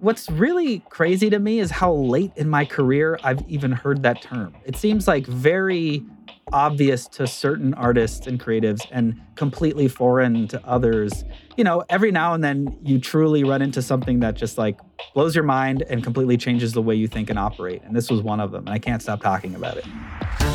what's 0.00 0.30
really 0.30 0.80
crazy 0.90 1.30
to 1.30 1.38
me 1.38 1.58
is 1.58 1.70
how 1.70 1.92
late 1.92 2.32
in 2.36 2.48
my 2.48 2.64
career 2.64 3.18
I've 3.22 3.42
even 3.48 3.72
heard 3.72 4.02
that 4.02 4.22
term. 4.22 4.54
It 4.64 4.76
seems 4.76 5.08
like 5.08 5.26
very 5.26 6.04
obvious 6.52 7.06
to 7.06 7.26
certain 7.26 7.74
artists 7.74 8.26
and 8.26 8.40
creatives 8.40 8.86
and 8.90 9.20
completely 9.34 9.88
foreign 9.88 10.48
to 10.48 10.66
others. 10.66 11.24
You 11.56 11.64
know, 11.64 11.84
every 11.90 12.10
now 12.10 12.32
and 12.34 12.42
then 12.42 12.78
you 12.82 12.98
truly 12.98 13.44
run 13.44 13.60
into 13.60 13.82
something 13.82 14.20
that 14.20 14.34
just 14.34 14.56
like 14.56 14.78
blows 15.14 15.34
your 15.34 15.44
mind 15.44 15.82
and 15.90 16.02
completely 16.02 16.36
changes 16.36 16.72
the 16.72 16.82
way 16.82 16.94
you 16.94 17.08
think 17.08 17.28
and 17.28 17.38
operate. 17.38 17.82
And 17.82 17.94
this 17.94 18.10
was 18.10 18.22
one 18.22 18.40
of 18.40 18.50
them. 18.50 18.66
And 18.66 18.70
I 18.70 18.78
can't 18.78 19.02
stop 19.02 19.20
talking 19.20 19.54
about 19.54 19.76
it. 19.76 20.47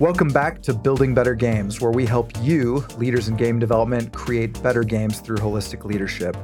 Welcome 0.00 0.28
back 0.28 0.62
to 0.62 0.72
Building 0.74 1.12
Better 1.12 1.34
Games, 1.34 1.80
where 1.80 1.90
we 1.90 2.06
help 2.06 2.30
you, 2.40 2.86
leaders 2.98 3.26
in 3.26 3.36
game 3.36 3.58
development, 3.58 4.12
create 4.12 4.62
better 4.62 4.84
games 4.84 5.18
through 5.18 5.38
holistic 5.38 5.84
leadership. 5.84 6.36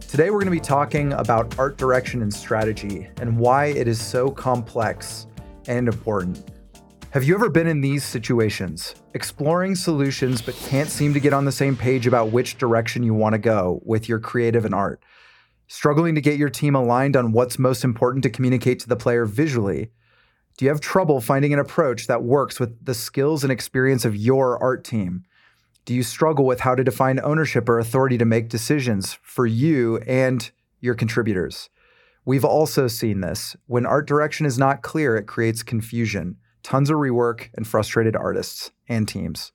Today, 0.00 0.30
we're 0.30 0.40
going 0.40 0.46
to 0.46 0.50
be 0.50 0.58
talking 0.58 1.12
about 1.12 1.56
art 1.60 1.76
direction 1.76 2.22
and 2.22 2.34
strategy 2.34 3.08
and 3.20 3.38
why 3.38 3.66
it 3.66 3.86
is 3.86 4.00
so 4.00 4.32
complex 4.32 5.28
and 5.68 5.86
important. 5.86 6.44
Have 7.10 7.22
you 7.22 7.36
ever 7.36 7.48
been 7.48 7.68
in 7.68 7.82
these 7.82 8.02
situations, 8.02 8.96
exploring 9.14 9.76
solutions 9.76 10.42
but 10.42 10.56
can't 10.56 10.88
seem 10.88 11.14
to 11.14 11.20
get 11.20 11.32
on 11.32 11.44
the 11.44 11.52
same 11.52 11.76
page 11.76 12.08
about 12.08 12.32
which 12.32 12.58
direction 12.58 13.04
you 13.04 13.14
want 13.14 13.34
to 13.34 13.38
go 13.38 13.80
with 13.84 14.08
your 14.08 14.18
creative 14.18 14.64
and 14.64 14.74
art? 14.74 15.00
Struggling 15.68 16.16
to 16.16 16.20
get 16.20 16.36
your 16.36 16.50
team 16.50 16.74
aligned 16.74 17.16
on 17.16 17.30
what's 17.30 17.60
most 17.60 17.84
important 17.84 18.24
to 18.24 18.30
communicate 18.30 18.80
to 18.80 18.88
the 18.88 18.96
player 18.96 19.24
visually? 19.24 19.92
Do 20.56 20.64
you 20.64 20.70
have 20.70 20.80
trouble 20.80 21.20
finding 21.20 21.52
an 21.52 21.58
approach 21.58 22.06
that 22.06 22.22
works 22.22 22.60
with 22.60 22.84
the 22.84 22.94
skills 22.94 23.42
and 23.42 23.52
experience 23.52 24.04
of 24.04 24.14
your 24.14 24.62
art 24.62 24.84
team? 24.84 25.24
Do 25.84 25.94
you 25.94 26.02
struggle 26.02 26.44
with 26.44 26.60
how 26.60 26.74
to 26.74 26.84
define 26.84 27.18
ownership 27.20 27.68
or 27.68 27.78
authority 27.78 28.18
to 28.18 28.24
make 28.24 28.48
decisions 28.48 29.18
for 29.22 29.46
you 29.46 29.96
and 29.98 30.50
your 30.80 30.94
contributors? 30.94 31.70
We've 32.24 32.44
also 32.44 32.86
seen 32.86 33.20
this. 33.20 33.56
When 33.66 33.84
art 33.84 34.06
direction 34.06 34.46
is 34.46 34.58
not 34.58 34.82
clear, 34.82 35.16
it 35.16 35.26
creates 35.26 35.64
confusion, 35.64 36.36
tons 36.62 36.90
of 36.90 36.96
rework, 36.96 37.48
and 37.54 37.66
frustrated 37.66 38.14
artists 38.14 38.70
and 38.88 39.08
teams. 39.08 39.50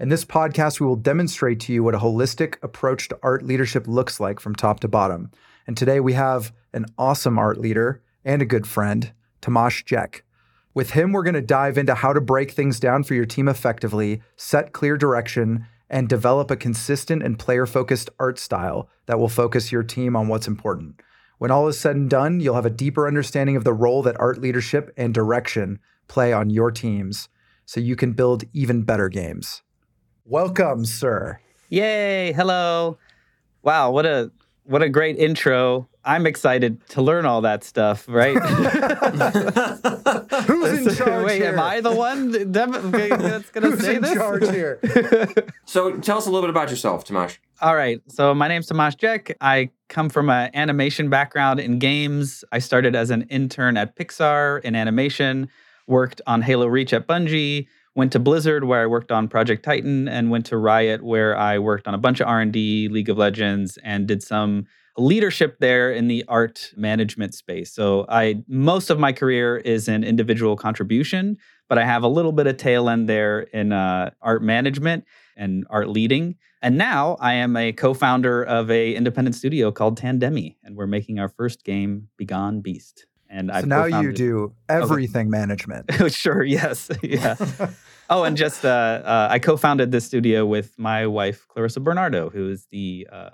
In 0.00 0.08
this 0.08 0.24
podcast, 0.24 0.80
we 0.80 0.86
will 0.86 0.96
demonstrate 0.96 1.60
to 1.60 1.72
you 1.72 1.84
what 1.84 1.94
a 1.94 1.98
holistic 1.98 2.56
approach 2.62 3.08
to 3.08 3.18
art 3.22 3.44
leadership 3.44 3.86
looks 3.86 4.18
like 4.18 4.40
from 4.40 4.54
top 4.54 4.80
to 4.80 4.88
bottom. 4.88 5.30
And 5.66 5.76
today 5.76 6.00
we 6.00 6.14
have 6.14 6.52
an 6.72 6.86
awesome 6.96 7.38
art 7.38 7.58
leader 7.58 8.02
and 8.24 8.42
a 8.42 8.46
good 8.46 8.66
friend, 8.66 9.12
Tomáš 9.42 9.84
Jech. 9.84 10.22
With 10.74 10.90
him, 10.90 11.12
we're 11.12 11.22
going 11.22 11.34
to 11.34 11.40
dive 11.40 11.78
into 11.78 11.94
how 11.94 12.12
to 12.12 12.20
break 12.20 12.50
things 12.50 12.78
down 12.78 13.04
for 13.04 13.14
your 13.14 13.26
team 13.26 13.48
effectively, 13.48 14.22
set 14.36 14.72
clear 14.72 14.96
direction, 14.96 15.66
and 15.90 16.08
develop 16.08 16.50
a 16.50 16.56
consistent 16.56 17.22
and 17.22 17.38
player 17.38 17.66
focused 17.66 18.10
art 18.18 18.38
style 18.38 18.88
that 19.06 19.18
will 19.18 19.28
focus 19.28 19.72
your 19.72 19.82
team 19.82 20.14
on 20.14 20.28
what's 20.28 20.46
important. 20.46 21.00
When 21.38 21.50
all 21.50 21.68
is 21.68 21.78
said 21.78 21.96
and 21.96 22.10
done, 22.10 22.40
you'll 22.40 22.56
have 22.56 22.66
a 22.66 22.70
deeper 22.70 23.06
understanding 23.06 23.56
of 23.56 23.64
the 23.64 23.72
role 23.72 24.02
that 24.02 24.20
art 24.20 24.38
leadership 24.38 24.92
and 24.96 25.14
direction 25.14 25.78
play 26.08 26.32
on 26.32 26.50
your 26.50 26.70
teams 26.70 27.28
so 27.64 27.80
you 27.80 27.96
can 27.96 28.12
build 28.12 28.44
even 28.52 28.82
better 28.82 29.08
games. 29.08 29.62
Welcome, 30.24 30.84
sir. 30.84 31.40
Yay, 31.68 32.32
hello. 32.32 32.98
Wow, 33.62 33.90
what 33.92 34.04
a 34.04 34.30
what 34.64 34.82
a 34.82 34.88
great 34.88 35.16
intro. 35.16 35.88
I'm 36.08 36.26
excited 36.26 36.80
to 36.88 37.02
learn 37.02 37.26
all 37.26 37.42
that 37.42 37.62
stuff, 37.64 38.08
right? 38.08 38.34
Who's 40.46 40.88
in 40.88 40.94
charge 40.96 41.26
Wait, 41.26 41.42
here? 41.42 41.52
am 41.52 41.60
I 41.60 41.82
the 41.82 41.94
one 41.94 42.32
that's 42.50 43.50
going 43.50 43.62
to 43.62 43.70
Who's 43.70 43.80
say 43.80 43.96
in 43.96 44.02
this? 44.02 44.14
charge 44.14 44.48
here? 44.48 44.80
So 45.66 45.98
tell 45.98 46.16
us 46.16 46.24
a 46.26 46.30
little 46.30 46.40
bit 46.40 46.48
about 46.50 46.70
yourself, 46.70 47.04
Tomáš. 47.04 47.36
All 47.60 47.76
right. 47.76 48.00
So 48.08 48.34
my 48.34 48.48
name's 48.48 48.70
Tomáš 48.70 48.96
Jech. 48.96 49.36
I 49.42 49.68
come 49.90 50.08
from 50.08 50.30
an 50.30 50.50
animation 50.54 51.10
background 51.10 51.60
in 51.60 51.78
games. 51.78 52.42
I 52.52 52.58
started 52.58 52.96
as 52.96 53.10
an 53.10 53.26
intern 53.28 53.76
at 53.76 53.94
Pixar 53.94 54.64
in 54.64 54.74
animation, 54.74 55.50
worked 55.86 56.22
on 56.26 56.40
Halo 56.40 56.66
Reach 56.68 56.94
at 56.94 57.06
Bungie, 57.06 57.66
went 57.94 58.12
to 58.12 58.18
Blizzard 58.18 58.64
where 58.64 58.80
I 58.82 58.86
worked 58.86 59.12
on 59.12 59.28
Project 59.28 59.62
Titan, 59.62 60.08
and 60.08 60.30
went 60.30 60.46
to 60.46 60.56
Riot 60.56 61.02
where 61.04 61.36
I 61.36 61.58
worked 61.58 61.86
on 61.86 61.92
a 61.94 61.98
bunch 61.98 62.20
of 62.20 62.28
R&D, 62.28 62.88
League 62.88 63.10
of 63.10 63.18
Legends, 63.18 63.78
and 63.84 64.06
did 64.08 64.22
some 64.22 64.66
leadership 64.98 65.58
there 65.60 65.92
in 65.92 66.08
the 66.08 66.24
art 66.28 66.72
management 66.76 67.34
space. 67.34 67.72
So 67.72 68.04
I 68.08 68.42
most 68.48 68.90
of 68.90 68.98
my 68.98 69.12
career 69.12 69.56
is 69.56 69.88
in 69.88 70.04
individual 70.04 70.56
contribution, 70.56 71.38
but 71.68 71.78
I 71.78 71.84
have 71.84 72.02
a 72.02 72.08
little 72.08 72.32
bit 72.32 72.46
of 72.46 72.56
tail 72.56 72.88
end 72.88 73.08
there 73.08 73.40
in 73.40 73.72
uh, 73.72 74.10
art 74.20 74.42
management 74.42 75.04
and 75.36 75.66
art 75.70 75.88
leading. 75.88 76.36
And 76.60 76.76
now 76.76 77.16
I 77.20 77.34
am 77.34 77.56
a 77.56 77.72
co-founder 77.72 78.42
of 78.42 78.70
a 78.70 78.94
independent 78.94 79.36
studio 79.36 79.70
called 79.70 79.98
Tandemi, 79.98 80.56
and 80.64 80.76
we're 80.76 80.88
making 80.88 81.20
our 81.20 81.28
first 81.28 81.64
game, 81.64 82.08
Begone 82.16 82.60
Beast. 82.60 83.06
And 83.30 83.50
So 83.50 83.54
I've 83.54 83.66
now 83.66 83.84
you 83.84 84.12
do 84.12 84.54
everything 84.68 85.30
management. 85.30 85.90
sure, 86.12 86.42
yes, 86.42 86.90
yeah. 87.02 87.36
oh, 88.10 88.24
and 88.24 88.36
just 88.36 88.64
uh, 88.64 88.68
uh, 89.04 89.28
I 89.30 89.38
co-founded 89.38 89.92
this 89.92 90.06
studio 90.06 90.44
with 90.46 90.76
my 90.78 91.06
wife 91.06 91.46
Clarissa 91.48 91.80
Bernardo, 91.80 92.30
who 92.30 92.48
is 92.48 92.66
the 92.70 93.06
uh, 93.12 93.30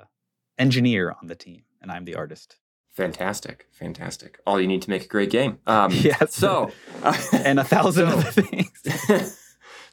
engineer 0.58 1.14
on 1.20 1.26
the 1.28 1.34
team, 1.34 1.62
and 1.82 1.90
I'm 1.90 2.04
the 2.04 2.14
artist. 2.14 2.56
Fantastic, 2.92 3.66
fantastic. 3.72 4.38
All 4.46 4.60
you 4.60 4.68
need 4.68 4.82
to 4.82 4.90
make 4.90 5.04
a 5.04 5.08
great 5.08 5.30
game. 5.30 5.58
Um, 5.66 5.90
Yes. 5.92 6.34
So, 6.34 6.70
And 7.32 7.58
a 7.58 7.64
thousand 7.64 8.08
So- 8.10 8.18
other 8.18 8.30
things. 8.30 9.38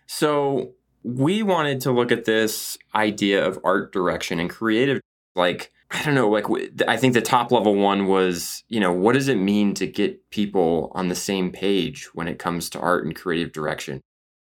so 0.08 0.74
we 1.04 1.42
wanted 1.44 1.82
to 1.82 1.92
look 1.92 2.12
at 2.12 2.26
this 2.26 2.78
idea 2.94 3.46
of 3.46 3.60
art 3.64 3.92
direction 3.92 4.40
and 4.40 4.50
creative. 4.50 5.02
Like, 5.36 5.72
I 5.90 6.04
don't 6.04 6.14
know. 6.16 6.30
Like, 6.30 6.46
I 6.88 6.96
think 6.98 7.14
the 7.16 7.22
top 7.22 7.52
level 7.52 7.76
one 7.76 8.06
was, 8.08 8.64
you 8.70 8.80
know, 8.80 8.92
what 8.94 9.14
does 9.14 9.28
it 9.28 9.36
mean 9.36 9.74
to 9.76 9.88
get 9.88 10.30
people 10.30 10.92
on 10.94 11.08
the 11.08 11.16
same 11.16 11.52
page 11.52 12.14
when 12.14 12.28
it 12.28 12.38
comes 12.40 12.70
to 12.72 12.80
art 12.80 13.04
and 13.06 13.16
creative 13.16 13.52
direction? 13.52 14.00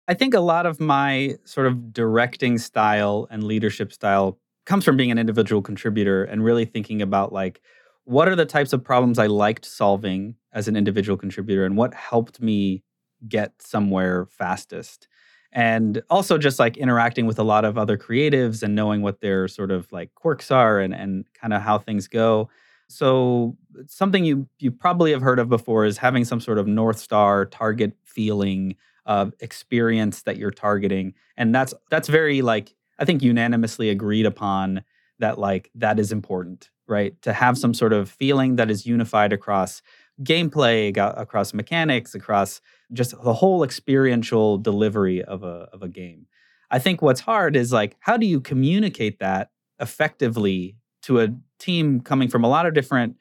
I 0.08 0.14
think 0.14 0.34
a 0.34 0.40
lot 0.40 0.66
of 0.66 0.80
my 0.80 1.36
sort 1.44 1.68
of 1.68 1.92
directing 1.92 2.58
style 2.58 3.28
and 3.32 3.44
leadership 3.44 3.92
style 3.92 4.40
comes 4.66 4.84
from 4.84 4.98
being 4.98 5.12
an 5.12 5.18
individual 5.18 5.62
contributor 5.62 6.24
and 6.24 6.44
really 6.44 6.66
thinking 6.66 7.02
about 7.02 7.32
like 7.32 7.62
what 8.06 8.28
are 8.28 8.36
the 8.36 8.46
types 8.46 8.72
of 8.72 8.84
problems 8.84 9.18
I 9.18 9.28
liked 9.28 9.66
solving 9.66 10.36
as 10.54 10.68
an 10.68 10.76
individual 10.76 11.18
contributor 11.18 11.66
and 11.66 11.76
what 11.76 11.94
helped 11.94 12.42
me 12.42 12.84
get 13.28 13.54
somewhere 13.62 14.28
fastest. 14.28 15.08
And 15.52 16.04
also 16.10 16.38
just 16.38 16.60
like 16.60 16.78
interacting 16.78 17.26
with 17.26 17.40
a 17.40 17.44
lot 17.44 17.66
of 17.66 17.78
other 17.78 17.98
creatives 17.98 18.62
and 18.62 18.76
knowing 18.76 19.02
what 19.02 19.22
their 19.22 19.48
sort 19.48 19.72
of 19.72 19.92
like 19.92 20.14
quirks 20.16 20.52
are 20.52 20.80
and 20.80 20.94
and 20.94 21.26
kind 21.34 21.54
of 21.54 21.62
how 21.62 21.80
things 21.80 22.08
go. 22.08 22.50
So 22.90 23.58
something 23.88 24.26
you 24.26 24.48
you 24.60 24.72
probably 24.72 25.12
have 25.12 25.22
heard 25.22 25.40
of 25.40 25.50
before 25.50 25.86
is 25.86 25.98
having 25.98 26.26
some 26.26 26.40
sort 26.40 26.58
of 26.60 26.68
north 26.68 27.00
star 27.00 27.46
target 27.46 27.94
feeling 28.04 28.76
of 29.06 29.34
experience 29.40 30.24
that 30.24 30.38
you're 30.38 30.52
targeting 30.52 31.14
and 31.38 31.54
that's 31.54 31.74
that's 31.92 32.08
very 32.08 32.42
like 32.42 32.74
i 33.00 33.06
think 33.06 33.22
unanimously 33.22 33.90
agreed 33.90 34.26
upon 34.26 34.84
that 35.20 35.40
like 35.40 35.70
that 35.76 36.00
is 36.00 36.12
important 36.12 36.70
right? 36.88 37.20
To 37.24 37.34
have 37.34 37.58
some 37.58 37.74
sort 37.74 37.94
of 37.94 38.10
feeling 38.10 38.56
that 38.58 38.70
is 38.70 38.86
unified 38.86 39.34
across 39.34 39.82
gameplay 40.24 40.96
across 41.18 41.54
mechanics 41.54 42.16
across 42.16 42.62
just 42.94 43.22
the 43.22 43.34
whole 43.34 43.66
experiential 43.66 44.58
delivery 44.58 45.22
of 45.22 45.44
a 45.44 45.68
of 45.74 45.84
a 45.84 45.90
game. 45.90 46.26
I 46.72 46.80
think 46.80 47.02
what's 47.02 47.20
hard 47.20 47.58
is 47.58 47.74
like 47.74 47.98
how 48.00 48.16
do 48.16 48.26
you 48.26 48.40
communicate 48.40 49.20
that 49.20 49.50
effectively 49.78 50.78
to 51.02 51.20
a 51.20 51.36
team 51.60 52.00
coming 52.00 52.30
from 52.30 52.46
a 52.46 52.50
lot 52.50 52.66
of 52.66 52.74
different 52.74 53.18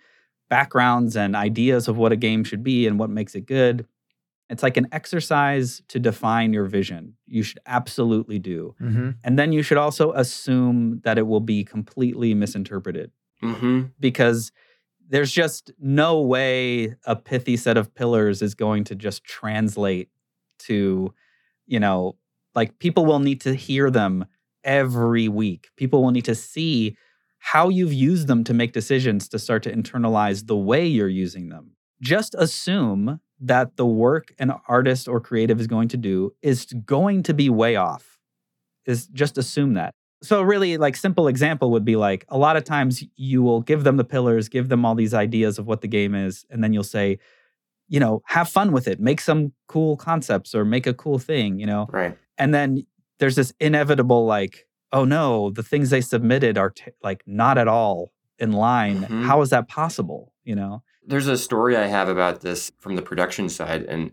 backgrounds 0.48 1.16
and 1.16 1.34
ideas 1.34 1.88
of 1.88 1.96
what 1.96 2.12
a 2.12 2.16
game 2.16 2.44
should 2.44 2.62
be 2.62 2.86
and 2.86 2.96
what 2.96 3.10
makes 3.10 3.34
it 3.34 3.46
good 3.46 3.86
it's 4.50 4.62
like 4.62 4.76
an 4.76 4.88
exercise 4.92 5.82
to 5.88 5.98
define 5.98 6.52
your 6.52 6.66
vision. 6.66 7.14
You 7.26 7.42
should 7.42 7.60
absolutely 7.66 8.38
do. 8.38 8.74
hmm 8.78 9.10
And 9.24 9.38
then 9.38 9.52
you 9.52 9.62
should 9.62 9.78
also 9.78 10.12
assume 10.12 11.00
that 11.04 11.18
it 11.18 11.26
will 11.26 11.40
be 11.40 11.64
completely 11.64 12.34
misinterpreted 12.34 13.10
Mm-hmm. 13.42 13.82
because 14.00 14.52
there's 15.06 15.30
just 15.30 15.70
no 15.78 16.20
way 16.20 16.94
a 17.04 17.14
pithy 17.14 17.56
set 17.58 17.76
of 17.76 17.94
pillars 17.94 18.40
is 18.40 18.54
going 18.54 18.84
to 18.84 18.94
just 18.94 19.22
translate 19.24 20.08
to, 20.60 21.12
you 21.66 21.78
know, 21.80 22.16
like 22.54 22.78
people 22.78 23.04
will 23.04 23.18
need 23.18 23.40
to 23.42 23.54
hear 23.54 23.90
them 23.90 24.24
every 24.62 25.28
week. 25.28 25.68
People 25.76 26.02
will 26.02 26.10
need 26.12 26.24
to 26.24 26.34
see 26.34 26.96
how 27.38 27.68
you've 27.68 27.92
used 27.92 28.28
them 28.28 28.44
to 28.44 28.54
make 28.54 28.72
decisions 28.72 29.28
to 29.28 29.38
start 29.38 29.62
to 29.64 29.72
internalize 29.76 30.46
the 30.46 30.56
way 30.56 30.86
you're 30.86 31.08
using 31.08 31.50
them. 31.50 31.72
Just 32.00 32.34
assume 32.38 33.20
that 33.40 33.76
the 33.76 33.86
work 33.86 34.32
an 34.38 34.52
artist 34.68 35.08
or 35.08 35.20
creative 35.20 35.60
is 35.60 35.66
going 35.66 35.88
to 35.88 35.96
do 35.96 36.32
is 36.42 36.66
going 36.84 37.22
to 37.24 37.34
be 37.34 37.50
way 37.50 37.76
off. 37.76 38.18
Is 38.86 39.06
just 39.08 39.38
assume 39.38 39.74
that. 39.74 39.94
So 40.22 40.42
really 40.42 40.76
like 40.78 40.96
simple 40.96 41.26
example 41.28 41.70
would 41.72 41.84
be 41.84 41.96
like 41.96 42.24
a 42.28 42.38
lot 42.38 42.56
of 42.56 42.64
times 42.64 43.04
you 43.16 43.42
will 43.42 43.60
give 43.60 43.84
them 43.84 43.96
the 43.96 44.04
pillars, 44.04 44.48
give 44.48 44.68
them 44.68 44.84
all 44.84 44.94
these 44.94 45.14
ideas 45.14 45.58
of 45.58 45.66
what 45.66 45.80
the 45.80 45.88
game 45.88 46.14
is 46.14 46.44
and 46.50 46.62
then 46.62 46.72
you'll 46.72 46.82
say 46.84 47.18
you 47.88 48.00
know, 48.00 48.22
have 48.26 48.48
fun 48.48 48.72
with 48.72 48.88
it, 48.88 48.98
make 48.98 49.20
some 49.20 49.52
cool 49.68 49.96
concepts 49.96 50.54
or 50.54 50.64
make 50.64 50.86
a 50.86 50.94
cool 50.94 51.18
thing, 51.18 51.58
you 51.58 51.66
know. 51.66 51.86
Right. 51.92 52.16
And 52.38 52.54
then 52.54 52.86
there's 53.18 53.36
this 53.36 53.52
inevitable 53.60 54.24
like, 54.24 54.66
oh 54.92 55.04
no, 55.04 55.50
the 55.50 55.62
things 55.62 55.90
they 55.90 56.00
submitted 56.00 56.56
are 56.56 56.70
t- 56.70 56.90
like 57.02 57.22
not 57.26 57.58
at 57.58 57.68
all 57.68 58.12
in 58.38 58.52
line. 58.52 59.02
Mhm. 59.02 59.24
How 59.24 59.42
is 59.42 59.50
that 59.50 59.68
possible? 59.68 60.32
You 60.44 60.56
know? 60.56 60.82
There's 61.06 61.28
a 61.28 61.36
story 61.36 61.76
I 61.76 61.86
have 61.86 62.08
about 62.08 62.40
this 62.40 62.72
from 62.80 62.96
the 62.96 63.02
production 63.02 63.48
side, 63.48 63.82
and 63.82 64.12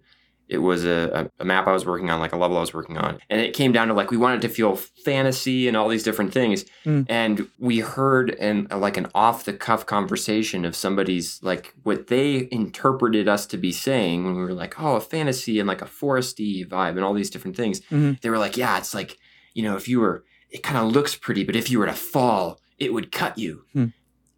it 0.51 0.57
was 0.57 0.83
a, 0.83 1.29
a, 1.39 1.45
map 1.45 1.65
I 1.65 1.71
was 1.71 1.85
working 1.85 2.09
on, 2.09 2.19
like 2.19 2.33
a 2.33 2.37
level 2.37 2.57
I 2.57 2.59
was 2.59 2.73
working 2.73 2.97
on. 2.97 3.19
And 3.29 3.39
it 3.39 3.53
came 3.53 3.71
down 3.71 3.87
to 3.87 3.93
like 3.93 4.11
we 4.11 4.17
wanted 4.17 4.41
to 4.41 4.49
feel 4.49 4.75
fantasy 4.75 5.69
and 5.69 5.77
all 5.77 5.87
these 5.87 6.03
different 6.03 6.33
things. 6.33 6.65
Mm. 6.85 7.05
And 7.07 7.47
we 7.57 7.79
heard 7.79 8.31
an 8.31 8.67
like 8.69 8.97
an 8.97 9.07
off 9.15 9.45
the 9.45 9.53
cuff 9.53 9.85
conversation 9.85 10.65
of 10.65 10.75
somebody's 10.75 11.41
like 11.41 11.73
what 11.83 12.07
they 12.07 12.49
interpreted 12.51 13.29
us 13.29 13.45
to 13.45 13.57
be 13.57 13.71
saying 13.71 14.25
when 14.25 14.35
we 14.35 14.41
were 14.41 14.51
like, 14.51 14.77
oh, 14.77 14.97
a 14.97 15.01
fantasy 15.01 15.57
and 15.57 15.69
like 15.69 15.81
a 15.81 15.85
foresty 15.85 16.67
vibe 16.67 16.97
and 16.97 17.03
all 17.05 17.13
these 17.13 17.29
different 17.29 17.55
things. 17.55 17.79
Mhm. 17.89 18.19
They 18.19 18.29
were 18.29 18.37
like, 18.37 18.57
yeah, 18.57 18.77
it's 18.77 18.93
like, 18.93 19.17
you 19.53 19.63
know, 19.63 19.77
if 19.77 19.87
you 19.87 20.01
were, 20.01 20.25
it 20.49 20.63
kind 20.63 20.77
of 20.77 20.91
looks 20.91 21.15
pretty, 21.15 21.45
but 21.45 21.55
if 21.55 21.71
you 21.71 21.79
were 21.79 21.85
to 21.85 21.93
fall, 21.93 22.59
it 22.77 22.93
would 22.93 23.09
cut 23.13 23.37
you. 23.37 23.63
Hmm. 23.71 23.85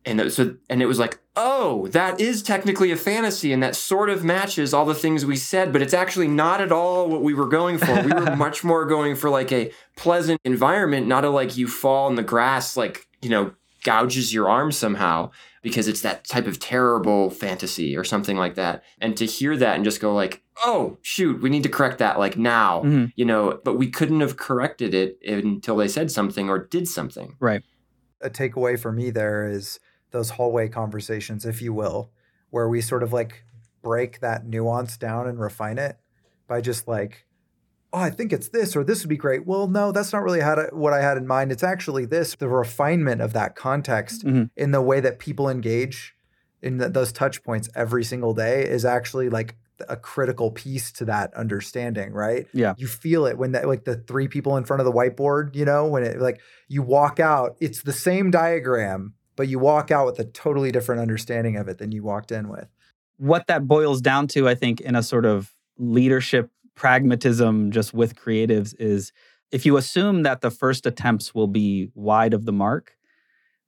And 0.05 0.19
that- 0.19 0.31
so, 0.33 0.55
and 0.69 0.81
it 0.81 0.85
was 0.85 1.00
like, 1.00 1.19
oh, 1.35 1.88
that 1.88 2.19
is 2.19 2.44
technically 2.44 2.91
a 2.91 2.97
fantasy, 2.97 3.53
and 3.53 3.63
that 3.63 3.75
sort 3.75 4.09
of 4.09 4.23
matches 4.23 4.73
all 4.73 4.85
the 4.85 4.94
things 4.94 5.25
we 5.25 5.35
said, 5.38 5.71
but 5.71 5.81
it's 5.81 5.94
actually 5.94 6.27
not 6.27 6.59
at 6.61 6.71
all 6.71 7.07
what 7.09 7.21
we 7.21 7.33
were 7.33 7.47
going 7.47 7.77
for. 7.77 7.94
We 8.03 8.11
were 8.11 8.35
much 8.35 8.63
more 8.63 8.85
going 8.85 9.15
for 9.15 9.29
like 9.29 9.51
a 9.51 9.71
pleasant 9.95 10.41
environment, 10.44 11.07
not 11.07 11.23
a 11.25 11.29
like 11.29 11.55
you 11.57 11.67
fall 11.67 12.07
in 12.09 12.15
the 12.15 12.23
grass, 12.23 12.75
like 12.77 13.07
you 13.21 13.29
know, 13.29 13.53
gouges 13.83 14.33
your 14.33 14.50
arm 14.50 14.71
somehow 14.71 15.29
because 15.61 15.88
it's 15.88 16.01
that 16.01 16.25
type 16.25 16.45
of 16.47 16.59
terrible 16.59 17.29
fantasy 17.29 17.95
or 17.95 18.03
something 18.03 18.35
like 18.38 18.55
that. 18.55 18.83
And 19.00 19.15
to 19.17 19.25
hear 19.25 19.55
that 19.57 19.75
and 19.75 19.85
just 19.85 20.01
go 20.01 20.13
like, 20.13 20.41
oh 20.65 20.97
shoot, 21.01 21.41
we 21.41 21.50
need 21.50 21.63
to 21.63 21.69
correct 21.69 22.00
that 22.00 22.19
like 22.19 22.38
now, 22.38 22.81
Mhm. 22.83 23.13
you 23.15 23.23
know. 23.25 23.59
But 23.63 23.77
we 23.77 23.89
couldn't 23.89 24.19
have 24.19 24.35
corrected 24.35 24.94
it 24.94 25.17
until 25.25 25.77
they 25.77 25.88
said 25.88 26.11
something 26.11 26.50
or 26.50 26.59
did 26.59 26.88
something. 26.89 27.35
Right. 27.39 27.63
A 28.21 28.29
takeaway 28.29 28.77
for 28.79 28.91
me 28.91 29.09
there 29.09 29.47
is 29.50 29.79
those 30.13 30.30
hallway 30.31 30.69
conversations, 30.69 31.45
if 31.45 31.62
you 31.62 31.74
will, 31.74 32.10
where 32.51 32.69
we 32.69 32.80
sort 32.80 33.04
of 33.04 33.12
like 33.12 33.44
break 33.81 34.21
that 34.21 34.45
nuance 34.45 34.95
down 34.95 35.27
and 35.27 35.39
refine 35.39 35.77
it 35.77 35.98
by 36.48 36.62
just 36.62 36.88
like, 36.88 37.25
oh, 37.92 38.00
I 38.00 38.10
think 38.10 38.31
it's 38.31 38.48
this 38.50 38.75
or 38.75 38.83
this 38.83 39.01
would 39.04 39.10
be 39.10 39.18
great. 39.18 39.45
Well, 39.45 39.68
no, 39.68 39.92
that's 39.92 40.13
not 40.13 40.24
really 40.24 40.39
how 40.39 40.56
to, 40.56 40.69
what 40.71 40.94
I 40.94 41.01
had 41.01 41.18
in 41.18 41.27
mind. 41.27 41.51
It's 41.51 41.63
actually 41.63 42.06
this. 42.06 42.36
The 42.36 42.48
refinement 42.48 43.21
of 43.21 43.33
that 43.33 43.56
context 43.56 44.25
Mhm. 44.25 44.50
in 44.56 44.71
the 44.71 44.81
way 44.81 45.00
that 45.01 45.19
people 45.19 45.50
engage 45.50 46.15
in 46.62 46.80
th- 46.80 46.94
those 46.94 47.12
touch 47.12 47.44
points 47.44 47.69
every 47.75 48.04
single 48.06 48.33
day 48.33 48.63
is 48.68 48.86
actually 48.86 49.30
like 49.30 49.56
a 49.89 49.98
critical 49.98 50.50
piece 50.51 50.92
to 50.94 51.06
that 51.06 51.33
understanding, 51.33 52.13
right? 52.13 52.48
Yeah. 52.54 52.74
You 52.77 52.88
feel 52.88 53.25
it 53.25 53.38
when 53.38 53.51
that 53.51 53.68
like 53.68 53.83
the 53.83 53.95
three 53.98 54.27
people 54.27 54.56
in 54.56 54.63
front 54.63 54.80
of 54.80 54.86
the 54.86 54.92
whiteboard, 54.94 55.56
you 55.56 55.65
know, 55.65 55.88
when 55.88 56.04
it 56.04 56.19
like 56.21 56.39
you 56.69 56.81
walk 56.83 57.19
out, 57.19 57.57
it's 57.60 57.81
the 57.83 57.92
same 57.92 58.31
diagram, 58.31 59.13
but 59.35 59.47
you 59.47 59.59
walk 59.59 59.91
out 59.91 60.06
with 60.06 60.19
a 60.19 60.24
totally 60.25 60.71
different 60.71 61.01
understanding 61.01 61.57
of 61.57 61.68
it 61.68 61.77
than 61.77 61.91
you 61.91 62.03
walked 62.03 62.31
in 62.31 62.50
with. 62.50 62.68
what 63.18 63.47
that 63.47 63.68
boils 63.68 64.01
down 64.01 64.27
to, 64.27 64.50
I 64.50 64.56
think, 64.56 64.81
in 64.81 64.95
a 64.95 65.03
sort 65.03 65.25
of 65.25 65.53
leadership 65.77 66.50
pragmatism 66.75 67.71
just 67.71 67.94
with 67.94 68.15
creatives 68.15 68.74
is 68.80 69.12
if 69.51 69.65
you 69.65 69.77
assume 69.77 70.24
that 70.24 70.41
the 70.41 70.50
first 70.51 70.85
attempts 70.85 71.33
will 71.35 71.47
be 71.47 71.89
wide 71.94 72.33
of 72.33 72.45
the 72.45 72.51
mark, 72.51 72.97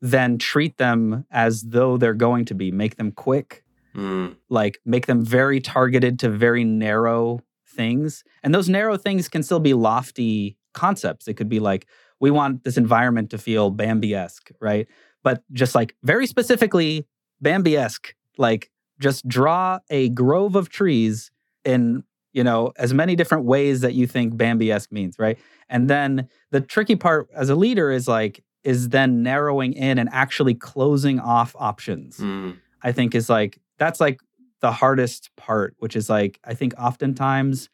then 0.01 0.37
treat 0.37 0.77
them 0.77 1.25
as 1.31 1.61
though 1.63 1.97
they're 1.97 2.13
going 2.13 2.45
to 2.45 2.55
be. 2.55 2.71
Make 2.71 2.95
them 2.97 3.11
quick, 3.11 3.63
Mm, 3.95 4.35
like 4.49 4.79
make 4.85 5.05
them 5.05 5.23
very 5.23 5.61
targeted 5.61 6.19
to 6.19 6.29
very 6.29 6.65
narrow 6.65 7.39
things. 7.65 8.25
And 8.43 8.53
those 8.53 8.67
narrow 8.67 8.97
things 8.97 9.29
can 9.29 9.41
still 9.41 9.61
be 9.61 9.73
lofty 9.73 10.57
concepts. 10.73 11.29
It 11.29 11.35
could 11.35 11.47
be 11.47 11.61
like, 11.61 11.87
we 12.19 12.29
want 12.29 12.65
this 12.65 12.75
environment 12.75 13.29
to 13.29 13.37
feel 13.37 13.69
Bambi 13.69 14.13
esque, 14.13 14.51
right? 14.59 14.85
But 15.25 15.41
just 15.51 15.73
like 15.73 15.95
very 16.03 16.27
specifically 16.27 17.07
Bambi 17.41 17.75
esque, 17.75 18.13
like 18.37 18.69
just 18.99 19.27
draw 19.27 19.79
a 19.89 20.09
grove 20.09 20.55
of 20.55 20.69
trees 20.69 21.31
in, 21.65 22.03
you 22.31 22.43
know, 22.43 22.73
as 22.77 22.93
many 22.93 23.15
different 23.15 23.43
ways 23.43 23.81
that 23.81 23.95
you 23.95 24.05
think 24.05 24.37
Bambi 24.37 24.71
esque 24.71 24.91
means, 24.91 25.17
right? 25.17 25.39
And 25.67 25.89
then 25.89 26.29
the 26.51 26.61
tricky 26.61 26.95
part 26.95 27.27
as 27.33 27.49
a 27.49 27.55
leader 27.55 27.89
is 27.91 28.07
like, 28.07 28.43
is 28.63 28.89
then 28.89 29.23
narrowing 29.23 29.73
in 29.73 29.97
and 29.97 30.09
actually 30.11 30.53
closing 30.53 31.19
off 31.19 31.55
options. 31.57 32.17
mm, 32.19 32.55
I 32.83 32.91
think 32.91 33.15
is 33.15 33.27
like 33.27 33.57
that's 33.79 33.99
like 33.99 34.19
the 34.61 34.71
hardest 34.71 35.31
part, 35.37 35.75
which 35.79 35.95
is 35.95 36.07
like 36.07 36.39
I 36.43 36.53
think 36.53 36.75
oftentimes 36.77 37.67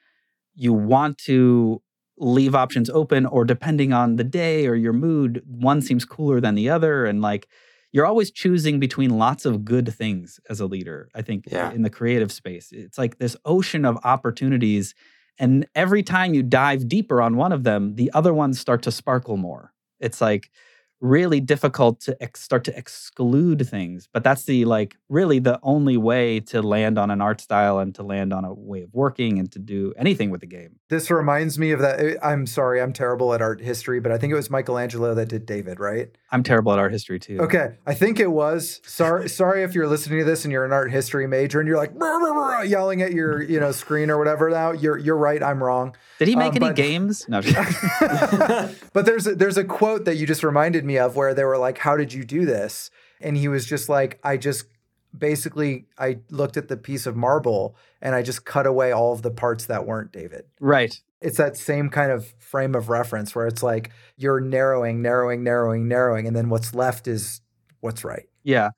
you 0.55 0.71
want 0.71 1.17
to 1.17 1.81
leave 2.17 2.53
options 2.55 2.89
open 2.89 3.25
or 3.25 3.45
depending 3.45 3.93
on 3.93 4.15
the 4.17 4.23
day 4.23 4.67
or 4.67 4.75
your 4.75 4.93
mood, 4.93 5.41
one 5.47 5.81
seems 5.81 6.05
cooler 6.05 6.39
than 6.39 6.55
the 6.55 6.69
other 6.69 7.05
and 7.05 7.21
like 7.21 7.47
you're 7.93 8.05
always 8.05 8.31
choosing 8.31 8.79
between 8.79 9.09
lots 9.17 9.45
of 9.45 9.65
good 9.65 9.93
things 9.93 10.39
as 10.49 10.59
a 10.59 10.65
leader. 10.65 11.09
I 11.13 11.21
think 11.21 11.45
Yeah. 11.51 11.71
in 11.73 11.81
the 11.81 11.89
creative 11.89 12.31
space. 12.31 12.71
It's 12.71 12.97
like 12.97 13.17
this 13.17 13.35
ocean 13.45 13.83
of 13.85 13.97
opportunities 14.03 14.93
and 15.39 15.65
every 15.75 16.03
time 16.03 16.33
you 16.33 16.43
dive 16.43 16.87
deeper 16.87 17.21
on 17.21 17.35
one 17.35 17.51
of 17.51 17.63
them, 17.63 17.95
the 17.95 18.11
other 18.13 18.33
ones 18.33 18.59
start 18.59 18.83
to 18.83 18.91
sparkle 18.91 19.37
more. 19.37 19.73
It's 19.99 20.21
like 20.21 20.51
really 21.01 21.39
difficult 21.41 21.99
to 21.99 22.15
ex- 22.23 22.41
start 22.41 22.63
to 22.63 22.77
exclude 22.77 23.67
things 23.67 24.07
but 24.13 24.23
that's 24.23 24.43
the 24.45 24.63
like 24.65 24.95
really 25.09 25.39
the 25.39 25.59
only 25.63 25.97
way 25.97 26.39
to 26.39 26.61
land 26.61 26.97
on 26.97 27.09
an 27.11 27.19
art 27.21 27.41
style 27.41 27.79
and 27.79 27.93
to 27.95 28.03
land 28.03 28.31
on 28.31 28.45
a 28.45 28.53
way 28.53 28.81
of 28.83 28.93
working 28.93 29.39
and 29.39 29.51
to 29.51 29.59
do 29.59 29.93
anything 29.97 30.29
with 30.29 30.39
the 30.41 30.47
game 30.47 30.77
This 30.89 31.09
reminds 31.11 31.57
me 31.59 31.71
of 31.71 31.79
that. 31.79 31.99
eh, 31.99 32.15
I'm 32.23 32.45
sorry, 32.47 32.81
I'm 32.81 32.93
terrible 32.93 33.33
at 33.33 33.41
art 33.41 33.61
history, 33.61 33.99
but 33.99 34.11
I 34.11 34.17
think 34.17 34.31
it 34.31 34.35
was 34.35 34.49
Michelangelo 34.49 35.13
that 35.15 35.27
did 35.27 35.45
David, 35.45 35.79
right? 35.79 36.09
i'm 36.33 36.43
terrible 36.43 36.71
at 36.71 36.79
art 36.79 36.91
history 36.93 37.19
too 37.19 37.39
Okay, 37.41 37.75
I 37.85 37.93
think 37.93 38.19
it 38.19 38.31
was. 38.31 38.79
Sorry, 38.85 39.27
sorry 39.27 39.63
if 39.63 39.75
you're 39.75 39.87
listening 39.87 40.19
to 40.19 40.25
this 40.25 40.45
and 40.45 40.51
you're 40.51 40.63
an 40.65 40.71
art 40.71 40.91
history 40.91 41.27
major 41.27 41.59
and 41.59 41.67
you're 41.67 41.77
like 41.77 41.93
"Brr, 41.93 42.19
brr, 42.19 42.33
brr," 42.33 42.63
yelling 42.69 43.01
at 43.01 43.11
your 43.11 43.41
you 43.41 43.59
know 43.59 43.71
screen 43.73 44.09
or 44.09 44.17
whatever. 44.17 44.49
Now 44.49 44.71
you're 44.71 44.97
you're 44.97 45.17
right. 45.17 45.41
I'm 45.43 45.61
wrong. 45.61 45.93
did 46.19 46.27
he 46.29 46.35
make 46.37 46.51
Um, 46.51 46.57
any 46.63 46.67
but- 46.67 46.75
games 46.75 47.25
no 47.27 47.41
but 48.93 49.05
there's 49.05 49.27
a, 49.27 49.35
there's 49.35 49.57
a 49.57 49.63
quote 49.63 50.05
that 50.05 50.15
you 50.15 50.25
just 50.27 50.43
reminded 50.43 50.85
me 50.85 50.90
of 50.97 51.15
where 51.15 51.33
they 51.33 51.43
were 51.43 51.57
like, 51.57 51.79
"How 51.79 51.97
did 51.97 52.13
you 52.13 52.23
do 52.23 52.45
this?" 52.45 52.89
And 53.19 53.37
he 53.37 53.47
was 53.47 53.65
just 53.65 53.89
like, 53.89 54.19
"I 54.23 54.37
just 54.37 54.65
basically 55.17 55.85
I 55.97 56.19
looked 56.29 56.57
at 56.57 56.67
the 56.67 56.77
piece 56.77 57.05
of 57.05 57.15
marble 57.15 57.75
and 58.01 58.15
I 58.15 58.21
just 58.21 58.45
cut 58.45 58.65
away 58.65 58.91
all 58.91 59.13
of 59.13 59.21
the 59.21 59.31
parts 59.31 59.65
that 59.65 59.85
weren't 59.85 60.11
David." 60.11 60.45
right 60.59 60.99
It's 61.21 61.37
that 61.37 61.57
same 61.57 61.89
kind 61.89 62.11
of 62.11 62.33
frame 62.39 62.75
of 62.75 62.89
reference 62.89 63.35
where 63.35 63.47
it's 63.47 63.61
like 63.63 63.91
you're 64.17 64.39
narrowing, 64.39 65.01
narrowing, 65.01 65.43
narrowing, 65.43 65.87
narrowing, 65.87 66.27
and 66.27 66.35
then 66.35 66.49
what's 66.49 66.73
left 66.73 67.07
is 67.07 67.41
what's 67.81 68.03
right. 68.03 68.27
yeah 68.43 68.69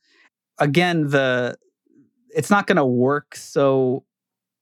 again 0.59 1.07
the 1.07 1.57
it's 2.35 2.49
not 2.49 2.67
going 2.67 2.77
to 2.77 2.85
work 2.85 3.35
so 3.35 4.03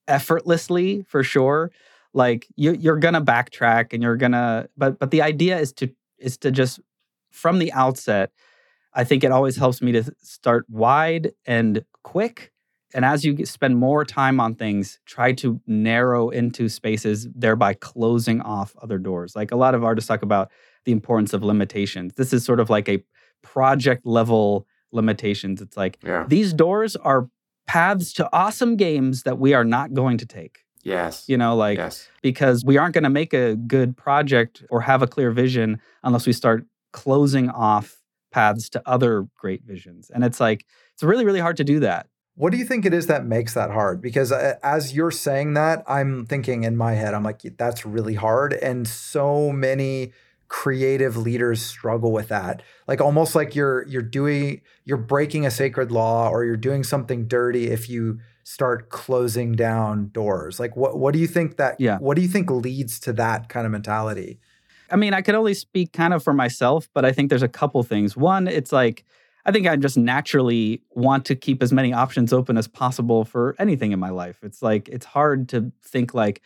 effortlessly 0.08 1.04
for 1.08 1.24
sure 1.24 1.72
like 2.14 2.48
you, 2.56 2.74
you're 2.74 2.98
going 2.98 3.14
to 3.14 3.22
backtrack 3.22 3.94
and 3.94 4.04
you're 4.04 4.18
going 4.18 4.34
to 4.34 4.70
but 4.78 5.00
but 5.00 5.12
the 5.12 5.22
idea 5.22 5.58
is 5.58 5.72
to 5.74 5.90
is 6.18 6.38
to 6.38 6.52
just 6.52 6.80
from 7.32 7.60
the 7.60 7.72
outset 7.74 8.32
i 8.94 9.04
think 9.04 9.24
it 9.24 9.32
always 9.32 9.56
helps 9.56 9.82
me 9.82 9.92
to 9.92 10.04
start 10.22 10.66
wide 10.70 11.32
and 11.46 11.84
quick 12.04 12.52
and 12.94 13.06
as 13.06 13.24
you 13.24 13.46
spend 13.46 13.78
more 13.78 14.04
time 14.04 14.40
on 14.40 14.56
things 14.56 15.00
try 15.06 15.32
to 15.32 15.60
narrow 15.66 16.30
into 16.30 16.70
spaces 16.70 17.28
thereby 17.34 17.74
closing 17.74 18.42
off 18.42 18.76
other 18.82 18.98
doors 18.98 19.36
like 19.36 19.52
a 19.52 19.56
lot 19.56 19.76
of 19.76 19.84
artists 19.84 20.08
talk 20.08 20.22
about 20.22 20.52
the 20.86 20.92
importance 20.92 21.34
of 21.34 21.44
limitations 21.44 22.14
this 22.16 22.34
is 22.34 22.44
sort 22.44 22.60
of 22.60 22.70
like 22.70 22.90
a 22.90 23.04
project 23.42 24.06
level 24.06 24.68
limitations 24.92 25.62
it's 25.62 25.78
like 25.78 25.98
yeah. 26.04 26.26
these 26.28 26.54
doors 26.54 26.96
are 26.98 27.30
paths 27.68 28.12
to 28.14 28.30
awesome 28.34 28.76
games 28.76 29.24
that 29.24 29.38
we 29.38 29.54
are 29.54 29.64
not 29.64 29.94
going 29.94 30.18
to 30.18 30.26
take 30.26 30.60
Yes. 30.84 31.26
you 31.28 31.38
know 31.38 31.56
like 31.56 31.78
yes. 31.78 32.10
because 32.22 32.66
we 32.66 32.78
aren't 32.78 32.94
going 32.94 33.04
to 33.04 33.10
make 33.10 33.34
a 33.34 33.56
good 33.56 33.96
project 33.96 34.64
or 34.70 34.82
have 34.82 35.02
a 35.02 35.08
clear 35.08 35.32
vision 35.32 35.80
unless 36.04 36.26
we 36.26 36.34
start 36.34 36.66
closing 36.92 37.50
off 37.50 38.02
paths 38.32 38.70
to 38.70 38.82
other 38.86 39.28
great 39.38 39.64
visions 39.64 40.10
and 40.14 40.24
it's 40.24 40.40
like 40.40 40.66
it's 40.94 41.04
really 41.04 41.26
really 41.26 41.40
hard 41.40 41.58
to 41.58 41.64
do 41.64 41.80
that 41.80 42.08
What 42.36 42.52
do 42.52 42.58
you 42.58 42.66
think 42.66 42.86
it 42.86 42.94
is 42.94 43.08
that 43.08 43.26
makes 43.26 43.54
that 43.54 43.72
hard? 43.72 44.02
Because 44.02 44.32
uh, 44.32 44.56
as 44.64 44.94
you're 44.96 45.12
saying 45.12 45.54
that, 45.56 45.84
I'm 45.86 46.26
thinking 46.26 46.64
in 46.64 46.76
my 46.78 46.94
head, 46.94 47.14
I'm 47.14 47.24
like, 47.24 47.42
that's 47.58 47.86
really 47.86 48.16
hard. 48.16 48.54
And 48.54 48.88
so 48.88 49.52
many 49.52 50.14
creative 50.48 51.16
leaders 51.18 51.62
struggle 51.62 52.12
with 52.12 52.30
that. 52.30 52.62
Like 52.88 53.02
almost 53.02 53.36
like 53.36 53.54
you're 53.56 53.86
you're 53.88 54.02
doing 54.02 54.62
you're 54.86 54.98
breaking 54.98 55.46
a 55.46 55.52
sacred 55.52 55.92
law 55.92 56.30
or 56.30 56.44
you're 56.46 56.58
doing 56.70 56.84
something 56.84 57.28
dirty 57.28 57.68
if 57.70 57.90
you 57.90 58.20
start 58.44 58.90
closing 58.90 59.52
down 59.54 60.10
doors. 60.12 60.60
Like 60.60 60.76
what 60.76 60.98
what 60.98 61.14
do 61.14 61.20
you 61.20 61.28
think 61.28 61.58
that 61.58 61.76
Yeah. 61.80 61.98
what 62.00 62.16
do 62.16 62.22
you 62.22 62.28
think 62.30 62.50
leads 62.50 63.00
to 63.02 63.14
that 63.14 63.50
kind 63.50 63.66
of 63.66 63.72
mentality? 63.72 64.40
I 64.92 64.96
mean, 64.96 65.14
I 65.14 65.22
could 65.22 65.36
only 65.36 65.54
speak 65.54 65.94
kind 65.94 66.14
of 66.14 66.24
for 66.24 66.34
myself, 66.34 66.90
but 66.94 67.06
I 67.06 67.12
think 67.12 67.30
there's 67.30 67.44
a 67.44 67.48
couple 67.48 67.82
things. 67.84 68.18
One, 68.18 68.48
it's 68.48 68.72
like 68.72 69.06
I 69.46 69.52
think 69.52 69.68
I 69.68 69.76
just 69.76 69.98
naturally 69.98 70.82
want 70.92 71.26
to 71.26 71.36
keep 71.36 71.64
as 71.64 71.74
many 71.74 71.94
options 71.94 72.32
open 72.32 72.58
as 72.58 72.68
possible 72.68 73.26
for 73.26 73.56
anything 73.58 73.92
in 73.92 74.00
my 74.00 74.10
life. 74.10 74.40
It's 74.44 74.62
like 74.62 74.88
it's 74.90 75.06
hard 75.06 75.50
to 75.50 75.72
think 75.84 76.14
like 76.14 76.42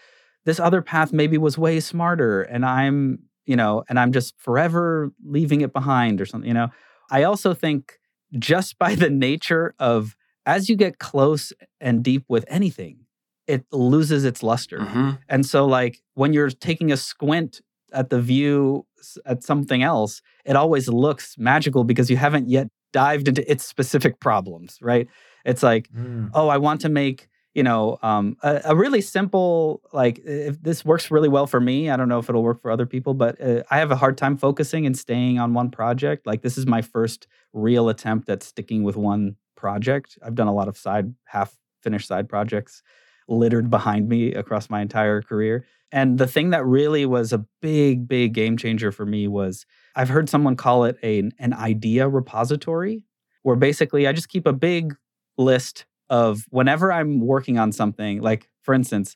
this 0.46 0.60
other 0.60 0.82
path 0.82 1.12
maybe 1.12 1.38
was 1.38 1.58
way 1.58 1.80
smarter 1.80 2.44
and 2.44 2.66
I'm, 2.66 3.20
you 3.46 3.56
know, 3.56 3.84
and 3.90 4.00
I'm 4.00 4.12
just 4.12 4.40
forever 4.40 5.12
leaving 5.26 5.62
it 5.62 5.74
behind 5.74 6.22
or 6.22 6.26
something, 6.26 6.48
you 6.48 6.54
know. 6.54 6.70
I 7.12 7.24
also 7.24 7.54
think 7.54 8.00
just 8.38 8.78
by 8.80 8.96
the 8.96 9.10
nature 9.10 9.76
of 9.80 10.16
as 10.46 10.70
you 10.70 10.76
get 10.76 11.00
close 11.00 11.52
and 11.82 12.04
deep 12.04 12.24
with 12.30 12.46
anything, 12.48 13.00
it 13.48 13.66
loses 13.72 14.24
its 14.24 14.42
luster. 14.42 14.80
Mm-hmm. 14.80 15.12
And 15.28 15.46
so 15.46 15.66
like 15.66 16.02
when 16.14 16.34
you're 16.34 16.50
taking 16.50 16.92
a 16.92 16.98
squint 16.98 17.62
at 17.94 18.10
the 18.10 18.20
view 18.22 18.86
at 19.26 19.44
something 19.44 19.84
else, 19.84 20.22
it 20.46 20.56
always 20.56 20.88
looks 20.88 21.38
magical 21.38 21.84
because 21.84 22.10
you 22.10 22.18
haven't 22.18 22.50
yet 22.50 22.68
dived 22.94 23.28
into 23.28 23.50
its 23.52 23.66
specific 23.66 24.20
problems, 24.20 24.78
right? 24.82 25.08
It's 25.46 25.62
like, 25.64 25.90
Mm. 25.94 26.30
oh, 26.34 26.48
I 26.48 26.58
want 26.58 26.82
to 26.82 26.90
make 26.90 27.28
you 27.54 27.64
know 27.64 27.98
um, 28.04 28.36
a, 28.44 28.62
a 28.66 28.76
really 28.76 29.00
simple 29.00 29.82
like 29.94 30.20
if 30.26 30.62
this 30.62 30.84
works 30.84 31.10
really 31.10 31.30
well 31.30 31.48
for 31.48 31.62
me. 31.62 31.90
I 31.90 31.96
don't 31.96 32.10
know 32.10 32.20
if 32.20 32.28
it'll 32.30 32.44
work 32.44 32.62
for 32.62 32.70
other 32.72 32.86
people, 32.86 33.14
but 33.14 33.40
uh, 33.42 33.64
I 33.72 33.78
have 33.80 33.92
a 33.92 33.96
hard 33.96 34.18
time 34.18 34.36
focusing 34.38 34.86
and 34.86 34.98
staying 34.98 35.40
on 35.40 35.54
one 35.54 35.72
project. 35.72 36.28
Like 36.28 36.42
this 36.42 36.58
is 36.58 36.66
my 36.68 36.82
first 36.82 37.28
real 37.54 37.88
attempt 37.90 38.30
at 38.30 38.44
sticking 38.44 38.84
with 38.84 38.98
one 38.98 39.38
project. 39.56 40.18
I've 40.22 40.36
done 40.36 40.48
a 40.48 40.54
lot 40.54 40.68
of 40.68 40.78
side 40.78 41.14
half 41.26 41.56
finished 41.82 42.08
side 42.10 42.28
projects 42.28 42.82
littered 43.28 43.70
behind 43.70 44.08
me 44.10 44.34
across 44.34 44.70
my 44.70 44.82
entire 44.82 45.22
career. 45.22 45.66
And 45.92 46.18
the 46.18 46.28
thing 46.28 46.50
that 46.50 46.66
really 46.66 47.06
was 47.06 47.32
a 47.32 47.46
big, 47.62 48.08
big 48.08 48.34
game 48.34 48.58
changer 48.58 48.92
for 48.92 49.06
me 49.06 49.28
was 49.28 49.66
I've 49.96 50.10
heard 50.10 50.30
someone 50.30 50.56
call 50.56 50.86
it 50.86 50.98
a, 51.04 51.30
an 51.40 51.54
idea 51.54 52.08
repository, 52.08 53.04
where 53.44 53.56
basically 53.56 54.08
I 54.08 54.12
just 54.12 54.30
keep 54.30 54.46
a 54.46 54.54
big 54.54 54.96
list 55.38 55.86
of 56.10 56.46
whenever 56.50 56.92
I'm 56.92 57.20
working 57.22 57.58
on 57.58 57.72
something, 57.72 58.22
like 58.22 58.50
for 58.62 58.74
instance, 58.74 59.16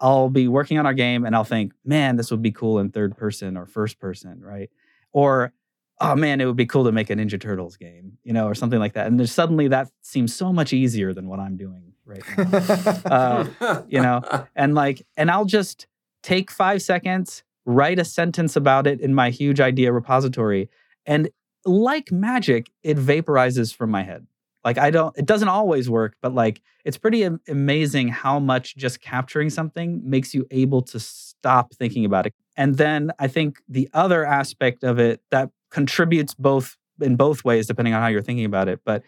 I'll 0.00 0.28
be 0.28 0.48
working 0.48 0.78
on 0.78 0.86
our 0.86 0.94
game 0.94 1.24
and 1.24 1.34
I'll 1.34 1.44
think, 1.44 1.72
man, 1.84 2.16
this 2.16 2.30
would 2.30 2.42
be 2.42 2.52
cool 2.52 2.78
in 2.78 2.90
third 2.90 3.16
person 3.16 3.56
or 3.56 3.66
first 3.66 3.98
person, 3.98 4.40
right? 4.40 4.70
Or, 5.12 5.52
oh 6.00 6.14
man, 6.14 6.40
it 6.40 6.46
would 6.46 6.56
be 6.56 6.66
cool 6.66 6.84
to 6.84 6.92
make 6.92 7.08
a 7.08 7.14
Ninja 7.14 7.40
Turtles 7.40 7.76
game, 7.76 8.18
you 8.22 8.32
know, 8.32 8.46
or 8.46 8.54
something 8.54 8.78
like 8.78 8.92
that. 8.94 9.06
And 9.06 9.18
then 9.18 9.26
suddenly 9.26 9.68
that 9.68 9.88
seems 10.02 10.34
so 10.34 10.52
much 10.52 10.72
easier 10.72 11.14
than 11.14 11.28
what 11.28 11.40
I'm 11.40 11.56
doing 11.56 11.92
right 12.04 12.22
now. 12.36 13.04
Uh, 13.06 13.82
you 13.88 14.00
know, 14.00 14.22
and 14.56 14.74
like 14.74 15.06
and 15.16 15.30
i'll 15.30 15.44
just 15.44 15.86
take 16.26 16.50
five 16.50 16.82
seconds 16.82 17.44
write 17.66 18.00
a 18.00 18.04
sentence 18.04 18.56
about 18.56 18.84
it 18.84 19.00
in 19.00 19.14
my 19.14 19.30
huge 19.30 19.60
idea 19.60 19.92
repository 19.92 20.68
and 21.06 21.30
like 21.64 22.10
magic 22.10 22.68
it 22.82 22.96
vaporizes 22.96 23.72
from 23.72 23.90
my 23.90 24.02
head 24.02 24.26
like 24.64 24.76
i 24.76 24.90
don't 24.90 25.16
it 25.16 25.24
doesn't 25.24 25.46
always 25.48 25.88
work 25.88 26.16
but 26.20 26.34
like 26.34 26.60
it's 26.84 26.98
pretty 26.98 27.24
am- 27.24 27.40
amazing 27.48 28.08
how 28.08 28.40
much 28.40 28.76
just 28.76 29.00
capturing 29.00 29.48
something 29.48 30.00
makes 30.04 30.34
you 30.34 30.44
able 30.50 30.82
to 30.82 30.98
stop 30.98 31.72
thinking 31.74 32.04
about 32.04 32.26
it 32.26 32.34
and 32.56 32.76
then 32.76 33.12
i 33.20 33.28
think 33.28 33.62
the 33.68 33.88
other 33.94 34.26
aspect 34.26 34.82
of 34.82 34.98
it 34.98 35.20
that 35.30 35.48
contributes 35.70 36.34
both 36.34 36.76
in 37.00 37.14
both 37.14 37.44
ways 37.44 37.68
depending 37.68 37.94
on 37.94 38.02
how 38.02 38.08
you're 38.08 38.20
thinking 38.20 38.44
about 38.44 38.68
it 38.68 38.80
but 38.84 39.04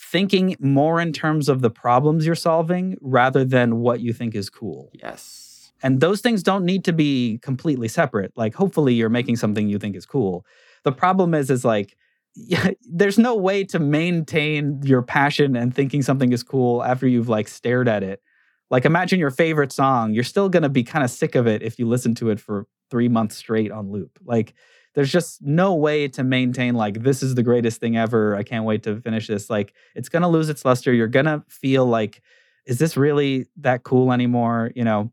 thinking 0.00 0.54
more 0.60 1.00
in 1.00 1.12
terms 1.12 1.48
of 1.48 1.62
the 1.62 1.70
problems 1.70 2.24
you're 2.24 2.36
solving 2.36 2.96
rather 3.00 3.44
than 3.44 3.80
what 3.80 4.00
you 4.00 4.14
think 4.14 4.34
is 4.34 4.48
cool. 4.48 4.90
yes. 4.94 5.49
And 5.82 6.00
those 6.00 6.20
things 6.20 6.42
don't 6.42 6.64
need 6.64 6.84
to 6.84 6.92
be 6.92 7.38
completely 7.42 7.88
separate. 7.88 8.32
Like 8.36 8.54
hopefully 8.54 8.94
you're 8.94 9.08
making 9.08 9.36
something 9.36 9.68
you 9.68 9.78
think 9.78 9.96
is 9.96 10.06
cool. 10.06 10.44
The 10.84 10.92
problem 10.92 11.34
is 11.34 11.50
is 11.50 11.64
like 11.64 11.96
yeah, 12.36 12.70
there's 12.82 13.18
no 13.18 13.34
way 13.34 13.64
to 13.64 13.80
maintain 13.80 14.80
your 14.84 15.02
passion 15.02 15.56
and 15.56 15.74
thinking 15.74 16.00
something 16.00 16.32
is 16.32 16.44
cool 16.44 16.82
after 16.84 17.08
you've 17.08 17.28
like 17.28 17.48
stared 17.48 17.88
at 17.88 18.04
it. 18.04 18.22
Like 18.70 18.84
imagine 18.84 19.18
your 19.18 19.32
favorite 19.32 19.72
song, 19.72 20.14
you're 20.14 20.22
still 20.22 20.48
going 20.48 20.62
to 20.62 20.68
be 20.68 20.84
kind 20.84 21.04
of 21.04 21.10
sick 21.10 21.34
of 21.34 21.48
it 21.48 21.62
if 21.62 21.78
you 21.78 21.88
listen 21.88 22.14
to 22.16 22.30
it 22.30 22.38
for 22.38 22.66
3 22.90 23.08
months 23.08 23.36
straight 23.36 23.72
on 23.72 23.90
loop. 23.90 24.16
Like 24.24 24.54
there's 24.94 25.10
just 25.10 25.42
no 25.42 25.74
way 25.74 26.08
to 26.08 26.24
maintain 26.24 26.74
like 26.74 27.02
this 27.02 27.22
is 27.22 27.34
the 27.34 27.42
greatest 27.42 27.80
thing 27.80 27.96
ever. 27.96 28.36
I 28.36 28.42
can't 28.42 28.64
wait 28.64 28.84
to 28.84 29.00
finish 29.00 29.26
this. 29.26 29.50
Like 29.50 29.74
it's 29.94 30.08
going 30.08 30.22
to 30.22 30.28
lose 30.28 30.48
its 30.48 30.64
luster. 30.64 30.92
You're 30.92 31.08
going 31.08 31.26
to 31.26 31.42
feel 31.48 31.86
like 31.86 32.22
is 32.66 32.78
this 32.78 32.96
really 32.96 33.46
that 33.56 33.82
cool 33.82 34.12
anymore, 34.12 34.70
you 34.74 34.84
know? 34.84 35.10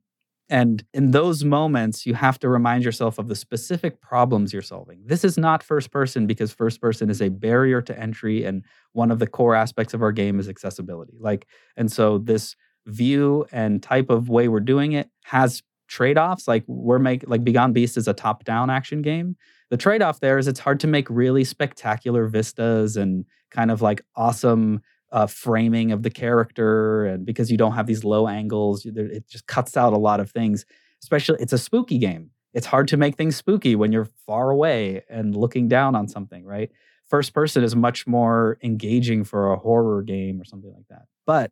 And 0.49 0.83
in 0.93 1.11
those 1.11 1.43
moments, 1.43 2.05
you 2.05 2.13
have 2.13 2.39
to 2.39 2.49
remind 2.49 2.85
yourself 2.85 3.19
of 3.19 3.27
the 3.27 3.35
specific 3.35 3.99
problems 4.01 4.53
you're 4.53 4.61
solving. 4.61 5.01
This 5.05 5.25
is 5.25 5.37
not 5.37 5.61
first 5.61 5.91
person 5.91 6.25
because 6.25 6.53
first 6.53 6.79
person 6.79 7.09
is 7.09 7.21
a 7.21 7.29
barrier 7.29 7.81
to 7.81 7.99
entry. 7.99 8.45
And 8.45 8.63
one 8.93 9.11
of 9.11 9.19
the 9.19 9.27
core 9.27 9.55
aspects 9.55 9.93
of 9.93 10.01
our 10.01 10.13
game 10.13 10.39
is 10.39 10.47
accessibility. 10.47 11.17
Like, 11.19 11.47
and 11.75 11.91
so 11.91 12.17
this 12.17 12.55
view 12.85 13.45
and 13.51 13.83
type 13.83 14.09
of 14.09 14.29
way 14.29 14.47
we're 14.47 14.61
doing 14.61 14.93
it 14.93 15.09
has 15.25 15.61
trade-offs. 15.89 16.47
Like 16.47 16.63
we're 16.67 16.99
making 16.99 17.29
like 17.29 17.43
Begone 17.43 17.73
Beast 17.73 17.97
is 17.97 18.07
a 18.07 18.13
top-down 18.13 18.69
action 18.69 19.01
game. 19.01 19.35
The 19.69 19.77
trade-off 19.77 20.21
there 20.21 20.37
is 20.37 20.47
it's 20.47 20.61
hard 20.61 20.79
to 20.81 20.87
make 20.87 21.09
really 21.09 21.43
spectacular 21.43 22.27
vistas 22.27 22.95
and 22.95 23.25
kind 23.51 23.69
of 23.71 23.81
like 23.81 24.01
awesome 24.15 24.81
uh, 25.11 25.27
framing 25.27 25.91
of 25.91 26.03
the 26.03 26.09
character, 26.09 27.05
and 27.05 27.25
because 27.25 27.49
you 27.49 27.57
don't 27.57 27.73
have 27.73 27.87
these 27.87 28.03
low 28.03 28.27
angles, 28.27 28.85
it 28.85 29.27
just 29.27 29.47
cuts 29.47 29.77
out 29.77 29.93
a 29.93 29.97
lot 29.97 30.19
of 30.19 30.31
things. 30.31 30.65
Especially, 31.01 31.37
it's 31.39 31.53
a 31.53 31.57
spooky 31.57 31.97
game. 31.97 32.31
It's 32.53 32.65
hard 32.65 32.87
to 32.89 32.97
make 32.97 33.15
things 33.15 33.35
spooky 33.35 33.75
when 33.75 33.91
you're 33.91 34.09
far 34.25 34.49
away 34.49 35.03
and 35.09 35.35
looking 35.35 35.67
down 35.67 35.95
on 35.95 36.07
something, 36.07 36.43
right? 36.43 36.71
First 37.05 37.33
person 37.33 37.63
is 37.63 37.75
much 37.75 38.07
more 38.07 38.57
engaging 38.63 39.23
for 39.23 39.51
a 39.51 39.57
horror 39.57 40.01
game 40.01 40.41
or 40.41 40.45
something 40.45 40.73
like 40.73 40.87
that. 40.89 41.03
But 41.25 41.51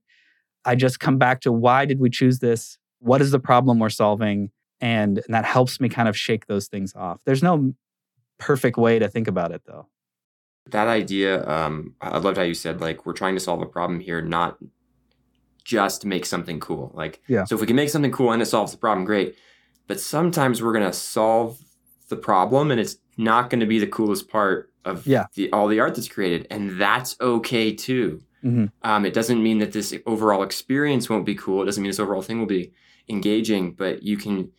I 0.66 0.76
just 0.76 1.00
come 1.00 1.18
back 1.18 1.42
to 1.42 1.52
why 1.52 1.86
did 1.86 2.00
we 2.00 2.10
choose 2.10 2.40
this? 2.40 2.78
What 3.00 3.22
is 3.22 3.32
the 3.32 3.40
problem 3.40 3.80
we're 3.80 3.90
solving? 3.90 4.50
And, 4.82 5.20
and 5.20 5.34
that 5.34 5.46
helps 5.46 5.80
me 5.80 5.90
kind 5.90 6.10
of 6.10 6.18
shake 6.18 6.48
those 6.48 6.68
things 6.68 6.94
off. 6.96 7.20
There's 7.26 7.44
no 7.44 7.74
perfect 8.40 8.78
way 8.78 9.00
to 9.00 9.08
think 9.08 9.28
about 9.28 9.52
it, 9.52 9.62
though. 9.66 9.88
That 10.72 10.88
idea, 10.88 11.48
um, 11.48 11.94
I 12.02 12.18
loved 12.18 12.38
how 12.38 12.44
you 12.44 12.56
said 12.56 12.82
like 12.82 13.06
we're 13.06 13.14
trying 13.14 13.36
to 13.36 13.40
solve 13.40 13.62
a 13.62 13.66
problem 13.68 14.00
here, 14.00 14.22
not 14.22 14.58
just 15.64 16.06
make 16.06 16.26
something 16.26 16.60
cool. 16.60 16.92
Like, 16.96 17.22
Yeah. 17.28 17.44
so 17.46 17.56
if 17.56 17.62
we 17.62 17.68
can 17.68 17.76
make 17.76 17.90
something 17.90 18.12
cool 18.12 18.32
and 18.32 18.42
it 18.42 18.46
solves 18.48 18.72
the 18.72 18.78
problem, 18.78 19.06
great. 19.06 19.36
But 19.88 20.00
sometimes 20.00 20.62
we're 20.62 20.74
gonna 20.74 20.94
solve 20.94 21.60
the 22.10 22.16
problem 22.16 22.72
and 22.72 22.80
it's 22.80 22.98
not 23.18 23.50
gonna 23.50 23.66
be 23.68 23.80
the 23.80 23.88
coolest 23.88 24.28
part 24.30 24.72
of 24.84 25.06
Yeah. 25.06 25.26
the 25.36 25.52
all 25.52 25.68
the 25.68 25.80
art 25.80 25.96
that's 25.96 26.08
created, 26.08 26.48
and 26.50 26.80
that's 26.80 27.16
okay 27.22 27.74
too. 27.74 28.22
Mhm. 28.44 28.72
Um, 28.84 29.06
it 29.06 29.14
doesn't 29.14 29.42
mean 29.42 29.58
that 29.60 29.72
this 29.72 29.96
overall 30.06 30.44
experience 30.44 31.10
won't 31.10 31.26
be 31.26 31.34
cool. 31.36 31.62
It 31.64 31.66
doesn't 31.66 31.82
mean 31.82 31.90
this 31.90 32.00
overall 32.00 32.22
thing 32.22 32.40
will 32.40 32.46
be 32.48 32.72
engaging, 33.10 33.74
but 33.74 34.04
you 34.04 34.18
can. 34.18 34.52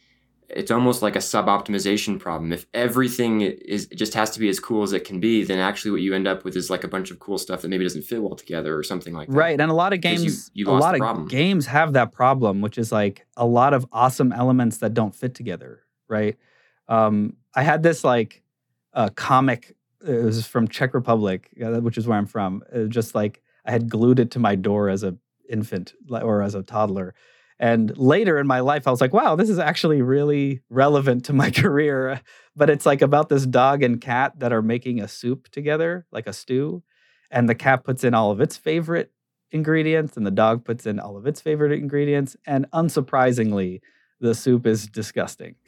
It's 0.48 0.70
almost 0.70 1.02
like 1.02 1.16
a 1.16 1.20
sub-optimization 1.20 2.20
problem. 2.20 2.52
If 2.52 2.66
everything 2.72 3.40
is 3.40 3.86
just 3.88 4.14
has 4.14 4.30
to 4.30 4.40
be 4.40 4.48
as 4.48 4.60
cool 4.60 4.82
as 4.82 4.92
it 4.92 5.04
can 5.04 5.18
be, 5.18 5.42
then 5.42 5.58
actually 5.58 5.90
what 5.90 6.00
you 6.00 6.14
end 6.14 6.28
up 6.28 6.44
with 6.44 6.56
is 6.56 6.70
like 6.70 6.84
a 6.84 6.88
bunch 6.88 7.10
of 7.10 7.18
cool 7.18 7.38
stuff 7.38 7.62
that 7.62 7.68
maybe 7.68 7.84
doesn't 7.84 8.02
fit 8.02 8.22
well 8.22 8.36
together 8.36 8.76
or 8.76 8.82
something 8.82 9.12
like 9.12 9.28
that. 9.28 9.34
Right. 9.34 9.60
And 9.60 9.70
a 9.70 9.74
lot 9.74 9.92
of 9.92 10.00
games, 10.00 10.50
you 10.54 10.68
a 10.68 10.70
lot 10.70 10.94
of 10.94 11.00
problem. 11.00 11.26
games 11.26 11.66
have 11.66 11.94
that 11.94 12.12
problem, 12.12 12.60
which 12.60 12.78
is 12.78 12.92
like 12.92 13.26
a 13.36 13.44
lot 13.44 13.74
of 13.74 13.86
awesome 13.92 14.32
elements 14.32 14.78
that 14.78 14.94
don't 14.94 15.14
fit 15.14 15.34
together. 15.34 15.82
Right. 16.08 16.36
Um, 16.88 17.36
I 17.54 17.62
had 17.62 17.82
this 17.82 18.04
like 18.04 18.42
uh, 18.94 19.08
comic. 19.16 19.74
It 20.06 20.22
was 20.22 20.46
from 20.46 20.68
Czech 20.68 20.94
Republic, 20.94 21.50
uh, 21.60 21.80
which 21.80 21.98
is 21.98 22.06
where 22.06 22.16
I'm 22.16 22.26
from. 22.26 22.62
Was 22.72 22.88
just 22.88 23.14
like 23.14 23.42
I 23.64 23.72
had 23.72 23.88
glued 23.88 24.20
it 24.20 24.30
to 24.32 24.38
my 24.38 24.54
door 24.54 24.88
as 24.88 25.02
a 25.02 25.16
infant 25.48 25.94
or 26.08 26.42
as 26.42 26.54
a 26.54 26.62
toddler. 26.62 27.14
And 27.58 27.96
later 27.96 28.38
in 28.38 28.46
my 28.46 28.60
life, 28.60 28.86
I 28.86 28.90
was 28.90 29.00
like, 29.00 29.14
wow, 29.14 29.34
this 29.34 29.48
is 29.48 29.58
actually 29.58 30.02
really 30.02 30.60
relevant 30.68 31.24
to 31.26 31.32
my 31.32 31.50
career. 31.62 32.20
But 32.54 32.70
it's 32.70 32.86
like 32.86 33.02
about 33.02 33.28
this 33.28 33.46
dog 33.46 33.82
and 33.82 34.00
cat 34.00 34.38
that 34.38 34.52
are 34.52 34.62
making 34.62 35.00
a 35.00 35.08
soup 35.08 35.48
together, 35.50 36.06
like 36.12 36.26
a 36.26 36.32
stew. 36.32 36.82
And 37.30 37.48
the 37.48 37.54
cat 37.54 37.84
puts 37.84 38.04
in 38.04 38.14
all 38.14 38.30
of 38.30 38.40
its 38.40 38.56
favorite 38.56 39.10
ingredients, 39.50 40.16
and 40.16 40.26
the 40.26 40.30
dog 40.30 40.64
puts 40.64 40.86
in 40.86 41.00
all 41.00 41.16
of 41.16 41.26
its 41.26 41.40
favorite 41.40 41.72
ingredients. 41.72 42.36
And 42.46 42.70
unsurprisingly, 42.72 43.80
the 44.20 44.34
soup 44.34 44.66
is 44.66 44.86
disgusting. 44.86 45.54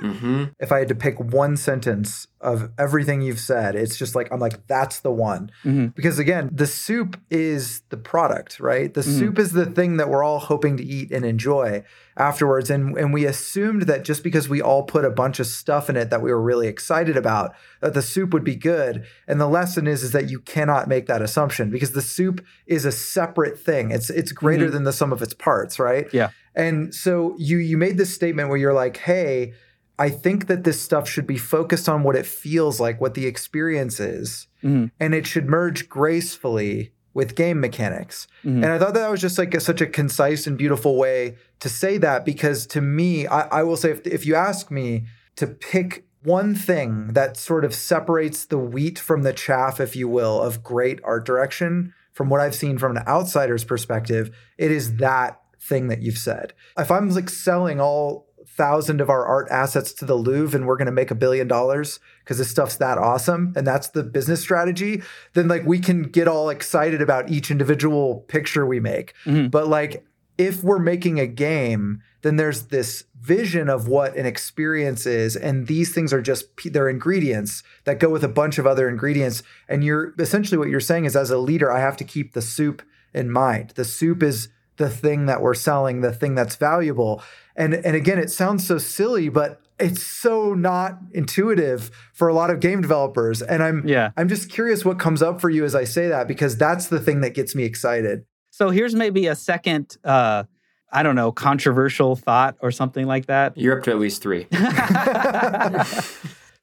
hmm 0.00 0.44
if 0.60 0.70
I 0.72 0.78
had 0.80 0.88
to 0.88 0.94
pick 0.94 1.18
one 1.18 1.56
sentence 1.56 2.26
of 2.40 2.70
everything 2.78 3.22
you've 3.22 3.40
said, 3.40 3.74
it's 3.74 3.96
just 3.98 4.14
like 4.14 4.28
I'm 4.32 4.38
like 4.40 4.66
that's 4.66 5.00
the 5.00 5.10
one. 5.10 5.50
Mhm. 5.64 5.94
Because 5.94 6.18
again, 6.18 6.50
the 6.52 6.66
soup 6.66 7.20
is 7.30 7.82
the 7.90 7.96
product, 7.96 8.60
right? 8.60 8.92
The 8.94 9.00
Mhm. 9.00 9.18
soup 9.18 9.38
is 9.38 9.52
the 9.52 9.66
thing 9.66 9.96
that 9.96 10.08
we're 10.08 10.22
all 10.22 10.38
hoping 10.38 10.76
to 10.76 10.84
eat 10.84 11.10
and 11.10 11.24
enjoy 11.24 11.82
afterwards. 12.16 12.70
And 12.70 12.96
and 12.96 13.12
we 13.12 13.24
assumed 13.24 13.82
that 13.82 14.04
just 14.04 14.22
because 14.22 14.48
we 14.48 14.60
all 14.62 14.84
put 14.84 15.04
a 15.04 15.10
bunch 15.10 15.40
of 15.40 15.46
stuff 15.46 15.90
in 15.90 15.96
it 15.96 16.10
that 16.10 16.22
we 16.22 16.30
were 16.30 16.40
really 16.42 16.68
excited 16.68 17.16
about, 17.16 17.54
that 17.80 17.94
the 17.94 18.02
soup 18.02 18.32
would 18.32 18.44
be 18.44 18.56
good. 18.56 19.04
And 19.26 19.40
the 19.40 19.48
lesson 19.48 19.86
is 19.88 20.02
is 20.04 20.12
that 20.12 20.30
you 20.30 20.38
cannot 20.40 20.88
make 20.88 21.06
that 21.06 21.22
assumption 21.22 21.70
because 21.70 21.92
the 21.92 22.02
soup 22.02 22.44
is 22.66 22.84
a 22.84 22.92
separate 22.92 23.58
thing. 23.58 23.90
It's 23.90 24.10
it's 24.10 24.30
greater 24.32 24.68
Mhm. 24.68 24.72
than 24.72 24.84
the 24.84 24.92
sum 24.92 25.12
of 25.12 25.22
its 25.22 25.34
parts, 25.34 25.78
right? 25.80 26.06
Yeah. 26.12 26.30
And 26.58 26.94
so 26.94 27.34
you 27.38 27.58
you 27.58 27.78
made 27.78 27.96
this 27.96 28.14
statement 28.14 28.48
where 28.48 28.58
you're 28.58 28.74
like, 28.74 28.98
hey, 28.98 29.54
I 29.98 30.10
think 30.10 30.48
that 30.48 30.64
this 30.64 30.80
stuff 30.80 31.08
should 31.08 31.26
be 31.26 31.38
focused 31.38 31.88
on 31.88 32.02
what 32.02 32.16
it 32.16 32.26
feels 32.26 32.80
like, 32.80 33.00
what 33.00 33.14
the 33.14 33.26
experience 33.26 34.00
is, 34.00 34.48
mm-hmm. 34.62 34.86
and 35.00 35.14
it 35.14 35.26
should 35.26 35.46
merge 35.46 35.88
gracefully 35.88 36.92
with 37.14 37.34
game 37.34 37.60
mechanics. 37.60 38.28
Mm-hmm. 38.44 38.62
And 38.62 38.66
I 38.66 38.78
thought 38.78 38.94
that 38.94 39.10
was 39.10 39.20
just 39.20 39.38
like 39.38 39.54
a, 39.54 39.60
such 39.60 39.80
a 39.80 39.86
concise 39.86 40.46
and 40.46 40.58
beautiful 40.58 40.96
way 40.96 41.36
to 41.60 41.68
say 41.68 41.98
that 41.98 42.24
because 42.24 42.66
to 42.68 42.80
me, 42.80 43.26
I, 43.26 43.60
I 43.60 43.62
will 43.62 43.76
say 43.76 43.90
if, 43.90 44.06
if 44.06 44.26
you 44.26 44.34
ask 44.34 44.70
me 44.70 45.06
to 45.36 45.46
pick 45.46 46.04
one 46.22 46.54
thing 46.54 47.08
that 47.14 47.36
sort 47.36 47.64
of 47.64 47.74
separates 47.74 48.44
the 48.44 48.58
wheat 48.58 48.98
from 48.98 49.22
the 49.22 49.32
chaff, 49.32 49.80
if 49.80 49.96
you 49.96 50.08
will, 50.08 50.40
of 50.40 50.62
great 50.62 51.00
art 51.02 51.24
direction 51.24 51.94
from 52.12 52.28
what 52.28 52.40
I've 52.40 52.54
seen 52.54 52.78
from 52.78 52.96
an 52.96 53.02
outsider's 53.06 53.64
perspective, 53.64 54.36
it 54.56 54.70
is 54.70 54.96
that 54.96 55.40
thing 55.68 55.88
that 55.88 56.02
you've 56.02 56.18
said. 56.18 56.54
If 56.76 56.90
I'm 56.90 57.10
like 57.10 57.30
selling 57.30 57.80
all 57.80 58.28
thousand 58.46 59.00
of 59.00 59.08
our 59.08 59.24
art 59.24 59.46
assets 59.50 59.92
to 59.92 60.04
the 60.04 60.16
Louvre 60.16 60.58
and 60.58 60.66
we're 60.66 60.76
going 60.76 60.86
to 60.86 60.92
make 60.92 61.12
a 61.12 61.14
billion 61.14 61.46
dollars 61.46 62.00
because 62.24 62.38
this 62.38 62.50
stuff's 62.50 62.76
that 62.76 62.98
awesome 62.98 63.52
and 63.56 63.66
that's 63.66 63.88
the 63.90 64.02
business 64.02 64.40
strategy, 64.40 65.02
then 65.34 65.46
like 65.46 65.64
we 65.64 65.78
can 65.78 66.02
get 66.02 66.26
all 66.26 66.50
excited 66.50 67.00
about 67.00 67.30
each 67.30 67.50
individual 67.50 68.24
picture 68.28 68.66
we 68.66 68.80
make. 68.80 69.14
Mm-hmm. 69.24 69.48
But 69.48 69.68
like 69.68 70.04
if 70.38 70.64
we're 70.64 70.80
making 70.80 71.20
a 71.20 71.26
game, 71.26 72.02
then 72.22 72.36
there's 72.36 72.64
this 72.64 73.04
vision 73.20 73.68
of 73.68 73.86
what 73.86 74.16
an 74.16 74.26
experience 74.26 75.06
is 75.06 75.36
and 75.36 75.66
these 75.66 75.92
things 75.92 76.12
are 76.12 76.22
just 76.22 76.46
they're 76.64 76.88
ingredients 76.88 77.62
that 77.84 77.98
go 77.98 78.08
with 78.08 78.24
a 78.24 78.28
bunch 78.28 78.58
of 78.58 78.66
other 78.66 78.88
ingredients 78.88 79.42
and 79.68 79.84
you're 79.84 80.14
essentially 80.18 80.56
what 80.56 80.68
you're 80.68 80.80
saying 80.80 81.04
is 81.04 81.16
as 81.16 81.30
a 81.30 81.38
leader 81.38 81.70
I 81.70 81.80
have 81.80 81.96
to 81.98 82.04
keep 82.04 82.32
the 82.32 82.42
soup 82.42 82.82
in 83.12 83.30
mind. 83.30 83.70
The 83.70 83.84
soup 83.84 84.22
is 84.22 84.48
the 84.78 84.88
thing 84.88 85.26
that 85.26 85.42
we're 85.42 85.54
selling, 85.54 86.00
the 86.00 86.12
thing 86.12 86.34
that's 86.34 86.56
valuable. 86.56 87.22
And 87.54 87.74
and 87.74 87.94
again, 87.94 88.18
it 88.18 88.30
sounds 88.30 88.66
so 88.66 88.78
silly, 88.78 89.28
but 89.28 89.60
it's 89.78 90.02
so 90.02 90.54
not 90.54 90.98
intuitive 91.12 91.90
for 92.12 92.28
a 92.28 92.34
lot 92.34 92.50
of 92.50 92.60
game 92.60 92.80
developers. 92.80 93.42
And 93.42 93.62
I'm 93.62 93.86
yeah. 93.86 94.10
I'm 94.16 94.28
just 94.28 94.50
curious 94.50 94.84
what 94.84 94.98
comes 94.98 95.22
up 95.22 95.40
for 95.40 95.50
you 95.50 95.64
as 95.64 95.74
I 95.74 95.84
say 95.84 96.08
that 96.08 96.26
because 96.26 96.56
that's 96.56 96.86
the 96.86 97.00
thing 97.00 97.20
that 97.20 97.34
gets 97.34 97.54
me 97.54 97.64
excited. 97.64 98.24
So 98.50 98.70
here's 98.70 98.94
maybe 98.94 99.26
a 99.26 99.34
second 99.34 99.96
uh 100.04 100.44
I 100.90 101.02
don't 101.02 101.16
know, 101.16 101.32
controversial 101.32 102.16
thought 102.16 102.56
or 102.60 102.70
something 102.70 103.06
like 103.06 103.26
that. 103.26 103.58
You're 103.58 103.76
up 103.76 103.84
to 103.84 103.90
at 103.90 103.98
least 103.98 104.22
three. 104.22 104.44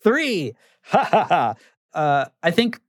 three. 0.02 0.56
uh, 0.94 1.54
I 1.94 2.52
think 2.52 2.80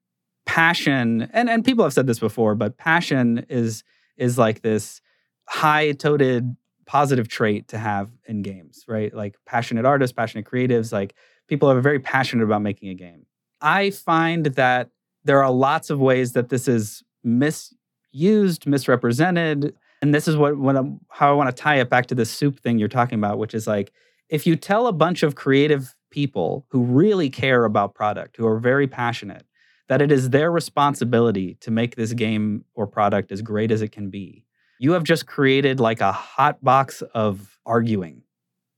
passion, 0.47 1.28
and, 1.33 1.50
and 1.50 1.62
people 1.62 1.85
have 1.85 1.92
said 1.92 2.06
this 2.06 2.18
before, 2.18 2.54
but 2.54 2.78
passion 2.78 3.45
is 3.50 3.85
is 4.16 4.38
like 4.38 4.62
this 4.62 5.02
high-toted 5.48 6.56
positive 6.86 7.28
trait 7.28 7.68
to 7.68 7.78
have 7.78 8.10
in 8.26 8.42
games, 8.42 8.84
right? 8.86 9.12
Like 9.14 9.36
passionate 9.44 9.84
artists, 9.84 10.14
passionate 10.14 10.46
creatives, 10.46 10.92
like 10.92 11.14
people 11.48 11.70
are 11.70 11.80
very 11.80 11.98
passionate 11.98 12.44
about 12.44 12.62
making 12.62 12.88
a 12.90 12.94
game. 12.94 13.26
I 13.60 13.90
find 13.90 14.46
that 14.46 14.90
there 15.24 15.42
are 15.42 15.50
lots 15.50 15.90
of 15.90 15.98
ways 15.98 16.32
that 16.32 16.48
this 16.48 16.68
is 16.68 17.02
misused, 17.24 18.66
misrepresented, 18.66 19.74
and 20.02 20.14
this 20.14 20.28
is 20.28 20.36
what, 20.36 20.56
what 20.56 20.76
how 21.08 21.30
I 21.30 21.34
want 21.34 21.54
to 21.54 21.62
tie 21.62 21.80
it 21.80 21.90
back 21.90 22.06
to 22.06 22.14
this 22.14 22.30
soup 22.30 22.60
thing 22.60 22.78
you're 22.78 22.88
talking 22.88 23.18
about, 23.18 23.38
which 23.38 23.54
is 23.54 23.66
like 23.66 23.92
if 24.28 24.46
you 24.46 24.56
tell 24.56 24.86
a 24.86 24.92
bunch 24.92 25.22
of 25.22 25.34
creative 25.34 25.94
people 26.10 26.66
who 26.68 26.82
really 26.82 27.30
care 27.30 27.64
about 27.64 27.94
product, 27.94 28.36
who 28.36 28.46
are 28.46 28.58
very 28.58 28.86
passionate, 28.86 29.44
that 29.88 30.02
it 30.02 30.12
is 30.12 30.30
their 30.30 30.50
responsibility 30.50 31.54
to 31.60 31.70
make 31.70 31.96
this 31.96 32.12
game 32.12 32.64
or 32.74 32.86
product 32.86 33.32
as 33.32 33.42
great 33.42 33.70
as 33.70 33.82
it 33.82 33.92
can 33.92 34.10
be, 34.10 34.44
you 34.78 34.92
have 34.92 35.04
just 35.04 35.26
created 35.26 35.80
like 35.80 36.00
a 36.00 36.12
hot 36.12 36.62
box 36.62 37.02
of 37.14 37.59
arguing. 37.64 38.23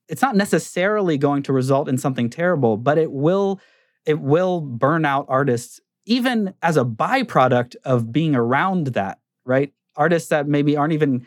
It's 0.09 0.23
not 0.23 0.37
necessarily 0.37 1.19
going 1.19 1.43
to 1.45 1.53
result 1.53 1.89
in 1.89 1.99
something 1.99 2.31
terrible, 2.31 2.77
but 2.77 2.99
it 2.99 3.13
will 3.13 3.61
it 4.07 4.21
will 4.21 4.61
burn 4.61 5.05
out 5.05 5.27
artists 5.29 5.81
even 6.07 6.55
as 6.63 6.79
a 6.79 6.85
byproduct 6.85 7.77
of 7.85 8.11
being 8.11 8.35
around 8.35 8.89
that, 8.89 9.19
right? 9.45 9.73
Artists 9.97 10.31
that 10.31 10.49
maybe 10.49 10.77
aren't 10.77 10.95
even 10.95 11.27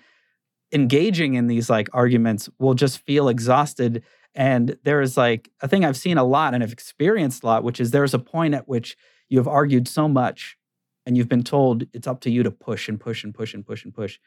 engaging 0.73 1.35
in 1.35 1.45
these 1.45 1.69
like 1.69 1.89
arguments 1.93 2.49
will 2.57 2.73
just 2.73 2.99
feel 3.05 3.27
exhausted 3.27 4.03
and 4.33 4.77
there 4.83 5.01
is 5.01 5.17
like 5.17 5.49
a 5.61 5.67
thing 5.67 5.83
I've 5.83 5.97
seen 5.97 6.17
a 6.17 6.23
lot 6.23 6.53
and 6.53 6.63
I've 6.63 6.71
experienced 6.71 7.43
a 7.43 7.45
lot, 7.45 7.63
which 7.63 7.79
is 7.79 7.91
there's 7.91 8.13
a 8.13 8.19
point 8.19 8.53
at 8.53 8.67
which 8.67 8.97
you 9.29 9.37
have 9.37 9.47
argued 9.47 9.87
so 9.87 10.07
much 10.07 10.57
and 11.05 11.17
you've 11.17 11.29
been 11.29 11.43
told 11.43 11.83
it's 11.93 12.07
up 12.07 12.21
to 12.21 12.31
you 12.31 12.41
to 12.43 12.51
push 12.51 12.87
and 12.87 12.99
push 12.99 13.23
and 13.23 13.33
push 13.33 13.53
and 13.53 13.65
push 13.65 13.83
and 13.83 13.93
push 13.93 14.19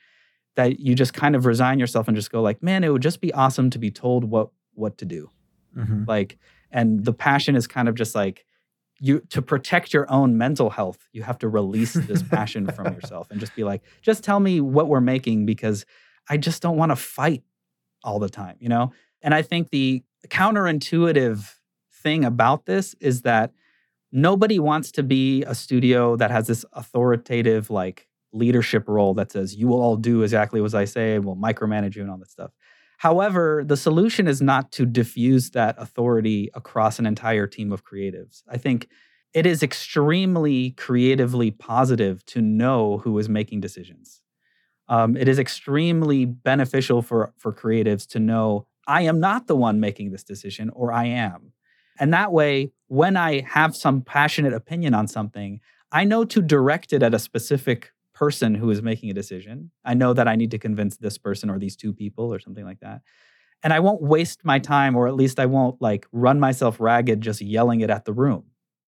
that 0.56 0.80
you 0.80 0.94
just 0.94 1.14
kind 1.14 1.34
of 1.34 1.46
resign 1.46 1.78
yourself 1.78 2.08
and 2.08 2.16
just 2.16 2.30
go 2.30 2.42
like, 2.42 2.62
man, 2.62 2.84
it 2.84 2.90
would 2.90 3.02
just 3.02 3.20
be 3.20 3.32
awesome 3.32 3.70
to 3.70 3.78
be 3.78 3.90
told 3.90 4.24
what 4.24 4.50
what 4.74 4.98
to 4.98 5.04
do. 5.04 5.30
Mm-hmm. 5.76 6.04
Like, 6.06 6.38
and 6.70 7.04
the 7.04 7.12
passion 7.12 7.56
is 7.56 7.66
kind 7.66 7.88
of 7.88 7.94
just 7.94 8.14
like 8.14 8.44
you 9.00 9.20
to 9.30 9.42
protect 9.42 9.92
your 9.92 10.10
own 10.10 10.38
mental 10.38 10.70
health, 10.70 11.08
you 11.12 11.22
have 11.22 11.38
to 11.38 11.48
release 11.48 11.94
this 11.94 12.22
passion 12.30 12.66
from 12.70 12.92
yourself 12.94 13.30
and 13.30 13.40
just 13.40 13.54
be 13.56 13.64
like, 13.64 13.82
just 14.02 14.22
tell 14.22 14.40
me 14.40 14.60
what 14.60 14.88
we're 14.88 15.00
making 15.00 15.46
because 15.46 15.84
I 16.28 16.36
just 16.36 16.62
don't 16.62 16.76
want 16.76 16.90
to 16.90 16.96
fight 16.96 17.42
all 18.02 18.18
the 18.18 18.28
time, 18.28 18.56
you 18.60 18.68
know? 18.68 18.92
And 19.22 19.34
I 19.34 19.42
think 19.42 19.70
the 19.70 20.02
counterintuitive 20.28 21.54
thing 21.92 22.24
about 22.24 22.66
this 22.66 22.94
is 23.00 23.22
that 23.22 23.52
nobody 24.12 24.58
wants 24.58 24.92
to 24.92 25.02
be 25.02 25.42
a 25.44 25.54
studio 25.54 26.16
that 26.16 26.30
has 26.30 26.46
this 26.46 26.64
authoritative 26.72 27.70
like 27.70 28.08
leadership 28.34 28.88
role 28.88 29.14
that 29.14 29.32
says 29.32 29.54
you 29.54 29.68
will 29.68 29.80
all 29.80 29.96
do 29.96 30.22
exactly 30.22 30.62
as 30.62 30.74
I 30.74 30.84
say 30.84 31.14
and 31.14 31.24
we'll 31.24 31.36
micromanage 31.36 31.94
you 31.94 32.02
and 32.02 32.10
all 32.10 32.18
that 32.18 32.30
stuff. 32.30 32.50
However, 32.98 33.62
the 33.66 33.76
solution 33.76 34.26
is 34.26 34.40
not 34.40 34.72
to 34.72 34.86
diffuse 34.86 35.50
that 35.50 35.76
authority 35.78 36.50
across 36.54 36.98
an 36.98 37.06
entire 37.06 37.46
team 37.46 37.72
of 37.72 37.84
creatives. 37.84 38.42
I 38.48 38.56
think 38.56 38.88
it 39.32 39.46
is 39.46 39.62
extremely 39.62 40.70
creatively 40.70 41.50
positive 41.50 42.24
to 42.26 42.40
know 42.40 42.98
who 42.98 43.18
is 43.18 43.28
making 43.28 43.60
decisions. 43.60 44.22
Um, 44.88 45.16
it 45.16 45.28
is 45.28 45.38
extremely 45.38 46.24
beneficial 46.24 47.02
for, 47.02 47.32
for 47.36 47.52
creatives 47.52 48.06
to 48.08 48.20
know 48.20 48.66
I 48.86 49.02
am 49.02 49.18
not 49.18 49.46
the 49.46 49.56
one 49.56 49.80
making 49.80 50.10
this 50.10 50.24
decision, 50.24 50.70
or 50.70 50.92
I 50.92 51.06
am. 51.06 51.52
And 51.98 52.12
that 52.12 52.32
way, 52.32 52.72
when 52.88 53.16
I 53.16 53.40
have 53.40 53.74
some 53.74 54.02
passionate 54.02 54.52
opinion 54.52 54.94
on 54.94 55.08
something, 55.08 55.60
I 55.90 56.04
know 56.04 56.24
to 56.26 56.42
direct 56.42 56.92
it 56.92 57.02
at 57.02 57.14
a 57.14 57.18
specific 57.18 57.92
person 58.14 58.54
who 58.54 58.70
is 58.70 58.82
making 58.82 59.10
a 59.10 59.14
decision. 59.14 59.70
I 59.84 59.94
know 59.94 60.12
that 60.12 60.28
I 60.28 60.36
need 60.36 60.52
to 60.52 60.58
convince 60.58 60.96
this 60.96 61.18
person 61.18 61.50
or 61.50 61.58
these 61.58 61.76
two 61.76 61.92
people 61.92 62.32
or 62.32 62.38
something 62.38 62.64
like 62.64 62.80
that. 62.80 63.02
And 63.62 63.72
I 63.72 63.80
won't 63.80 64.02
waste 64.02 64.44
my 64.44 64.58
time, 64.58 64.94
or 64.94 65.08
at 65.08 65.14
least 65.14 65.40
I 65.40 65.46
won't 65.46 65.80
like 65.80 66.06
run 66.12 66.38
myself 66.38 66.78
ragged 66.78 67.20
just 67.20 67.40
yelling 67.40 67.80
it 67.80 67.90
at 67.90 68.04
the 68.04 68.12
room. 68.12 68.44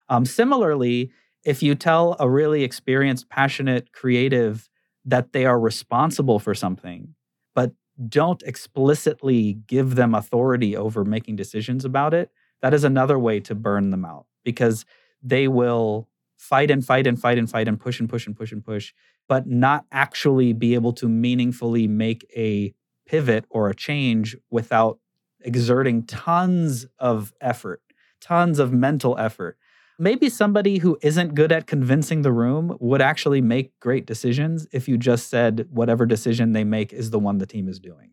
Um, 0.09 0.25
similarly, 0.25 1.11
if 1.43 1.61
you 1.61 1.75
tell 1.75 2.15
a 2.19 2.29
really 2.29 2.63
experienced, 2.63 3.29
passionate 3.29 3.91
creative 3.91 4.67
that 5.05 5.33
they 5.33 5.45
are 5.45 5.59
responsible 5.59 6.39
for 6.39 6.55
something, 6.55 7.13
but 7.53 7.71
don't 8.09 8.41
explicitly 8.43 9.53
give 9.67 9.95
them 9.95 10.15
authority 10.15 10.75
over 10.75 11.05
making 11.05 11.35
decisions 11.35 11.85
about 11.85 12.13
it, 12.13 12.31
that 12.61 12.73
is 12.73 12.83
another 12.83 13.19
way 13.19 13.39
to 13.41 13.53
burn 13.53 13.91
them 13.91 14.03
out 14.03 14.25
because 14.43 14.85
they 15.21 15.47
will 15.47 16.09
fight 16.45 16.69
and 16.69 16.85
fight 16.85 17.07
and 17.07 17.19
fight 17.19 17.37
and 17.37 17.49
fight 17.49 17.67
and 17.67 17.79
push 17.79 17.99
and 17.99 18.07
push 18.07 18.27
and 18.27 18.35
push 18.35 18.51
and 18.51 18.63
push, 18.63 18.93
but 19.27 19.47
not 19.47 19.85
actually 19.91 20.53
be 20.53 20.75
able 20.75 20.93
to 20.93 21.09
meaningfully 21.09 21.87
make 21.87 22.25
a 22.35 22.73
pivot 23.05 23.45
or 23.49 23.69
a 23.69 23.75
change 23.75 24.35
without 24.49 24.99
exerting 25.41 26.03
tons 26.03 26.85
of 26.99 27.33
effort, 27.41 27.81
tons 28.21 28.59
of 28.59 28.71
mental 28.71 29.17
effort. 29.17 29.57
Maybe 29.97 30.29
somebody 30.29 30.79
who 30.79 30.97
isn't 31.01 31.35
good 31.35 31.51
at 31.51 31.67
convincing 31.67 32.21
the 32.21 32.31
room 32.31 32.77
would 32.79 33.01
actually 33.01 33.41
make 33.41 33.79
great 33.79 34.05
decisions 34.05 34.67
if 34.71 34.87
you 34.87 34.97
just 34.97 35.29
said 35.29 35.67
whatever 35.69 36.05
decision 36.05 36.51
they 36.51 36.65
make 36.65 36.91
is 36.91 37.11
the 37.11 37.19
one 37.19 37.37
the 37.37 37.45
team 37.45 37.69
is 37.69 37.79
doing. 37.79 38.11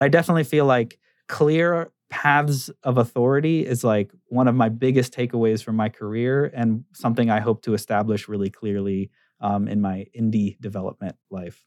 I 0.00 0.08
definitely 0.08 0.44
feel 0.44 0.66
like 0.66 0.98
clear 1.28 1.92
paths 2.10 2.70
of 2.82 2.98
authority 2.98 3.66
is 3.66 3.84
like 3.84 4.10
one 4.28 4.48
of 4.48 4.54
my 4.54 4.68
biggest 4.68 5.12
takeaways 5.12 5.62
from 5.62 5.76
my 5.76 5.88
career 5.88 6.46
and 6.54 6.84
something 6.92 7.30
I 7.30 7.40
hope 7.40 7.62
to 7.62 7.74
establish 7.74 8.28
really 8.28 8.50
clearly 8.50 9.10
um, 9.40 9.68
in 9.68 9.80
my 9.80 10.06
indie 10.18 10.58
development 10.60 11.16
life. 11.30 11.64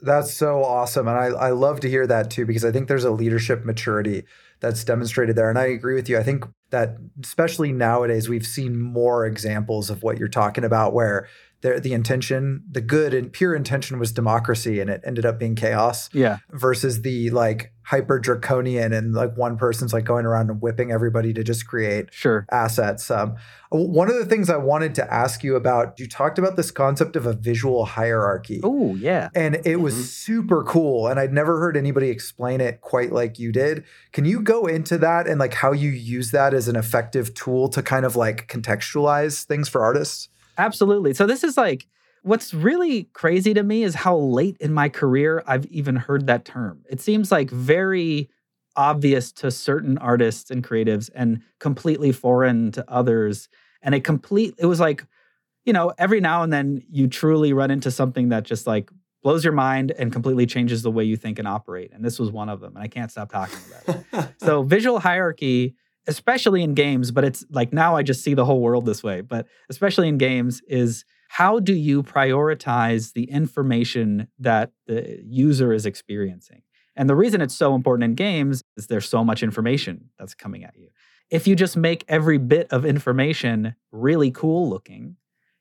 That's 0.00 0.32
so 0.32 0.64
awesome. 0.64 1.06
And 1.06 1.16
I, 1.16 1.26
I 1.26 1.50
love 1.50 1.78
to 1.80 1.88
hear 1.88 2.06
that 2.08 2.30
too, 2.30 2.44
because 2.44 2.64
I 2.64 2.72
think 2.72 2.88
there's 2.88 3.04
a 3.04 3.12
leadership 3.12 3.64
maturity 3.64 4.24
that's 4.58 4.82
demonstrated 4.82 5.36
there. 5.36 5.48
And 5.48 5.58
I 5.58 5.66
agree 5.66 5.94
with 5.94 6.08
you. 6.08 6.18
I 6.18 6.24
think 6.24 6.44
that 6.70 6.96
especially 7.22 7.70
nowadays, 7.70 8.28
we've 8.28 8.46
seen 8.46 8.80
more 8.80 9.26
examples 9.26 9.90
of 9.90 10.02
what 10.02 10.18
you're 10.18 10.26
talking 10.26 10.64
about 10.64 10.92
where 10.92 11.28
the, 11.62 11.80
the 11.80 11.92
intention, 11.92 12.64
the 12.70 12.80
good 12.80 13.14
and 13.14 13.32
pure 13.32 13.54
intention 13.54 13.98
was 13.98 14.12
democracy 14.12 14.80
and 14.80 14.90
it 14.90 15.00
ended 15.04 15.24
up 15.24 15.38
being 15.38 15.54
chaos. 15.54 16.10
Yeah. 16.12 16.38
Versus 16.50 17.02
the 17.02 17.30
like 17.30 17.72
hyper 17.84 18.18
draconian 18.18 18.92
and 18.92 19.12
like 19.12 19.36
one 19.36 19.56
person's 19.56 19.92
like 19.92 20.04
going 20.04 20.24
around 20.24 20.50
and 20.50 20.60
whipping 20.60 20.92
everybody 20.92 21.32
to 21.32 21.42
just 21.42 21.66
create 21.66 22.12
sure 22.12 22.46
assets. 22.50 23.10
Um, 23.10 23.36
one 23.70 24.08
of 24.08 24.16
the 24.16 24.26
things 24.26 24.50
I 24.50 24.56
wanted 24.56 24.94
to 24.96 25.12
ask 25.12 25.42
you 25.42 25.56
about, 25.56 25.98
you 25.98 26.08
talked 26.08 26.38
about 26.38 26.56
this 26.56 26.70
concept 26.70 27.16
of 27.16 27.26
a 27.26 27.32
visual 27.32 27.84
hierarchy. 27.84 28.60
Oh, 28.62 28.94
yeah. 28.96 29.30
And 29.34 29.60
it 29.64 29.76
was 29.76 29.94
mm-hmm. 29.94 30.02
super 30.02 30.64
cool. 30.64 31.06
And 31.08 31.18
I'd 31.18 31.32
never 31.32 31.58
heard 31.58 31.76
anybody 31.76 32.08
explain 32.08 32.60
it 32.60 32.80
quite 32.80 33.12
like 33.12 33.38
you 33.38 33.52
did. 33.52 33.84
Can 34.12 34.24
you 34.24 34.40
go 34.40 34.66
into 34.66 34.98
that 34.98 35.26
and 35.26 35.38
like 35.38 35.54
how 35.54 35.72
you 35.72 35.90
use 35.90 36.32
that 36.32 36.54
as 36.54 36.68
an 36.68 36.76
effective 36.76 37.34
tool 37.34 37.68
to 37.70 37.82
kind 37.82 38.04
of 38.04 38.16
like 38.16 38.48
contextualize 38.48 39.44
things 39.44 39.68
for 39.68 39.82
artists? 39.82 40.28
Absolutely. 40.58 41.14
So 41.14 41.26
this 41.26 41.44
is 41.44 41.56
like 41.56 41.86
what's 42.22 42.54
really 42.54 43.04
crazy 43.12 43.52
to 43.54 43.62
me 43.62 43.82
is 43.82 43.94
how 43.94 44.16
late 44.16 44.56
in 44.60 44.72
my 44.72 44.88
career 44.88 45.42
I've 45.46 45.66
even 45.66 45.96
heard 45.96 46.26
that 46.26 46.44
term. 46.44 46.84
It 46.88 47.00
seems 47.00 47.32
like 47.32 47.50
very 47.50 48.30
obvious 48.76 49.32
to 49.32 49.50
certain 49.50 49.98
artists 49.98 50.50
and 50.50 50.64
creatives 50.64 51.10
and 51.14 51.42
completely 51.58 52.12
foreign 52.12 52.72
to 52.72 52.84
others. 52.90 53.48
And 53.82 53.94
it 53.94 54.04
complete 54.04 54.54
it 54.58 54.66
was 54.66 54.80
like, 54.80 55.04
you 55.64 55.72
know, 55.72 55.92
every 55.98 56.20
now 56.20 56.42
and 56.42 56.52
then 56.52 56.82
you 56.90 57.08
truly 57.08 57.52
run 57.52 57.70
into 57.70 57.90
something 57.90 58.30
that 58.30 58.44
just 58.44 58.66
like 58.66 58.90
blows 59.22 59.44
your 59.44 59.52
mind 59.52 59.92
and 59.92 60.12
completely 60.12 60.46
changes 60.46 60.82
the 60.82 60.90
way 60.90 61.04
you 61.04 61.16
think 61.16 61.38
and 61.38 61.46
operate. 61.46 61.92
And 61.92 62.04
this 62.04 62.18
was 62.18 62.30
one 62.30 62.48
of 62.48 62.60
them. 62.60 62.74
And 62.74 62.82
I 62.82 62.88
can't 62.88 63.10
stop 63.10 63.30
talking 63.30 63.58
about 63.68 64.04
it. 64.12 64.34
so 64.38 64.62
visual 64.62 64.98
hierarchy 64.98 65.74
especially 66.06 66.62
in 66.62 66.74
games, 66.74 67.10
but 67.10 67.24
it's 67.24 67.44
like 67.50 67.72
now 67.72 67.96
I 67.96 68.02
just 68.02 68.22
see 68.22 68.34
the 68.34 68.44
whole 68.44 68.60
world 68.60 68.86
this 68.86 69.02
way, 69.02 69.20
but 69.20 69.46
especially 69.68 70.08
in 70.08 70.18
games, 70.18 70.60
is 70.66 71.04
how 71.28 71.60
do 71.60 71.74
you 71.74 72.02
prioritize 72.02 73.12
the 73.12 73.24
information 73.24 74.28
that 74.38 74.72
the 74.86 75.20
user 75.24 75.72
is 75.72 75.86
experiencing? 75.86 76.62
And 76.94 77.08
the 77.08 77.16
reason 77.16 77.40
it's 77.40 77.54
so 77.54 77.74
important 77.74 78.04
in 78.04 78.14
games 78.14 78.62
is 78.76 78.86
there's 78.86 79.08
so 79.08 79.24
much 79.24 79.42
information 79.42 80.10
that's 80.18 80.34
coming 80.34 80.64
at 80.64 80.76
you. 80.76 80.88
If 81.30 81.46
you 81.46 81.56
just 81.56 81.76
make 81.76 82.04
every 82.08 82.36
bit 82.36 82.66
of 82.70 82.84
information 82.84 83.74
really 83.90 84.30
cool 84.30 84.68
looking, 84.68 85.16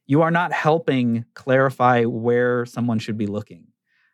you 0.05 0.21
are 0.21 0.31
not 0.31 0.51
helping 0.51 1.23
clarify 1.35 2.03
where 2.03 2.65
someone 2.65 2.99
should 2.99 3.17
be 3.17 3.27
looking. 3.27 3.67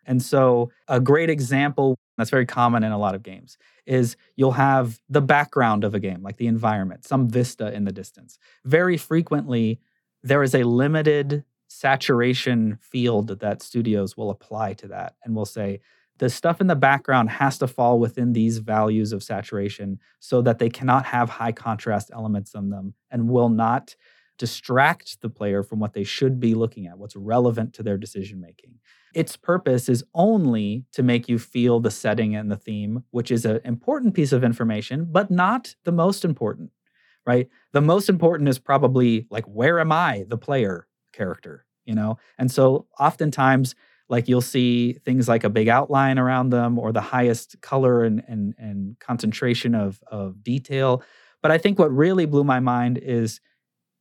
And 0.08 0.24
so, 0.24 0.72
a 0.88 1.00
great 1.00 1.30
example 1.30 1.98
that's 2.18 2.32
very 2.32 2.46
common 2.46 2.84
in 2.84 2.92
a 2.92 2.98
lot 2.98 3.14
of 3.14 3.22
games 3.22 3.58
is 3.86 4.18
you'll 4.36 4.54
have 4.54 5.00
the 5.08 5.22
background 5.22 5.84
of 5.84 5.94
a 5.94 6.00
game, 6.00 6.24
like 6.24 6.38
the 6.38 6.48
environment, 6.48 7.06
some 7.06 7.30
vista 7.30 7.72
in 7.74 7.84
the 7.84 7.92
distance. 7.92 8.40
Very 8.66 8.98
frequently, 8.98 9.80
there 10.24 10.42
is 10.42 10.56
a 10.56 10.64
limited 10.64 11.44
saturation 11.68 12.78
field 12.82 13.40
that 13.40 13.62
studios 13.62 14.18
will 14.18 14.30
apply 14.30 14.74
to 14.74 14.88
that 14.88 15.16
and 15.24 15.36
will 15.36 15.46
say, 15.46 15.80
the 16.20 16.30
stuff 16.30 16.60
in 16.60 16.68
the 16.68 16.76
background 16.76 17.30
has 17.30 17.60
to 17.60 17.68
fall 17.68 18.00
within 18.00 18.34
these 18.34 18.58
values 18.58 19.14
of 19.14 19.22
saturation 19.22 20.00
so 20.20 20.42
that 20.42 20.58
they 20.58 20.70
cannot 20.70 21.06
have 21.06 21.30
high 21.30 21.52
contrast 21.52 22.10
elements 22.12 22.56
in 22.56 22.70
them 22.72 22.96
and 23.12 23.30
will 23.30 23.50
not 23.50 23.96
distract 24.38 25.22
the 25.22 25.30
player 25.30 25.64
from 25.64 25.80
what 25.80 25.94
they 25.94 26.04
should 26.04 26.40
be 26.40 26.54
looking 26.54 26.88
at, 26.88 26.98
what's 26.98 27.16
relevant 27.16 27.74
to 27.74 27.84
their 27.84 27.98
decision 27.98 28.40
making. 28.40 28.76
Its 29.14 29.36
purpose 29.36 29.90
is 29.90 30.04
only 30.14 30.86
to 30.92 31.02
make 31.02 31.28
you 31.28 31.40
feel 31.40 31.80
the 31.80 31.92
setting 31.92 32.36
and 32.36 32.52
the 32.52 32.56
theme, 32.56 33.04
which 33.12 33.32
is 33.32 33.46
an 33.46 33.60
important 33.66 34.14
piece 34.14 34.32
of 34.32 34.44
information, 34.44 35.08
but 35.10 35.32
not 35.32 35.76
the 35.86 35.92
most 35.92 36.24
important, 36.24 36.72
right? 37.26 37.48
The 37.74 37.82
most 37.82 38.10
important 38.10 38.50
is 38.50 38.60
probably 38.60 39.26
like, 39.30 39.46
where 39.46 39.80
am 39.80 39.92
I, 39.92 40.26
the 40.28 40.38
player 40.38 40.88
character, 41.14 41.66
you 41.86 41.96
know? 41.96 42.18
And 42.38 42.52
so 42.52 42.88
oftentimes, 43.00 43.76
like 44.10 44.28
you'll 44.28 44.42
see 44.42 44.94
things 44.94 45.28
like 45.28 45.44
a 45.44 45.50
big 45.50 45.68
outline 45.68 46.18
around 46.18 46.50
them 46.50 46.80
or 46.80 46.92
the 46.92 47.02
highest 47.02 47.60
color 47.62 48.04
and, 48.04 48.24
and, 48.28 48.54
and 48.58 49.00
concentration 49.00 49.76
of, 49.76 50.00
of 50.08 50.44
detail. 50.44 51.04
But 51.42 51.52
I 51.52 51.58
think 51.58 51.78
what 51.78 51.92
really 51.92 52.26
blew 52.26 52.44
my 52.44 52.60
mind 52.60 52.98
is 53.00 53.42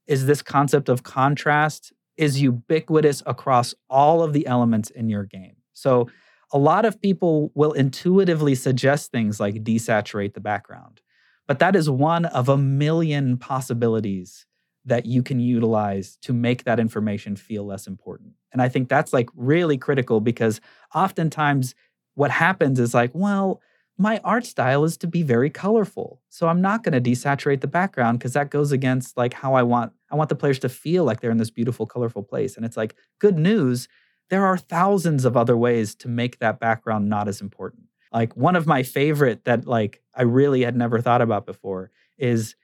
is 0.06 0.26
this 0.26 0.42
concept 0.42 0.88
of 0.88 1.02
contrast 1.02 1.92
is 2.16 2.40
ubiquitous 2.40 3.22
across 3.26 3.74
all 3.90 4.22
of 4.22 4.32
the 4.32 4.46
elements 4.46 4.90
in 4.90 5.08
your 5.08 5.24
game. 5.24 5.56
So 5.72 6.08
a 6.52 6.58
lot 6.58 6.84
of 6.84 7.00
people 7.00 7.50
will 7.54 7.72
intuitively 7.72 8.54
suggest 8.54 9.10
things 9.10 9.40
like 9.40 9.64
desaturate 9.64 10.34
the 10.34 10.40
background, 10.40 11.00
but 11.46 11.58
that 11.58 11.76
is 11.76 11.90
one 11.90 12.24
of 12.26 12.48
a 12.48 12.56
million 12.56 13.36
possibilities 13.36 14.46
that 14.84 15.04
you 15.04 15.22
can 15.22 15.40
utilize 15.40 16.16
to 16.22 16.32
make 16.32 16.64
that 16.64 16.78
information 16.78 17.34
feel 17.34 17.66
less 17.66 17.88
important. 17.88 18.32
And 18.52 18.62
I 18.62 18.68
think 18.68 18.88
that's 18.88 19.12
like 19.12 19.28
really 19.34 19.76
critical 19.76 20.20
because 20.20 20.60
oftentimes 20.94 21.74
what 22.14 22.30
happens 22.30 22.78
is 22.78 22.94
like, 22.94 23.10
well, 23.12 23.60
my 23.98 24.20
art 24.22 24.46
style 24.46 24.84
is 24.84 24.96
to 24.98 25.06
be 25.06 25.22
very 25.22 25.50
colorful. 25.50 26.22
So 26.28 26.48
I'm 26.48 26.60
not 26.60 26.84
going 26.84 27.00
to 27.02 27.10
desaturate 27.10 27.62
the 27.62 27.66
background 27.66 28.18
because 28.18 28.34
that 28.34 28.50
goes 28.50 28.70
against 28.70 29.16
like 29.16 29.34
how 29.34 29.54
I 29.54 29.62
want 29.64 29.92
I 30.10 30.16
want 30.16 30.28
the 30.28 30.36
players 30.36 30.58
to 30.60 30.68
feel 30.68 31.04
like 31.04 31.20
they're 31.20 31.30
in 31.30 31.38
this 31.38 31.50
beautiful 31.50 31.86
colorful 31.86 32.22
place. 32.22 32.56
And 32.56 32.64
it's 32.64 32.76
like 32.76 32.94
good 33.18 33.38
news, 33.38 33.88
there 34.30 34.44
are 34.44 34.58
thousands 34.58 35.24
of 35.24 35.36
other 35.36 35.56
ways 35.56 35.94
to 35.96 36.08
make 36.08 36.38
that 36.38 36.60
background 36.60 37.08
not 37.08 37.28
as 37.28 37.40
important. 37.40 37.84
Like 38.12 38.36
one 38.36 38.56
of 38.56 38.66
my 38.66 38.82
favorite 38.82 39.44
that 39.44 39.66
like 39.66 40.02
I 40.14 40.22
really 40.22 40.62
had 40.62 40.76
never 40.76 41.00
thought 41.00 41.22
about 41.22 41.46
before 41.46 41.90
is 42.18 42.54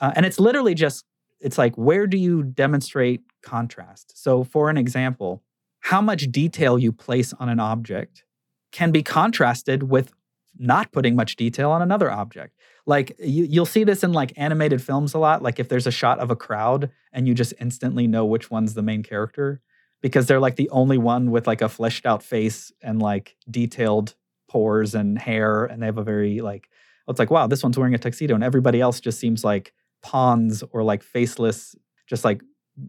uh, 0.00 0.12
and 0.14 0.24
it's 0.24 0.40
literally 0.40 0.74
just 0.74 1.04
it's 1.40 1.58
like 1.58 1.76
where 1.76 2.06
do 2.06 2.16
you 2.16 2.42
demonstrate 2.42 3.22
contrast? 3.42 4.22
So 4.22 4.44
for 4.44 4.70
an 4.70 4.76
example, 4.76 5.42
how 5.80 6.00
much 6.00 6.30
detail 6.30 6.78
you 6.78 6.92
place 6.92 7.32
on 7.34 7.48
an 7.48 7.60
object 7.60 8.24
can 8.72 8.92
be 8.92 9.02
contrasted 9.02 9.84
with 9.84 10.12
not 10.58 10.92
putting 10.92 11.16
much 11.16 11.36
detail 11.36 11.70
on 11.70 11.82
another 11.82 12.10
object. 12.10 12.56
Like 12.86 13.16
you, 13.18 13.44
you'll 13.44 13.66
see 13.66 13.84
this 13.84 14.02
in 14.02 14.12
like 14.12 14.32
animated 14.36 14.82
films 14.82 15.14
a 15.14 15.18
lot. 15.18 15.42
Like 15.42 15.58
if 15.58 15.68
there's 15.68 15.86
a 15.86 15.92
shot 15.92 16.18
of 16.18 16.30
a 16.30 16.36
crowd 16.36 16.90
and 17.12 17.28
you 17.28 17.34
just 17.34 17.54
instantly 17.60 18.06
know 18.06 18.24
which 18.24 18.50
one's 18.50 18.74
the 18.74 18.82
main 18.82 19.02
character 19.02 19.60
because 20.00 20.26
they're 20.26 20.40
like 20.40 20.56
the 20.56 20.70
only 20.70 20.98
one 20.98 21.30
with 21.30 21.46
like 21.46 21.62
a 21.62 21.68
fleshed 21.68 22.06
out 22.06 22.22
face 22.22 22.72
and 22.82 23.00
like 23.00 23.36
detailed 23.50 24.14
pores 24.48 24.94
and 24.94 25.18
hair 25.18 25.64
and 25.64 25.80
they 25.80 25.86
have 25.86 25.98
a 25.98 26.02
very 26.02 26.40
like 26.40 26.68
it's 27.08 27.18
like 27.18 27.30
wow 27.30 27.46
this 27.46 27.62
one's 27.62 27.78
wearing 27.78 27.94
a 27.94 27.98
tuxedo 27.98 28.34
and 28.34 28.42
everybody 28.42 28.80
else 28.80 29.00
just 29.00 29.20
seems 29.20 29.44
like 29.44 29.72
pawns 30.02 30.64
or 30.72 30.82
like 30.82 31.02
faceless 31.02 31.76
just 32.08 32.24
like 32.24 32.42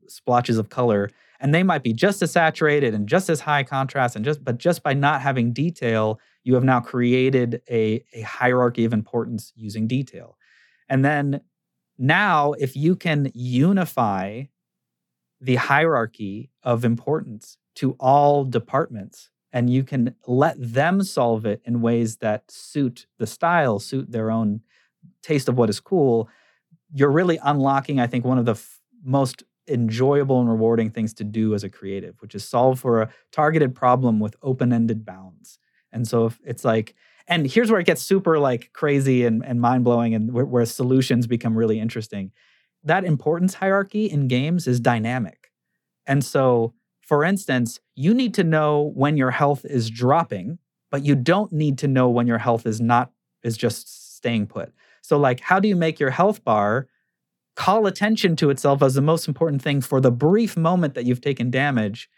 splotches 0.07 0.57
of 0.57 0.69
color 0.69 1.09
and 1.39 1.53
they 1.53 1.63
might 1.63 1.83
be 1.83 1.93
just 1.93 2.21
as 2.21 2.31
saturated 2.31 2.93
and 2.93 3.07
just 3.07 3.29
as 3.29 3.41
high 3.41 3.63
contrast 3.63 4.15
and 4.15 4.25
just 4.25 4.43
but 4.43 4.57
just 4.57 4.81
by 4.81 4.93
not 4.93 5.21
having 5.21 5.53
detail 5.53 6.19
you 6.43 6.55
have 6.55 6.63
now 6.63 6.79
created 6.79 7.61
a, 7.69 8.03
a 8.13 8.21
hierarchy 8.21 8.85
of 8.85 8.93
importance 8.93 9.53
using 9.55 9.87
detail. 9.87 10.37
And 10.89 11.05
then 11.05 11.41
now, 11.97 12.53
if 12.53 12.75
you 12.75 12.95
can 12.95 13.31
unify 13.33 14.43
the 15.39 15.55
hierarchy 15.55 16.49
of 16.63 16.83
importance 16.85 17.57
to 17.75 17.95
all 17.99 18.43
departments 18.43 19.29
and 19.53 19.69
you 19.69 19.83
can 19.83 20.15
let 20.27 20.55
them 20.57 21.03
solve 21.03 21.45
it 21.45 21.61
in 21.65 21.81
ways 21.81 22.17
that 22.17 22.49
suit 22.49 23.07
the 23.17 23.27
style, 23.27 23.79
suit 23.79 24.11
their 24.11 24.31
own 24.31 24.61
taste 25.21 25.49
of 25.49 25.57
what 25.57 25.69
is 25.69 25.79
cool, 25.79 26.29
you're 26.93 27.11
really 27.11 27.39
unlocking, 27.43 27.99
I 27.99 28.07
think, 28.07 28.25
one 28.25 28.37
of 28.37 28.45
the 28.45 28.51
f- 28.51 28.79
most 29.03 29.43
enjoyable 29.67 30.39
and 30.39 30.49
rewarding 30.49 30.89
things 30.89 31.13
to 31.15 31.23
do 31.23 31.53
as 31.53 31.63
a 31.63 31.69
creative, 31.69 32.15
which 32.19 32.35
is 32.35 32.43
solve 32.47 32.79
for 32.79 33.01
a 33.01 33.09
targeted 33.31 33.75
problem 33.75 34.19
with 34.19 34.35
open 34.41 34.73
ended 34.73 35.05
bounds. 35.05 35.59
And 35.91 36.07
so 36.07 36.25
if 36.25 36.39
it's 36.43 36.63
like, 36.65 36.95
and 37.27 37.49
here's 37.49 37.71
where 37.71 37.79
it 37.79 37.85
gets 37.85 38.01
super 38.01 38.39
like 38.39 38.71
crazy 38.73 39.25
and, 39.25 39.43
and 39.45 39.61
mind 39.61 39.83
blowing 39.83 40.13
and 40.13 40.33
where, 40.33 40.45
where 40.45 40.65
solutions 40.65 41.27
become 41.27 41.57
really 41.57 41.79
interesting. 41.79 42.31
That 42.83 43.05
importance 43.05 43.53
hierarchy 43.53 44.05
in 44.07 44.27
games 44.27 44.67
is 44.67 44.79
dynamic. 44.79 45.51
And 46.07 46.25
so, 46.25 46.73
for 47.01 47.23
instance, 47.23 47.79
you 47.95 48.13
need 48.13 48.33
to 48.35 48.43
know 48.43 48.91
when 48.95 49.17
your 49.17 49.31
health 49.31 49.65
is 49.65 49.89
dropping, 49.89 50.57
but 50.89 51.05
you 51.05 51.15
don't 51.15 51.51
need 51.51 51.77
to 51.79 51.87
know 51.87 52.09
when 52.09 52.27
your 52.27 52.37
health 52.37 52.65
is 52.65 52.81
not, 52.81 53.11
is 53.43 53.57
just 53.57 54.15
staying 54.17 54.47
put. 54.47 54.73
So, 55.01 55.17
like, 55.17 55.39
how 55.39 55.59
do 55.59 55.67
you 55.67 55.75
make 55.75 55.99
your 55.99 56.09
health 56.09 56.43
bar 56.43 56.87
call 57.55 57.85
attention 57.85 58.35
to 58.37 58.49
itself 58.49 58.81
as 58.81 58.95
the 58.95 59.01
most 59.01 59.27
important 59.27 59.61
thing 59.61 59.81
for 59.81 59.99
the 59.99 60.11
brief 60.11 60.55
moment 60.55 60.93
that 60.95 61.05
you've 61.05 61.21
taken 61.21 61.51
damage 61.51 62.09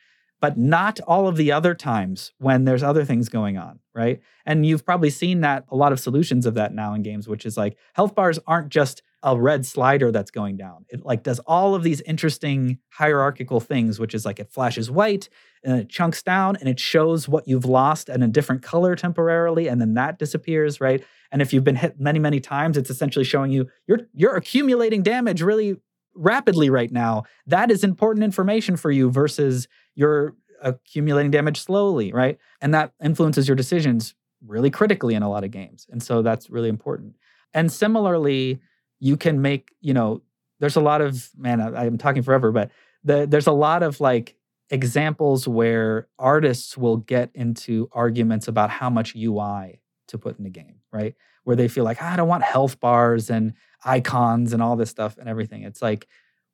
but 0.44 0.58
not 0.58 1.00
all 1.08 1.30
of 1.30 1.38
the 1.38 1.54
other 1.54 1.74
times 1.74 2.34
when 2.38 2.66
there's 2.66 2.84
other 2.84 3.06
things 3.06 3.30
going 3.30 3.58
on, 3.58 3.80
right? 3.96 4.20
And 4.46 4.66
you've 4.66 4.86
probably 4.86 5.10
seen 5.10 5.40
that 5.40 5.64
a 5.70 5.76
lot 5.78 5.94
of 5.94 6.02
solutions 6.02 6.46
of 6.46 6.56
that 6.56 6.74
now 6.74 6.94
in 6.94 7.02
games, 7.02 7.30
which 7.30 7.46
is 7.46 7.56
like 7.56 7.78
health 7.94 8.14
bars 8.14 8.40
aren't 8.46 8.68
just 8.68 9.04
a 9.24 9.40
red 9.40 9.66
slider 9.66 10.12
that's 10.12 10.32
going 10.32 10.58
down. 10.58 10.84
It 10.90 11.06
like 11.06 11.24
does 11.24 11.40
all 11.48 11.76
of 11.76 11.84
these 11.84 12.02
interesting 12.02 12.80
hierarchical 12.90 13.62
things, 13.62 14.02
which 14.02 14.14
is 14.14 14.26
like 14.26 14.38
it 14.38 14.52
flashes 14.52 14.92
white 14.92 15.30
and 15.64 15.80
it 15.80 15.88
chunks 15.88 16.22
down 16.22 16.58
and 16.58 16.68
it 16.68 16.78
shows 16.78 17.30
what 17.30 17.48
you've 17.48 17.64
lost 17.64 18.10
in 18.10 18.22
a 18.22 18.28
different 18.28 18.64
color 18.64 18.98
temporarily, 18.98 19.70
and 19.70 19.80
then 19.80 19.94
that 19.94 20.20
disappears, 20.20 20.82
right? 20.82 21.06
And 21.32 21.42
if 21.42 21.54
you've 21.54 21.64
been 21.64 21.78
hit 21.78 22.02
many, 22.02 22.20
many 22.20 22.42
times, 22.42 22.76
it's 22.76 22.90
essentially 22.90 23.24
showing 23.24 23.52
you 23.52 23.70
you're 23.88 24.02
you're 24.14 24.36
accumulating 24.36 25.04
damage 25.04 25.42
really 25.42 25.78
rapidly 26.16 26.70
right 26.70 26.92
now, 26.92 27.24
that 27.48 27.72
is 27.72 27.84
important 27.84 28.24
information 28.24 28.78
for 28.78 28.92
you 28.92 29.10
versus 29.10 29.68
you're 29.96 30.36
accumulating 30.62 31.32
damage 31.32 31.62
slowly, 31.62 32.12
right? 32.12 32.38
And 32.62 32.74
that 32.74 32.94
influences 33.04 33.48
your 33.48 33.56
decisions 33.56 34.16
really 34.46 34.70
critically 34.70 35.16
in 35.16 35.24
a 35.24 35.30
lot 35.30 35.44
of 35.44 35.52
games. 35.52 35.88
And 35.90 36.02
so 36.02 36.22
that's 36.22 36.50
really 36.50 36.70
important. 36.70 37.16
And 37.54 37.72
similarly, 37.72 38.62
you 39.00 39.18
can 39.18 39.42
make, 39.42 39.74
you 39.82 39.94
know, 39.94 40.22
there's 40.60 40.76
a 40.76 40.82
lot 40.82 41.02
of, 41.02 41.30
man, 41.38 41.62
I, 41.62 41.86
am 41.86 41.98
talking 41.98 42.24
forever, 42.24 42.52
but 42.52 42.72
the, 43.04 43.28
there's 43.28 43.48
a 43.48 43.52
lot 43.52 43.84
of 43.84 44.00
like 44.00 44.36
examples 44.70 45.48
where 45.48 46.08
artists 46.18 46.78
will 46.78 46.98
get 46.98 47.30
into 47.34 47.90
arguments 47.92 48.48
about 48.48 48.70
how 48.70 48.90
much 48.90 49.16
UI 49.16 49.82
to 50.08 50.18
put 50.18 50.38
in 50.38 50.44
the 50.44 50.50
game, 50.50 50.78
right? 50.92 51.16
Where 51.44 51.56
they 51.56 51.68
feel 51.68 51.84
like, 51.84 51.98
ah, 52.02 52.14
I 52.14 52.16
don't 52.16 52.30
want 52.30 52.44
health 52.44 52.80
bars 52.80 53.30
and 53.30 53.54
icons 53.84 54.54
and 54.54 54.62
all 54.62 54.76
this 54.76 54.90
stuff 54.90 55.18
and 55.18 55.28
everything. 55.28 55.64
It's 55.64 55.82
like, 55.82 56.08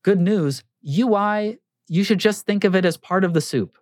good 0.04 0.20
news, 0.20 0.64
UI, 0.88 1.60
you 1.90 2.04
should 2.04 2.20
just 2.20 2.46
think 2.46 2.64
of 2.64 2.76
it 2.76 2.86
as 2.86 2.98
part 2.98 3.24
of 3.24 3.34
the 3.34 3.42
soup. 3.42 3.78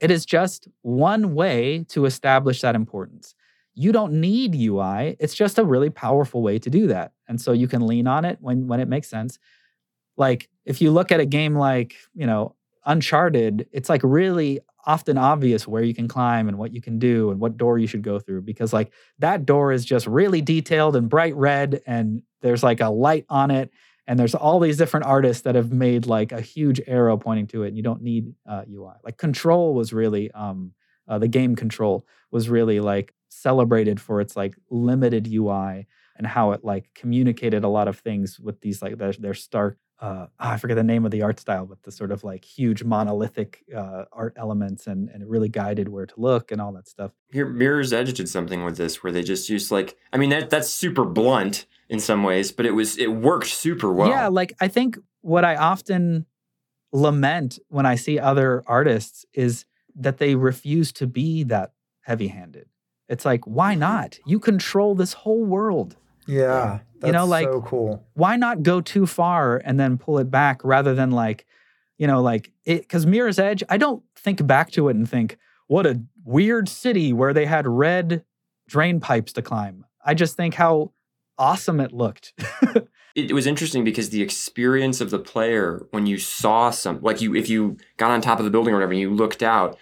It 0.00 0.10
is 0.10 0.26
just 0.26 0.68
one 0.82 1.34
way 1.34 1.86
to 1.88 2.04
establish 2.04 2.60
that 2.60 2.74
importance. 2.74 3.34
You 3.74 3.92
don't 3.92 4.20
need 4.20 4.54
UI. 4.54 5.16
It's 5.18 5.34
just 5.34 5.58
a 5.58 5.64
really 5.64 5.90
powerful 5.90 6.42
way 6.42 6.58
to 6.58 6.70
do 6.70 6.88
that. 6.88 7.12
And 7.28 7.40
so 7.40 7.52
you 7.52 7.68
can 7.68 7.86
lean 7.86 8.06
on 8.06 8.24
it 8.24 8.38
when 8.40 8.66
when 8.66 8.80
it 8.80 8.88
makes 8.88 9.08
sense. 9.08 9.38
Like 10.16 10.48
if 10.64 10.80
you 10.80 10.90
look 10.90 11.10
at 11.10 11.20
a 11.20 11.26
game 11.26 11.54
like, 11.56 11.94
you 12.14 12.26
know, 12.26 12.54
Uncharted, 12.86 13.66
it's 13.72 13.88
like 13.88 14.02
really 14.04 14.60
often 14.86 15.16
obvious 15.16 15.66
where 15.66 15.82
you 15.82 15.94
can 15.94 16.08
climb 16.08 16.48
and 16.48 16.58
what 16.58 16.72
you 16.72 16.80
can 16.80 16.98
do 16.98 17.30
and 17.30 17.40
what 17.40 17.56
door 17.56 17.78
you 17.78 17.86
should 17.86 18.02
go 18.02 18.18
through 18.18 18.42
because 18.42 18.72
like 18.72 18.92
that 19.18 19.46
door 19.46 19.72
is 19.72 19.84
just 19.84 20.06
really 20.06 20.42
detailed 20.42 20.94
and 20.94 21.08
bright 21.08 21.34
red 21.36 21.80
and 21.86 22.22
there's 22.42 22.62
like 22.62 22.80
a 22.80 22.90
light 22.90 23.24
on 23.30 23.50
it 23.50 23.70
and 24.06 24.18
there's 24.18 24.34
all 24.34 24.60
these 24.60 24.76
different 24.76 25.06
artists 25.06 25.42
that 25.42 25.54
have 25.54 25.72
made 25.72 26.06
like 26.06 26.32
a 26.32 26.40
huge 26.40 26.80
arrow 26.86 27.16
pointing 27.16 27.46
to 27.48 27.62
it 27.62 27.68
and 27.68 27.76
you 27.76 27.82
don't 27.82 28.02
need 28.02 28.34
uh, 28.46 28.62
ui 28.70 28.92
like 29.04 29.16
control 29.16 29.74
was 29.74 29.92
really 29.92 30.30
um, 30.32 30.72
uh, 31.08 31.18
the 31.18 31.28
game 31.28 31.56
control 31.56 32.06
was 32.30 32.48
really 32.48 32.80
like 32.80 33.14
celebrated 33.28 34.00
for 34.00 34.20
its 34.20 34.36
like 34.36 34.56
limited 34.70 35.26
ui 35.32 35.86
and 36.16 36.26
how 36.26 36.52
it 36.52 36.64
like 36.64 36.88
communicated 36.94 37.64
a 37.64 37.68
lot 37.68 37.88
of 37.88 37.98
things 37.98 38.38
with 38.38 38.60
these 38.60 38.80
like 38.82 38.96
their, 38.98 39.12
their 39.12 39.34
stark 39.34 39.78
uh, 40.00 40.26
oh, 40.28 40.28
I 40.38 40.56
forget 40.56 40.76
the 40.76 40.82
name 40.82 41.04
of 41.04 41.10
the 41.10 41.22
art 41.22 41.38
style, 41.38 41.66
but 41.66 41.82
the 41.82 41.92
sort 41.92 42.10
of 42.10 42.24
like 42.24 42.44
huge 42.44 42.84
monolithic 42.84 43.64
uh, 43.74 44.04
art 44.12 44.34
elements, 44.36 44.86
and 44.86 45.08
and 45.08 45.22
it 45.22 45.28
really 45.28 45.48
guided 45.48 45.88
where 45.88 46.06
to 46.06 46.14
look 46.16 46.50
and 46.50 46.60
all 46.60 46.72
that 46.72 46.88
stuff. 46.88 47.12
Here, 47.30 47.46
Mirror's 47.46 47.92
Edge 47.92 48.12
did 48.12 48.28
something 48.28 48.64
with 48.64 48.76
this, 48.76 49.02
where 49.02 49.12
they 49.12 49.22
just 49.22 49.48
used 49.48 49.70
like, 49.70 49.96
I 50.12 50.16
mean, 50.16 50.30
that 50.30 50.50
that's 50.50 50.68
super 50.68 51.04
blunt 51.04 51.66
in 51.88 52.00
some 52.00 52.22
ways, 52.22 52.52
but 52.52 52.66
it 52.66 52.72
was 52.72 52.98
it 52.98 53.12
worked 53.12 53.48
super 53.48 53.92
well. 53.92 54.08
Yeah, 54.08 54.28
like 54.28 54.54
I 54.60 54.68
think 54.68 54.98
what 55.20 55.44
I 55.44 55.56
often 55.56 56.26
lament 56.92 57.58
when 57.68 57.86
I 57.86 57.94
see 57.94 58.18
other 58.18 58.62
artists 58.66 59.24
is 59.32 59.64
that 59.96 60.18
they 60.18 60.34
refuse 60.34 60.92
to 60.92 61.06
be 61.06 61.44
that 61.44 61.72
heavy-handed. 62.02 62.68
It's 63.08 63.24
like, 63.24 63.44
why 63.44 63.74
not? 63.74 64.18
You 64.26 64.38
control 64.38 64.94
this 64.94 65.12
whole 65.12 65.44
world. 65.44 65.96
Yeah 66.26 66.80
you 67.06 67.12
know, 67.12 67.26
like 67.26 67.46
so 67.46 67.62
cool. 67.62 68.04
Why 68.14 68.36
not 68.36 68.62
go 68.62 68.80
too 68.80 69.06
far 69.06 69.60
and 69.64 69.78
then 69.78 69.98
pull 69.98 70.18
it 70.18 70.30
back 70.30 70.60
rather 70.64 70.94
than 70.94 71.10
like, 71.10 71.46
you 71.98 72.06
know, 72.06 72.22
like 72.22 72.50
it 72.64 72.80
because 72.82 73.06
Mirror's 73.06 73.38
Edge, 73.38 73.62
I 73.68 73.76
don't 73.76 74.02
think 74.16 74.44
back 74.46 74.70
to 74.72 74.88
it 74.88 74.96
and 74.96 75.08
think, 75.08 75.38
what 75.66 75.86
a 75.86 76.00
weird 76.24 76.68
city 76.68 77.12
where 77.12 77.32
they 77.32 77.46
had 77.46 77.66
red 77.66 78.24
drain 78.66 79.00
pipes 79.00 79.32
to 79.34 79.42
climb. 79.42 79.84
I 80.04 80.14
just 80.14 80.36
think 80.36 80.54
how 80.54 80.92
awesome 81.38 81.80
it 81.80 81.92
looked. 81.92 82.32
it, 83.14 83.32
was 83.32 83.46
interesting 83.46 83.84
because 83.84 84.10
the 84.10 84.22
experience 84.22 85.00
of 85.00 85.10
the 85.10 85.18
player 85.18 85.86
when 85.90 86.06
you 86.06 86.18
saw 86.18 86.70
some 86.70 87.00
like 87.00 87.20
you 87.20 87.34
if 87.34 87.48
you 87.48 87.76
got 87.96 88.10
on 88.10 88.20
top 88.20 88.38
of 88.38 88.44
the 88.44 88.50
building 88.50 88.72
or 88.72 88.76
whatever 88.76 88.92
and 88.92 89.00
you 89.00 89.10
looked 89.10 89.42
out 89.42 89.78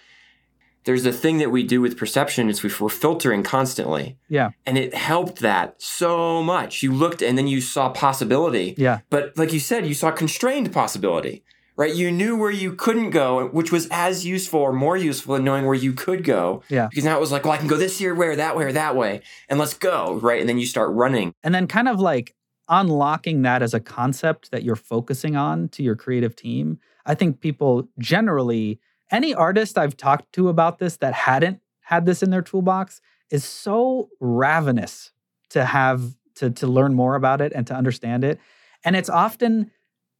there's 0.85 1.05
a 1.05 1.11
thing 1.11 1.37
that 1.37 1.51
we 1.51 1.63
do 1.63 1.81
with 1.81 1.97
perception 1.97 2.49
is 2.49 2.63
we're 2.63 2.89
filtering 2.89 3.43
constantly. 3.43 4.17
Yeah. 4.27 4.51
And 4.65 4.77
it 4.77 4.93
helped 4.93 5.39
that 5.39 5.81
so 5.81 6.43
much. 6.43 6.83
You 6.83 6.91
looked 6.91 7.21
and 7.21 7.37
then 7.37 7.47
you 7.47 7.61
saw 7.61 7.89
possibility. 7.89 8.75
Yeah. 8.77 8.99
But 9.09 9.37
like 9.37 9.53
you 9.53 9.59
said, 9.59 9.85
you 9.85 9.93
saw 9.93 10.11
constrained 10.11 10.73
possibility, 10.73 11.43
right? 11.75 11.93
You 11.93 12.11
knew 12.11 12.37
where 12.37 12.51
you 12.51 12.73
couldn't 12.73 13.11
go, 13.11 13.47
which 13.47 13.71
was 13.71 13.87
as 13.91 14.25
useful 14.25 14.59
or 14.59 14.73
more 14.73 14.97
useful 14.97 15.35
than 15.35 15.43
knowing 15.43 15.65
where 15.65 15.75
you 15.75 15.93
could 15.93 16.23
go. 16.23 16.63
Yeah. 16.69 16.87
Because 16.89 17.05
now 17.05 17.17
it 17.17 17.21
was 17.21 17.31
like, 17.31 17.43
well, 17.43 17.53
I 17.53 17.57
can 17.57 17.67
go 17.67 17.77
this 17.77 17.97
here, 17.97 18.13
where, 18.13 18.35
that 18.35 18.57
way, 18.57 18.65
or 18.65 18.71
that 18.73 18.95
way, 18.95 19.21
and 19.49 19.59
let's 19.59 19.73
go, 19.73 20.15
right? 20.21 20.39
And 20.39 20.49
then 20.49 20.57
you 20.57 20.65
start 20.65 20.91
running. 20.91 21.33
And 21.43 21.55
then 21.55 21.67
kind 21.67 21.87
of 21.87 21.99
like 21.99 22.35
unlocking 22.69 23.41
that 23.43 23.61
as 23.61 23.73
a 23.73 23.79
concept 23.79 24.51
that 24.51 24.63
you're 24.63 24.75
focusing 24.75 25.35
on 25.35 25.67
to 25.69 25.83
your 25.83 25.95
creative 25.95 26.35
team. 26.35 26.79
I 27.05 27.15
think 27.15 27.41
people 27.41 27.89
generally 27.99 28.79
any 29.11 29.33
artist 29.33 29.77
I've 29.77 29.97
talked 29.97 30.33
to 30.33 30.49
about 30.49 30.79
this 30.79 30.97
that 30.97 31.13
hadn't 31.13 31.59
had 31.81 32.05
this 32.05 32.23
in 32.23 32.29
their 32.29 32.41
toolbox 32.41 33.01
is 33.29 33.43
so 33.43 34.09
ravenous 34.19 35.11
to 35.49 35.65
have 35.65 36.15
to 36.35 36.49
to 36.49 36.67
learn 36.67 36.93
more 36.93 37.15
about 37.15 37.41
it 37.41 37.51
and 37.53 37.67
to 37.67 37.75
understand 37.75 38.23
it. 38.23 38.39
And 38.83 38.95
it's 38.95 39.09
often 39.09 39.71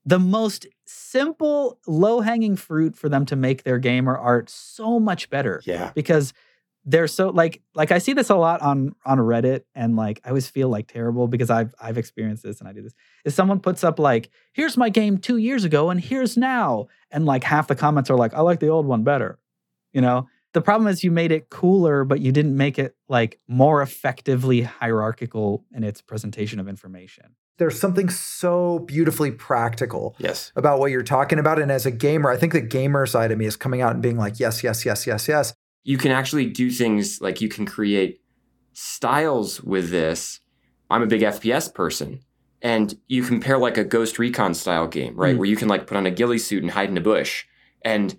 the 0.06 0.20
most 0.20 0.68
simple, 0.86 1.80
low-hanging 1.88 2.56
fruit 2.58 2.96
for 2.96 3.10
them 3.10 3.26
to 3.26 3.36
make 3.36 3.64
their 3.64 3.80
game 3.80 4.08
or 4.10 4.18
art 4.18 4.50
so 4.50 5.00
much 5.00 5.30
better. 5.30 5.62
Yeah. 5.66 5.92
Because 5.96 6.34
they're 6.86 7.08
so 7.08 7.30
like 7.30 7.62
like 7.76 7.92
I 7.92 7.98
see 7.98 8.14
this 8.14 8.30
a 8.30 8.36
lot 8.36 8.62
on 8.62 8.96
on 9.06 9.18
Reddit 9.18 9.64
and 9.74 9.96
like 9.96 10.20
I 10.26 10.30
always 10.30 10.50
feel 10.50 10.70
like 10.70 10.88
terrible 10.88 11.28
because 11.28 11.50
I've 11.50 11.74
I've 11.80 11.98
experienced 11.98 12.44
this 12.44 12.60
and 12.60 12.68
I 12.68 12.74
do 12.74 12.82
this. 12.82 12.94
Is 13.24 13.36
someone 13.36 13.60
puts 13.60 13.84
up 13.84 14.00
like 14.00 14.30
here's 14.52 14.76
my 14.76 14.90
game 14.90 15.18
2 15.18 15.38
years 15.38 15.64
ago 15.64 15.90
and 15.90 16.00
here's 16.00 16.36
now 16.36 16.88
and 17.12 17.26
like 17.26 17.44
half 17.44 17.68
the 17.68 17.76
comments 17.76 18.10
are 18.10 18.18
like 18.18 18.34
I 18.34 18.42
like 18.42 18.60
the 18.60 18.68
old 18.68 18.86
one 18.86 19.04
better. 19.04 19.40
You 19.94 20.02
know? 20.02 20.28
The 20.54 20.62
problem 20.62 20.88
is 20.88 21.04
you 21.04 21.12
made 21.12 21.32
it 21.32 21.50
cooler 21.50 22.04
but 22.04 22.20
you 22.20 22.32
didn't 22.32 22.58
make 22.58 22.78
it 22.78 22.96
like 23.08 23.40
more 23.48 23.82
effectively 23.82 24.62
hierarchical 24.62 25.66
in 25.74 25.84
its 25.84 26.02
presentation 26.02 26.60
of 26.60 26.68
information. 26.68 27.36
There's 27.60 27.80
something 27.80 28.10
so 28.10 28.80
beautifully 28.80 29.32
practical 29.32 30.16
yes. 30.18 30.52
about 30.56 30.80
what 30.80 30.90
you're 30.90 31.04
talking 31.04 31.38
about. 31.38 31.62
And 31.62 31.72
as 31.72 31.86
a 31.86 31.92
gamer, 31.92 32.32
I 32.32 32.36
think 32.36 32.52
the 32.52 32.62
gamer 32.62 33.06
side 33.06 33.32
of 33.32 33.38
me 33.38 33.46
is 33.46 33.56
coming 33.56 33.80
out 33.80 33.94
and 33.94 34.02
being 34.02 34.18
like, 34.18 34.40
yes, 34.40 34.64
yes, 34.64 34.86
yes, 34.86 35.06
yes, 35.06 35.28
yes 35.28 35.54
you 35.84 35.98
can 35.98 36.12
actually 36.12 36.46
do 36.46 36.70
things 36.70 37.22
like 37.22 37.42
you 37.42 37.50
can 37.50 37.66
create 37.66 38.22
styles 38.74 39.62
with 39.62 39.90
this. 39.90 40.40
I'm 40.90 41.04
a 41.04 41.08
big 41.08 41.22
FPS 41.22 41.74
person. 41.74 42.22
And 42.62 42.98
you 43.08 43.24
compare 43.24 43.58
like 43.58 43.78
a 43.78 43.84
Ghost 43.84 44.18
Recon 44.18 44.54
style 44.54 44.88
game, 44.88 45.16
right? 45.16 45.36
Mm. 45.36 45.40
Where 45.40 45.50
you 45.50 45.58
can 45.58 45.68
like 45.68 45.86
put 45.86 45.98
on 45.98 46.06
a 46.06 46.12
ghillie 46.12 46.38
suit 46.38 46.64
and 46.64 46.72
hide 46.72 46.90
in 46.90 46.98
a 46.98 47.02
bush. 47.02 47.46
And 47.84 48.18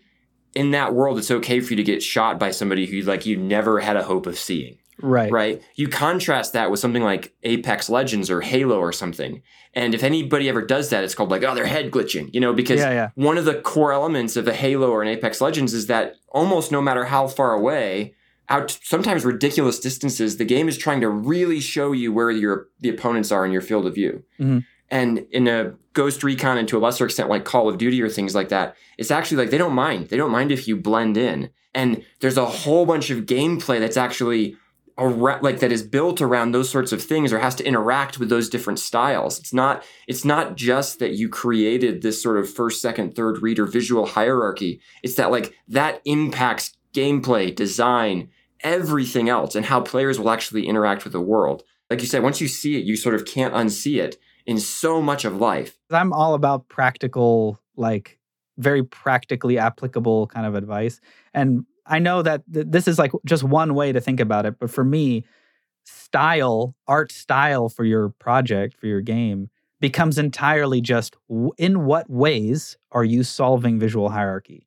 in 0.55 0.72
that 0.72 0.92
world, 0.94 1.18
it's 1.18 1.31
okay 1.31 1.61
for 1.61 1.72
you 1.72 1.77
to 1.77 1.83
get 1.83 2.03
shot 2.03 2.38
by 2.38 2.50
somebody 2.50 2.87
who 2.87 3.00
like 3.00 3.24
you 3.24 3.38
never 3.38 3.81
had 3.81 3.96
a 3.96 4.05
hope 4.05 4.27
of 4.27 4.38
seeing. 4.38 4.79
Right. 5.00 5.30
Right. 5.30 5.62
You 5.74 5.88
contrast 5.88 6.52
that 6.52 6.70
with 6.70 6.80
something 6.80 7.02
like 7.02 7.35
Apex 7.42 7.90
Legends 7.90 8.30
or 8.30 8.40
Halo 8.40 8.78
or 8.78 8.92
something. 8.92 9.42
And 9.74 9.94
if 9.94 10.02
anybody 10.02 10.48
ever 10.48 10.62
does 10.64 10.90
that, 10.90 11.02
it's 11.02 11.14
called 11.14 11.30
like, 11.30 11.42
oh, 11.42 11.54
they're 11.54 11.66
head 11.66 11.90
glitching, 11.90 12.33
you 12.33 12.40
know, 12.40 12.52
because 12.52 12.80
yeah, 12.80 12.90
yeah. 12.90 13.11
one 13.16 13.38
of 13.38 13.44
the 13.44 13.61
core 13.61 13.92
elements 13.92 14.37
of 14.37 14.46
a 14.46 14.54
Halo 14.54 14.90
or 14.90 15.02
an 15.02 15.09
Apex 15.09 15.40
Legends 15.40 15.74
is 15.74 15.88
that 15.88 16.14
almost 16.28 16.70
no 16.70 16.80
matter 16.80 17.07
how 17.07 17.26
far 17.26 17.54
away, 17.54 18.14
out 18.48 18.78
sometimes 18.83 19.24
ridiculous 19.24 19.80
distances, 19.80 20.37
the 20.37 20.44
game 20.44 20.68
is 20.68 20.76
trying 20.76 21.00
to 21.00 21.09
really 21.09 21.61
show 21.61 21.92
you 21.92 22.12
where 22.12 22.30
your 22.30 22.68
the 22.80 22.88
opponents 22.88 23.33
are 23.33 23.44
in 23.44 23.52
your 23.52 23.62
field 23.62 23.87
of 23.87 23.94
view. 23.94 24.22
Mm-hmm. 24.38 24.59
And 24.90 25.26
in 25.30 25.48
a 25.48 25.74
Ghost 25.94 26.22
Recon 26.22 26.59
and 26.59 26.68
to 26.68 26.76
a 26.76 26.80
lesser 26.80 27.07
extent 27.07 27.28
like 27.28 27.44
Call 27.44 27.68
of 27.68 27.78
Duty 27.78 28.00
or 28.02 28.09
things 28.09 28.35
like 28.35 28.50
that, 28.50 28.76
it's 28.98 29.11
actually 29.11 29.38
like 29.38 29.50
they 29.50 29.59
don't 29.59 29.72
mind. 29.72 30.09
They 30.09 30.16
don't 30.16 30.30
mind 30.30 30.52
if 30.52 30.68
you 30.68 30.76
blend 30.76 31.16
in. 31.16 31.50
And 31.74 32.04
there's 32.20 32.37
a 32.37 32.44
whole 32.44 32.87
bunch 32.87 33.11
of 33.11 33.20
gameplay 33.20 33.80
that's 33.80 33.96
actually 33.96 34.57
around, 34.98 35.42
like 35.42 35.61
that 35.61 35.72
is 35.72 35.83
built 35.83 36.20
around 36.20 36.52
those 36.52 36.70
sorts 36.70 36.92
of 36.92 37.02
things 37.02 37.33
or 37.33 37.38
has 37.38 37.54
to 37.57 37.66
interact 37.66 38.18
with 38.18 38.28
those 38.28 38.48
different 38.48 38.78
styles. 38.78 39.38
It's 39.38 39.52
not 39.52 39.85
it's 40.07 40.24
not 40.24 40.57
just 40.57 40.98
that 40.98 41.14
you 41.14 41.28
created 41.28 42.02
this 42.02 42.22
sort 42.22 42.38
of 42.38 42.48
first, 42.48 42.80
second, 42.80 43.14
third 43.14 43.42
reader 43.42 43.66
visual 43.66 44.07
hierarchy. 44.07 44.80
It's 45.02 45.16
that 45.16 45.30
like 45.30 45.54
that 45.68 46.00
impacts 46.04 46.76
gameplay, 46.92 47.54
design, 47.54 48.30
everything 48.61 49.28
else 49.28 49.54
and 49.54 49.66
how 49.66 49.80
players 49.80 50.18
will 50.18 50.30
actually 50.30 50.66
interact 50.66 51.04
with 51.04 51.12
the 51.12 51.20
world. 51.20 51.64
Like 51.90 52.00
you 52.00 52.07
said, 52.07 52.22
once 52.22 52.40
you 52.40 52.48
see 52.48 52.76
it, 52.76 52.85
you 52.85 52.96
sort 52.96 53.14
of 53.14 53.26
can't 53.26 53.54
unsee 53.54 54.02
it 54.02 54.16
in 54.46 54.59
so 54.59 55.02
much 55.02 55.24
of 55.24 55.37
life. 55.37 55.76
I'm 55.90 56.12
all 56.12 56.35
about 56.35 56.68
practical 56.68 57.61
like 57.76 58.18
very 58.57 58.85
practically 58.85 59.59
applicable 59.59 60.28
kind 60.28 60.46
of 60.46 60.54
advice. 60.54 61.00
And 61.33 61.66
I 61.87 61.99
know 61.99 62.23
that 62.23 62.42
th- 62.53 62.66
this 62.68 62.88
is 62.88 62.99
like 62.99 63.12
just 63.25 63.44
one 63.44 63.75
way 63.75 63.92
to 63.92 64.01
think 64.01 64.20
about 64.20 64.47
it, 64.47 64.59
but 64.59 64.70
for 64.70 64.85
me, 64.85 65.25
style, 65.85 66.75
art 66.88 67.12
style 67.12 67.68
for 67.68 67.85
your 67.85 68.11
project, 68.11 68.77
for 68.79 68.87
your 68.87 69.01
game, 69.01 69.51
becomes 69.81 70.18
entirely 70.18 70.81
just 70.81 71.16
w- 71.29 71.53
in 71.59 71.85
what 71.85 72.09
ways 72.11 72.77
are 72.92 73.05
you 73.05 73.23
solving 73.23 73.79
visual 73.79 74.11
hierarchy? 74.11 74.66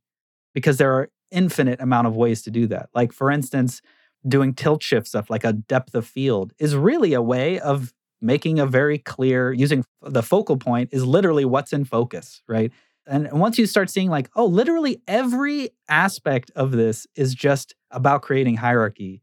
Because 0.53 0.77
there 0.77 0.93
are 0.93 1.09
infinite 1.31 1.81
amount 1.81 2.07
of 2.07 2.15
ways 2.15 2.41
to 2.43 2.51
do 2.51 2.67
that. 2.67 2.89
Like 2.93 3.11
for 3.13 3.31
instance, 3.31 3.81
doing 4.27 4.53
tilt 4.53 4.83
shift 4.83 5.07
stuff 5.07 5.29
like 5.29 5.43
a 5.43 5.53
depth 5.53 5.95
of 5.95 6.05
field 6.05 6.53
is 6.59 6.75
really 6.75 7.13
a 7.13 7.21
way 7.21 7.59
of 7.59 7.93
making 8.21 8.59
a 8.59 8.65
very 8.65 8.97
clear 8.97 9.53
using 9.53 9.85
the 10.01 10.23
focal 10.23 10.57
point 10.57 10.89
is 10.91 11.05
literally 11.05 11.45
what's 11.45 11.73
in 11.73 11.85
focus, 11.85 12.41
right? 12.47 12.71
And 13.07 13.31
once 13.31 13.57
you 13.57 13.65
start 13.65 13.89
seeing 13.89 14.09
like, 14.09 14.29
oh, 14.35 14.45
literally 14.45 15.01
every 15.07 15.69
aspect 15.89 16.51
of 16.55 16.71
this 16.71 17.07
is 17.15 17.33
just 17.33 17.73
about 17.91 18.21
creating 18.21 18.57
hierarchy 18.57 19.21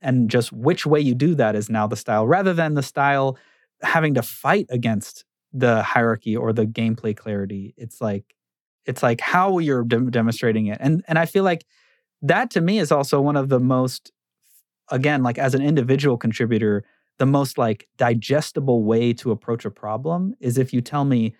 and 0.00 0.30
just 0.30 0.52
which 0.52 0.86
way 0.86 1.00
you 1.00 1.14
do 1.14 1.34
that 1.34 1.54
is 1.54 1.68
now 1.68 1.86
the 1.86 1.96
style 1.96 2.26
rather 2.26 2.54
than 2.54 2.74
the 2.74 2.82
style 2.82 3.38
having 3.82 4.14
to 4.14 4.22
fight 4.22 4.66
against 4.70 5.24
the 5.52 5.82
hierarchy 5.82 6.36
or 6.36 6.52
the 6.52 6.66
gameplay 6.66 7.16
clarity. 7.16 7.74
It's 7.76 8.00
like 8.00 8.24
it's 8.84 9.02
like 9.02 9.20
how 9.20 9.58
you're 9.58 9.84
de- 9.84 10.10
demonstrating 10.10 10.66
it. 10.66 10.78
And 10.80 11.04
and 11.08 11.18
I 11.18 11.26
feel 11.26 11.44
like 11.44 11.64
that 12.22 12.50
to 12.52 12.60
me 12.60 12.78
is 12.78 12.92
also 12.92 13.20
one 13.20 13.36
of 13.36 13.48
the 13.48 13.60
most 13.60 14.12
again 14.90 15.22
like 15.22 15.38
as 15.38 15.54
an 15.54 15.62
individual 15.62 16.16
contributor 16.16 16.84
the 17.18 17.26
most 17.26 17.58
like 17.58 17.88
digestible 17.96 18.84
way 18.84 19.12
to 19.14 19.30
approach 19.30 19.64
a 19.64 19.70
problem 19.70 20.34
is 20.40 20.58
if 20.58 20.72
you 20.72 20.80
tell 20.80 21.04
me 21.04 21.34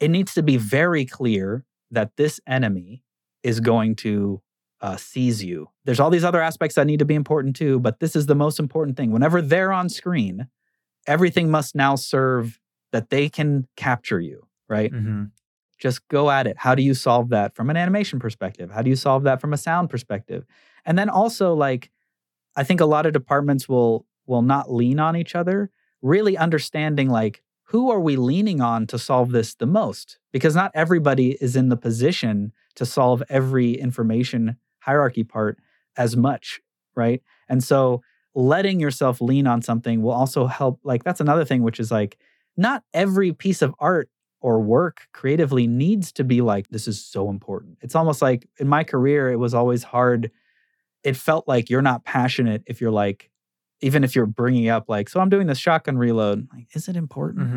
it 0.00 0.08
needs 0.08 0.34
to 0.34 0.42
be 0.42 0.56
very 0.56 1.04
clear 1.04 1.64
that 1.90 2.16
this 2.16 2.40
enemy 2.46 3.04
is 3.42 3.60
going 3.60 3.96
to 3.96 4.42
uh, 4.80 4.96
seize 4.96 5.44
you. 5.44 5.68
There's 5.84 6.00
all 6.00 6.10
these 6.10 6.24
other 6.24 6.40
aspects 6.40 6.76
that 6.76 6.86
need 6.86 7.00
to 7.00 7.04
be 7.04 7.14
important 7.14 7.54
too, 7.54 7.78
but 7.78 8.00
this 8.00 8.16
is 8.16 8.26
the 8.26 8.34
most 8.34 8.58
important 8.58 8.96
thing. 8.96 9.10
Whenever 9.10 9.42
they're 9.42 9.72
on 9.72 9.88
screen, 9.88 10.48
everything 11.06 11.50
must 11.50 11.74
now 11.74 11.96
serve 11.96 12.58
that 12.92 13.10
they 13.10 13.28
can 13.28 13.66
capture 13.76 14.20
you, 14.20 14.46
right? 14.68 14.92
Mm-hmm. 14.92 15.24
Just 15.78 16.06
go 16.08 16.30
at 16.30 16.46
it. 16.46 16.56
How 16.58 16.74
do 16.74 16.82
you 16.82 16.94
solve 16.94 17.30
that 17.30 17.54
from 17.54 17.70
an 17.70 17.76
animation 17.76 18.18
perspective? 18.18 18.70
How 18.70 18.82
do 18.82 18.90
you 18.90 18.96
solve 18.96 19.24
that 19.24 19.40
from 19.40 19.52
a 19.52 19.58
sound 19.58 19.90
perspective? 19.90 20.44
And 20.84 20.98
then 20.98 21.08
also 21.08 21.54
like 21.54 21.90
I 22.56 22.64
think 22.64 22.80
a 22.80 22.86
lot 22.86 23.06
of 23.06 23.12
departments 23.12 23.68
will 23.68 24.06
will 24.26 24.42
not 24.42 24.72
lean 24.72 24.98
on 24.98 25.16
each 25.16 25.34
other, 25.34 25.70
really 26.02 26.36
understanding 26.36 27.08
like 27.08 27.42
who 27.70 27.88
are 27.88 28.00
we 28.00 28.16
leaning 28.16 28.60
on 28.60 28.84
to 28.88 28.98
solve 28.98 29.30
this 29.30 29.54
the 29.54 29.66
most? 29.66 30.18
Because 30.32 30.56
not 30.56 30.72
everybody 30.74 31.38
is 31.40 31.54
in 31.54 31.68
the 31.68 31.76
position 31.76 32.52
to 32.74 32.84
solve 32.84 33.22
every 33.28 33.74
information 33.74 34.56
hierarchy 34.80 35.22
part 35.22 35.56
as 35.96 36.16
much, 36.16 36.60
right? 36.96 37.22
And 37.48 37.62
so 37.62 38.02
letting 38.34 38.80
yourself 38.80 39.20
lean 39.20 39.46
on 39.46 39.62
something 39.62 40.02
will 40.02 40.10
also 40.10 40.46
help 40.46 40.80
like 40.82 41.04
that's 41.04 41.20
another 41.20 41.44
thing 41.44 41.62
which 41.62 41.78
is 41.78 41.92
like 41.92 42.18
not 42.56 42.82
every 42.92 43.32
piece 43.32 43.62
of 43.62 43.72
art 43.78 44.08
or 44.40 44.60
work 44.60 45.02
creatively 45.12 45.68
needs 45.68 46.10
to 46.12 46.24
be 46.24 46.40
like 46.40 46.68
this 46.70 46.88
is 46.88 47.04
so 47.04 47.30
important. 47.30 47.78
It's 47.82 47.94
almost 47.94 48.20
like 48.20 48.48
in 48.58 48.66
my 48.66 48.82
career 48.82 49.30
it 49.30 49.38
was 49.38 49.54
always 49.54 49.84
hard 49.84 50.32
it 51.04 51.16
felt 51.16 51.46
like 51.46 51.70
you're 51.70 51.82
not 51.82 52.04
passionate 52.04 52.64
if 52.66 52.80
you're 52.80 52.90
like 52.90 53.29
even 53.82 54.04
if 54.04 54.14
you're 54.14 54.26
bringing 54.26 54.68
up 54.68 54.88
like 54.88 55.08
so 55.08 55.20
i'm 55.20 55.28
doing 55.28 55.46
this 55.46 55.58
shotgun 55.58 55.96
reload 55.98 56.46
like 56.52 56.66
is 56.74 56.88
it 56.88 56.96
important 56.96 57.48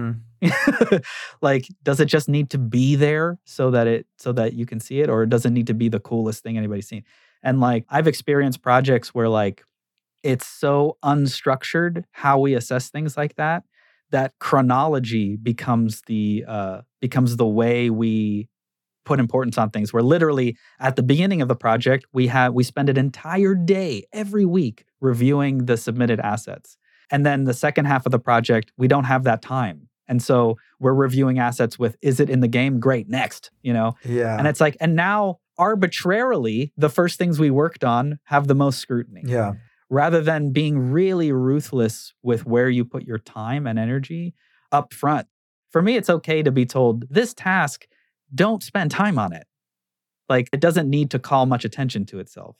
Mm-hmm. 0.41 0.97
like 1.41 1.67
does 1.83 1.99
it 1.99 2.05
just 2.05 2.27
need 2.27 2.49
to 2.49 2.57
be 2.57 2.95
there 2.95 3.39
so 3.45 3.71
that 3.71 3.87
it 3.87 4.05
so 4.17 4.31
that 4.33 4.53
you 4.53 4.65
can 4.65 4.79
see 4.79 4.99
it 4.99 5.09
or 5.09 5.25
does 5.25 5.45
it 5.45 5.51
need 5.51 5.67
to 5.67 5.73
be 5.73 5.89
the 5.89 5.99
coolest 5.99 6.43
thing 6.43 6.57
anybody's 6.57 6.87
seen 6.87 7.03
and 7.41 7.59
like 7.59 7.85
i've 7.89 8.07
experienced 8.07 8.61
projects 8.61 9.13
where 9.13 9.29
like 9.29 9.63
it's 10.21 10.47
so 10.47 10.97
unstructured 11.03 12.03
how 12.11 12.39
we 12.39 12.53
assess 12.53 12.89
things 12.89 13.17
like 13.17 13.35
that 13.35 13.63
that 14.11 14.33
chronology 14.39 15.35
becomes 15.37 16.01
the 16.07 16.43
uh 16.47 16.81
becomes 17.01 17.37
the 17.37 17.47
way 17.47 17.89
we 17.89 18.47
put 19.05 19.19
importance 19.19 19.57
on 19.57 19.69
things 19.69 19.91
where 19.93 20.03
literally 20.03 20.57
at 20.79 20.95
the 20.95 21.03
beginning 21.03 21.41
of 21.41 21.47
the 21.47 21.55
project 21.55 22.05
we 22.13 22.27
have 22.27 22.53
we 22.53 22.63
spend 22.63 22.89
an 22.89 22.97
entire 22.97 23.55
day 23.55 24.03
every 24.13 24.45
week 24.45 24.85
reviewing 25.01 25.65
the 25.65 25.77
submitted 25.77 26.19
assets 26.19 26.77
and 27.11 27.25
then 27.25 27.43
the 27.43 27.53
second 27.53 27.85
half 27.85 28.05
of 28.05 28.11
the 28.11 28.19
project 28.19 28.71
we 28.77 28.87
don't 28.87 29.03
have 29.05 29.23
that 29.23 29.41
time 29.41 29.87
and 30.07 30.21
so 30.21 30.57
we're 30.79 30.93
reviewing 30.93 31.39
assets 31.39 31.77
with 31.77 31.95
is 32.01 32.19
it 32.19 32.29
in 32.29 32.39
the 32.39 32.47
game 32.47 32.79
great 32.79 33.07
next 33.09 33.51
you 33.61 33.73
know 33.73 33.93
Yeah. 34.05 34.37
and 34.37 34.47
it's 34.47 34.61
like 34.61 34.77
and 34.79 34.95
now 34.95 35.39
arbitrarily 35.57 36.71
the 36.77 36.89
first 36.89 37.17
things 37.17 37.39
we 37.39 37.49
worked 37.51 37.83
on 37.83 38.19
have 38.25 38.47
the 38.47 38.55
most 38.55 38.79
scrutiny 38.79 39.23
yeah. 39.25 39.53
rather 39.89 40.21
than 40.21 40.51
being 40.51 40.91
really 40.91 41.31
ruthless 41.31 42.13
with 42.23 42.45
where 42.45 42.69
you 42.69 42.85
put 42.85 43.03
your 43.03 43.17
time 43.19 43.67
and 43.67 43.77
energy 43.77 44.33
up 44.71 44.93
front. 44.93 45.27
For 45.71 45.81
me, 45.81 45.95
it's 45.95 46.09
okay 46.09 46.41
to 46.43 46.51
be 46.51 46.65
told 46.65 47.05
this 47.09 47.33
task, 47.33 47.85
don't 48.33 48.63
spend 48.63 48.91
time 48.91 49.17
on 49.17 49.33
it. 49.33 49.45
Like 50.29 50.49
it 50.51 50.59
doesn't 50.59 50.89
need 50.89 51.11
to 51.11 51.19
call 51.19 51.45
much 51.45 51.65
attention 51.65 52.05
to 52.07 52.19
itself. 52.19 52.55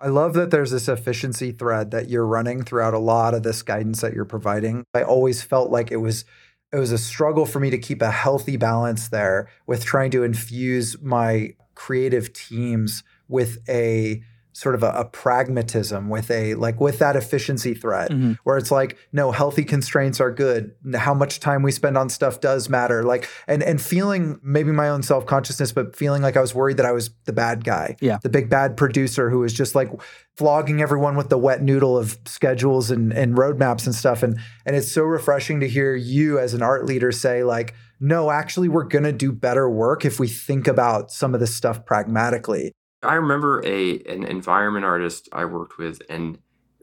I 0.00 0.08
love 0.08 0.34
that 0.34 0.50
there's 0.50 0.72
this 0.72 0.88
efficiency 0.88 1.52
thread 1.52 1.92
that 1.92 2.10
you're 2.10 2.26
running 2.26 2.64
throughout 2.64 2.94
a 2.94 2.98
lot 2.98 3.34
of 3.34 3.44
this 3.44 3.62
guidance 3.62 4.00
that 4.00 4.14
you're 4.14 4.24
providing. 4.24 4.84
I 4.94 5.04
always 5.04 5.42
felt 5.42 5.70
like 5.70 5.92
it 5.92 5.98
was 5.98 6.24
it 6.72 6.78
was 6.78 6.90
a 6.90 6.98
struggle 6.98 7.46
for 7.46 7.60
me 7.60 7.70
to 7.70 7.78
keep 7.78 8.02
a 8.02 8.10
healthy 8.10 8.56
balance 8.56 9.08
there 9.08 9.48
with 9.66 9.84
trying 9.84 10.10
to 10.12 10.24
infuse 10.24 11.00
my 11.02 11.54
creative 11.74 12.32
teams 12.32 13.04
with 13.28 13.58
a 13.68 14.22
sort 14.52 14.74
of 14.74 14.82
a, 14.82 14.90
a 14.90 15.04
pragmatism 15.06 16.08
with 16.08 16.30
a 16.30 16.54
like 16.54 16.80
with 16.80 16.98
that 16.98 17.16
efficiency 17.16 17.74
thread 17.74 18.10
Mhm. 18.10 18.36
where 18.44 18.58
it's 18.58 18.70
like 18.70 18.98
no 19.12 19.32
healthy 19.32 19.64
constraints 19.64 20.20
are 20.20 20.30
good 20.30 20.72
how 20.94 21.14
much 21.14 21.40
time 21.40 21.62
we 21.62 21.72
spend 21.72 21.96
on 21.96 22.08
stuff 22.08 22.40
does 22.40 22.68
matter 22.68 23.02
like 23.02 23.28
and 23.48 23.62
and 23.62 23.80
feeling 23.80 24.38
maybe 24.42 24.70
my 24.72 24.88
own 24.88 25.02
self-consciousness 25.02 25.72
but 25.72 25.96
feeling 25.96 26.22
like 26.22 26.36
i 26.36 26.40
was 26.40 26.54
worried 26.54 26.76
that 26.76 26.86
i 26.86 26.92
was 26.92 27.10
the 27.24 27.32
bad 27.32 27.64
guy 27.64 27.96
Yeah. 28.00 28.18
the 28.22 28.28
big 28.28 28.50
bad 28.50 28.76
producer 28.76 29.30
who 29.30 29.38
was 29.40 29.52
just 29.52 29.74
like 29.74 29.90
flogging 30.36 30.80
everyone 30.80 31.16
with 31.16 31.28
the 31.28 31.38
wet 31.38 31.62
noodle 31.62 31.96
of 31.96 32.18
schedules 32.26 32.90
and 32.90 33.12
and 33.12 33.36
roadmaps 33.36 33.86
and 33.86 33.94
stuff 33.94 34.22
and 34.22 34.38
and 34.66 34.76
it's 34.76 34.92
so 34.92 35.02
refreshing 35.02 35.60
to 35.60 35.68
hear 35.68 35.94
you 35.94 36.38
as 36.38 36.54
an 36.54 36.62
art 36.62 36.84
leader 36.86 37.10
say 37.12 37.42
like 37.42 37.74
no 38.00 38.30
actually 38.30 38.68
we're 38.68 38.84
going 38.84 39.04
to 39.04 39.12
do 39.12 39.30
better 39.32 39.68
work 39.70 40.04
if 40.04 40.18
we 40.20 40.28
think 40.28 40.66
about 40.66 41.10
some 41.10 41.34
of 41.34 41.40
this 41.40 41.54
stuff 41.54 41.84
pragmatically 41.86 42.72
I 43.02 43.14
remember 43.14 43.64
a 43.64 43.98
an 44.00 44.24
environment 44.24 44.84
artist 44.84 45.28
I 45.32 45.44
worked 45.44 45.78
with 45.78 46.02
and 46.08 46.38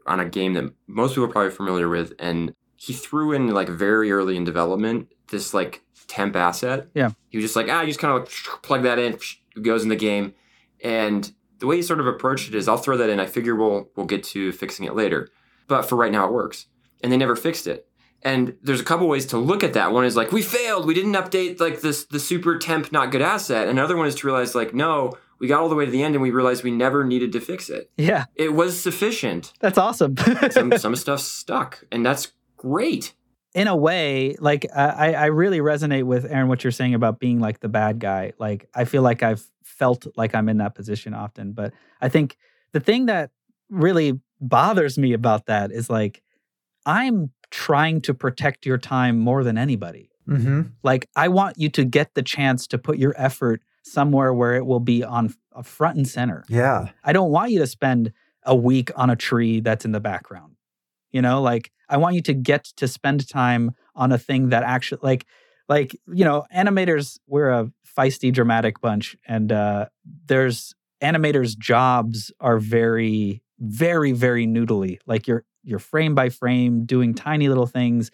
on 0.06 0.20
a 0.20 0.28
game 0.28 0.54
that 0.54 0.72
most 0.86 1.12
people 1.12 1.24
are 1.24 1.28
probably 1.28 1.50
familiar 1.50 1.88
with 1.88 2.12
and 2.18 2.54
he 2.76 2.92
threw 2.92 3.32
in 3.32 3.48
like 3.48 3.68
very 3.68 4.10
early 4.10 4.36
in 4.36 4.44
development 4.44 5.08
this 5.30 5.52
like 5.52 5.82
temp 6.06 6.34
asset. 6.34 6.88
Yeah. 6.94 7.10
He 7.28 7.38
was 7.38 7.44
just 7.44 7.56
like, 7.56 7.66
ah, 7.68 7.82
you 7.82 7.88
just 7.88 8.00
kind 8.00 8.14
of 8.14 8.20
like 8.20 8.62
plug 8.62 8.82
that 8.82 8.98
in, 8.98 9.14
it 9.14 9.62
goes 9.62 9.82
in 9.82 9.88
the 9.88 9.96
game. 9.96 10.34
And 10.82 11.30
the 11.58 11.66
way 11.66 11.76
he 11.76 11.82
sort 11.82 12.00
of 12.00 12.06
approached 12.06 12.48
it 12.48 12.54
is 12.54 12.68
I'll 12.68 12.78
throw 12.78 12.96
that 12.96 13.10
in. 13.10 13.20
I 13.20 13.26
figure 13.26 13.54
we'll 13.54 13.90
we'll 13.96 14.06
get 14.06 14.24
to 14.24 14.50
fixing 14.52 14.86
it 14.86 14.94
later. 14.94 15.28
But 15.68 15.82
for 15.82 15.96
right 15.96 16.10
now 16.10 16.26
it 16.26 16.32
works. 16.32 16.66
And 17.02 17.12
they 17.12 17.16
never 17.16 17.36
fixed 17.36 17.66
it. 17.66 17.86
And 18.22 18.56
there's 18.62 18.80
a 18.80 18.84
couple 18.84 19.08
ways 19.08 19.26
to 19.26 19.38
look 19.38 19.64
at 19.64 19.72
that. 19.74 19.92
One 19.92 20.04
is 20.04 20.16
like, 20.16 20.32
we 20.32 20.42
failed. 20.42 20.86
We 20.86 20.92
didn't 20.94 21.14
update 21.14 21.60
like 21.60 21.80
this 21.80 22.04
the 22.04 22.20
super 22.20 22.58
temp 22.58 22.92
not 22.92 23.10
good 23.10 23.22
asset. 23.22 23.68
Another 23.68 23.96
one 23.96 24.06
is 24.06 24.14
to 24.16 24.26
realize 24.26 24.54
like, 24.54 24.74
no, 24.74 25.12
we 25.40 25.48
got 25.48 25.60
all 25.60 25.68
the 25.68 25.74
way 25.74 25.84
to 25.86 25.90
the 25.90 26.02
end 26.02 26.14
and 26.14 26.22
we 26.22 26.30
realized 26.30 26.62
we 26.62 26.70
never 26.70 27.04
needed 27.04 27.32
to 27.32 27.40
fix 27.40 27.68
it. 27.70 27.90
Yeah, 27.96 28.26
It 28.36 28.54
was 28.54 28.80
sufficient. 28.80 29.52
that's 29.60 29.78
awesome. 29.78 30.14
Some 30.50 30.76
some 30.78 30.94
stuff 30.96 31.20
stuck, 31.20 31.82
and 31.90 32.04
that's 32.04 32.32
great. 32.56 33.14
in 33.54 33.66
a 33.66 33.74
way, 33.74 34.36
like 34.38 34.66
I, 34.74 35.14
I 35.14 35.26
really 35.26 35.58
resonate 35.58 36.04
with 36.04 36.24
Aaron 36.24 36.48
what 36.48 36.62
you're 36.62 36.70
saying 36.70 36.94
about 36.94 37.18
being 37.18 37.40
like 37.40 37.60
the 37.60 37.68
bad 37.68 37.98
guy. 37.98 38.32
Like 38.38 38.68
I 38.74 38.84
feel 38.84 39.02
like 39.02 39.22
I've 39.22 39.44
felt 39.64 40.06
like 40.16 40.34
I'm 40.34 40.48
in 40.48 40.58
that 40.58 40.74
position 40.74 41.14
often, 41.14 41.52
but 41.52 41.72
I 42.00 42.08
think 42.08 42.36
the 42.72 42.80
thing 42.80 43.06
that 43.06 43.30
really 43.70 44.20
bothers 44.40 44.98
me 44.98 45.12
about 45.14 45.46
that 45.46 45.72
is 45.72 45.88
like 45.90 46.22
I'm 46.86 47.30
trying 47.50 48.00
to 48.02 48.14
protect 48.14 48.66
your 48.66 48.78
time 48.78 49.18
more 49.18 49.42
than 49.42 49.58
anybody. 49.58 50.10
mm-hmm. 50.28 50.62
Like 50.82 51.08
I 51.16 51.28
want 51.28 51.58
you 51.58 51.68
to 51.70 51.84
get 51.84 52.14
the 52.14 52.22
chance 52.22 52.66
to 52.68 52.78
put 52.78 52.98
your 52.98 53.14
effort 53.16 53.62
somewhere 53.90 54.32
where 54.32 54.54
it 54.54 54.66
will 54.66 54.80
be 54.80 55.02
on 55.02 55.34
a 55.52 55.62
front 55.62 55.96
and 55.96 56.08
center. 56.08 56.44
yeah 56.48 56.90
I 57.02 57.12
don't 57.12 57.30
want 57.30 57.50
you 57.50 57.58
to 57.58 57.66
spend 57.66 58.12
a 58.44 58.54
week 58.54 58.90
on 58.96 59.10
a 59.10 59.16
tree 59.16 59.60
that's 59.60 59.84
in 59.84 59.92
the 59.92 60.00
background. 60.00 60.56
You 61.10 61.22
know, 61.22 61.42
like 61.42 61.70
I 61.88 61.96
want 61.96 62.14
you 62.14 62.22
to 62.22 62.34
get 62.34 62.64
to 62.76 62.86
spend 62.86 63.28
time 63.28 63.72
on 63.94 64.12
a 64.12 64.18
thing 64.18 64.50
that 64.50 64.62
actually 64.62 65.00
like 65.02 65.26
like, 65.68 65.96
you 66.12 66.24
know, 66.24 66.44
animators 66.54 67.18
we're 67.26 67.50
a 67.50 67.70
feisty 67.96 68.32
dramatic 68.32 68.80
bunch 68.80 69.16
and 69.26 69.52
uh 69.52 69.86
there's 70.26 70.74
animators 71.02 71.58
jobs 71.58 72.32
are 72.40 72.58
very 72.58 73.42
very 73.58 74.12
very 74.12 74.46
noodly. 74.46 74.98
Like 75.06 75.26
you're 75.26 75.44
you're 75.62 75.78
frame 75.78 76.14
by 76.14 76.28
frame 76.28 76.86
doing 76.86 77.14
tiny 77.14 77.48
little 77.48 77.66
things 77.66 78.10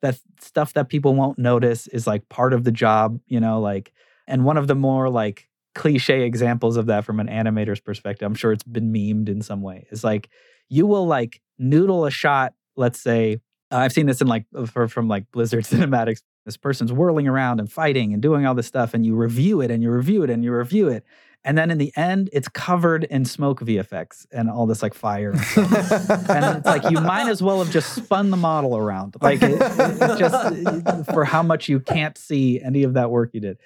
that 0.00 0.18
stuff 0.40 0.72
that 0.74 0.88
people 0.88 1.14
won't 1.14 1.38
notice 1.38 1.86
is 1.88 2.06
like 2.06 2.28
part 2.28 2.52
of 2.52 2.64
the 2.64 2.72
job, 2.72 3.18
you 3.26 3.40
know, 3.40 3.60
like 3.60 3.92
and 4.28 4.44
one 4.44 4.56
of 4.56 4.68
the 4.68 4.74
more 4.74 5.08
like 5.08 5.48
cliche 5.74 6.22
examples 6.22 6.76
of 6.76 6.86
that 6.86 7.04
from 7.04 7.18
an 7.20 7.28
animator's 7.28 7.80
perspective, 7.80 8.26
I'm 8.26 8.34
sure 8.34 8.52
it's 8.52 8.62
been 8.62 8.92
memed 8.92 9.28
in 9.28 9.42
some 9.42 9.62
way, 9.62 9.86
is 9.90 10.04
like 10.04 10.28
you 10.68 10.86
will 10.86 11.06
like 11.06 11.40
noodle 11.58 12.04
a 12.04 12.10
shot, 12.10 12.54
let's 12.76 13.00
say, 13.00 13.40
uh, 13.70 13.76
I've 13.76 13.92
seen 13.92 14.06
this 14.06 14.20
in 14.20 14.26
like 14.26 14.46
for, 14.66 14.88
from 14.88 15.08
like 15.08 15.30
Blizzard 15.32 15.64
cinematics. 15.64 16.22
This 16.44 16.56
person's 16.56 16.92
whirling 16.92 17.28
around 17.28 17.60
and 17.60 17.70
fighting 17.70 18.14
and 18.14 18.22
doing 18.22 18.46
all 18.46 18.54
this 18.54 18.66
stuff, 18.66 18.94
and 18.94 19.04
you 19.04 19.14
review 19.14 19.60
it 19.60 19.70
and 19.70 19.82
you 19.82 19.90
review 19.90 20.22
it 20.22 20.30
and 20.30 20.42
you 20.42 20.52
review 20.52 20.88
it. 20.88 21.04
And 21.44 21.56
then 21.56 21.70
in 21.70 21.78
the 21.78 21.92
end, 21.96 22.30
it's 22.32 22.48
covered 22.48 23.04
in 23.04 23.24
smoke 23.24 23.60
VFX 23.60 24.26
and 24.32 24.50
all 24.50 24.66
this 24.66 24.82
like 24.82 24.94
fire. 24.94 25.30
And, 25.30 26.56
it's 26.56 26.66
like 26.66 26.90
you 26.90 27.00
might 27.00 27.28
as 27.28 27.42
well 27.42 27.62
have 27.62 27.70
just 27.70 27.94
spun 27.94 28.30
the 28.30 28.36
model 28.36 28.76
around, 28.76 29.16
like 29.20 29.40
it, 29.42 29.58
it 29.60 30.18
just 30.18 31.10
for 31.12 31.24
how 31.24 31.42
much 31.42 31.68
you 31.68 31.80
can't 31.80 32.18
see 32.18 32.60
any 32.60 32.82
of 32.82 32.94
that 32.94 33.10
work 33.10 33.30
you 33.34 33.40
did. 33.40 33.58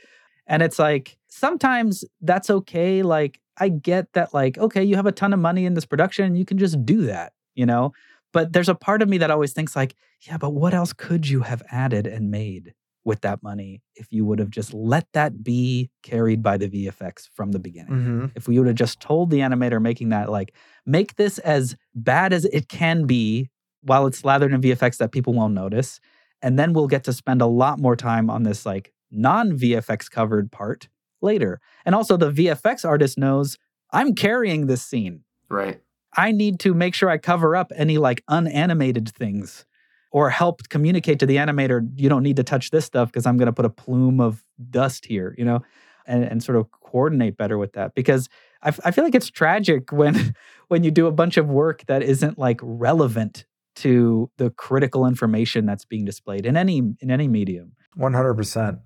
And 0.47 0.63
it's 0.63 0.79
like 0.79 1.17
sometimes 1.29 2.05
that's 2.21 2.51
okay. 2.51 3.03
Like 3.03 3.41
I 3.59 3.69
get 3.69 4.13
that, 4.15 4.35
like 4.35 4.59
okay, 4.59 4.83
you 4.83 4.97
have 4.97 5.07
a 5.07 5.13
ton 5.13 5.33
of 5.33 5.39
money 5.39 5.67
in 5.67 5.75
this 5.75 5.87
production, 5.87 6.37
you 6.37 6.45
can 6.45 6.59
just 6.59 6.85
do 6.85 7.07
that, 7.07 7.33
you 7.55 7.67
know. 7.67 7.93
But 8.33 8.53
there's 8.53 8.69
a 8.69 8.75
part 8.75 9.03
of 9.03 9.09
me 9.09 9.19
that 9.19 9.31
always 9.31 9.53
thinks 9.53 9.77
like, 9.77 9.95
yeah, 10.23 10.39
but 10.39 10.51
what 10.51 10.73
else 10.73 10.93
could 10.93 11.29
you 11.29 11.43
have 11.43 11.63
added 11.71 12.07
and 12.07 12.31
made? 12.31 12.75
with 13.05 13.21
that 13.23 13.43
money 13.43 13.83
if 13.97 14.13
you 14.13 14.25
would 14.25 14.39
have 14.39 14.51
just 14.51 14.73
let 14.73 15.07
that 15.13 15.43
be 15.43 15.91
carried 16.03 16.43
by 16.43 16.57
the 16.57 16.69
VFX 16.69 17.29
from 17.35 17.53
the 17.53 17.59
beginning. 17.59 17.93
Mm-hmm. 17.93 18.27
If 18.35 18.47
we 18.47 18.59
would 18.59 18.69
have 18.69 18.77
just 18.77 19.01
told 19.01 19.31
the 19.31 19.41
animator 19.41 19.81
making 19.81 20.11
that, 20.11 20.31
like, 20.31 20.55
make 20.87 21.17
this 21.17 21.39
as 21.39 21.77
bad 21.95 22.33
as 22.33 22.45
it 22.47 22.69
can 22.69 23.07
be 23.07 23.51
while 23.83 24.07
it's 24.07 24.19
slathered 24.19 24.53
in 24.53 24.61
VFX 24.61 24.99
that 24.99 25.11
people 25.11 25.33
won't 25.33 25.55
notice. 25.55 26.01
And 26.41 26.59
then 26.59 26.73
we'll 26.73 26.89
get 26.89 27.05
to 27.05 27.13
spend 27.13 27.43
a 27.43 27.47
lot 27.47 27.81
more 27.81 27.97
time 27.97 28.31
on 28.31 28.45
this, 28.45 28.65
like, 28.65 28.93
non 29.13 29.53
VFX 29.53 30.11
covered 30.11 30.51
part 30.51 30.89
later. 31.21 31.61
And 31.85 31.95
also, 31.95 32.17
the 32.17 32.33
VFX 32.33 32.85
artist 32.85 33.19
knows 33.19 33.59
I'm 33.93 34.15
carrying 34.15 34.67
this 34.67 34.83
scene. 34.83 35.23
Right. 35.49 35.81
I 36.17 36.33
need 36.33 36.61
to 36.61 36.75
make 36.75 36.95
sure 36.95 37.09
I 37.09 37.19
cover 37.19 37.55
up 37.57 37.73
any 37.75 37.99
like 37.99 38.23
unanimated 38.29 39.09
things 39.11 39.65
or 40.13 40.29
help 40.31 40.69
communicate 40.69 41.19
to 41.21 41.27
the 41.27 41.37
animator, 41.37 41.89
you 41.97 42.09
don't 42.09 42.23
need 42.23 42.37
to 42.37 42.45
touch 42.45 42.71
this 42.71 42.85
stuff 42.85 43.11
because 43.11 43.27
I'm 43.27 43.39
going 43.39 43.47
to 43.47 43.53
put 43.53 43.65
a 43.65 43.71
plume 43.71 44.21
of 44.21 44.45
dust 44.71 45.07
here, 45.07 45.35
you 45.39 45.45
know, 45.45 45.63
and, 46.07 46.23
and 46.25 46.43
sort 46.43 46.59
of 46.59 46.71
coordinate 46.71 47.37
better 47.37 47.57
with 47.57 47.73
that. 47.73 47.95
Because 47.95 48.29
I, 48.63 48.69
f- 48.69 48.81
I 48.85 48.91
feel 48.91 49.05
like 49.05 49.15
it's 49.15 49.31
tragic 49.31 49.91
when 49.91 50.35
when 50.69 50.85
you 50.85 50.91
do 50.91 51.07
a 51.07 51.13
bunch 51.13 51.37
of 51.37 51.49
work 51.49 51.85
that 51.87 52.03
isn't 52.03 52.39
like 52.39 52.61
relevant 52.63 53.47
to 53.75 54.31
the 54.37 54.51
critical 54.51 55.07
information 55.07 55.65
that's 55.65 55.87
being 55.87 56.05
displayed 56.05 56.45
in 56.45 56.57
any 56.57 56.79
in 56.79 57.11
any 57.11 57.27
medium. 57.27 57.73
100%. 57.99 58.81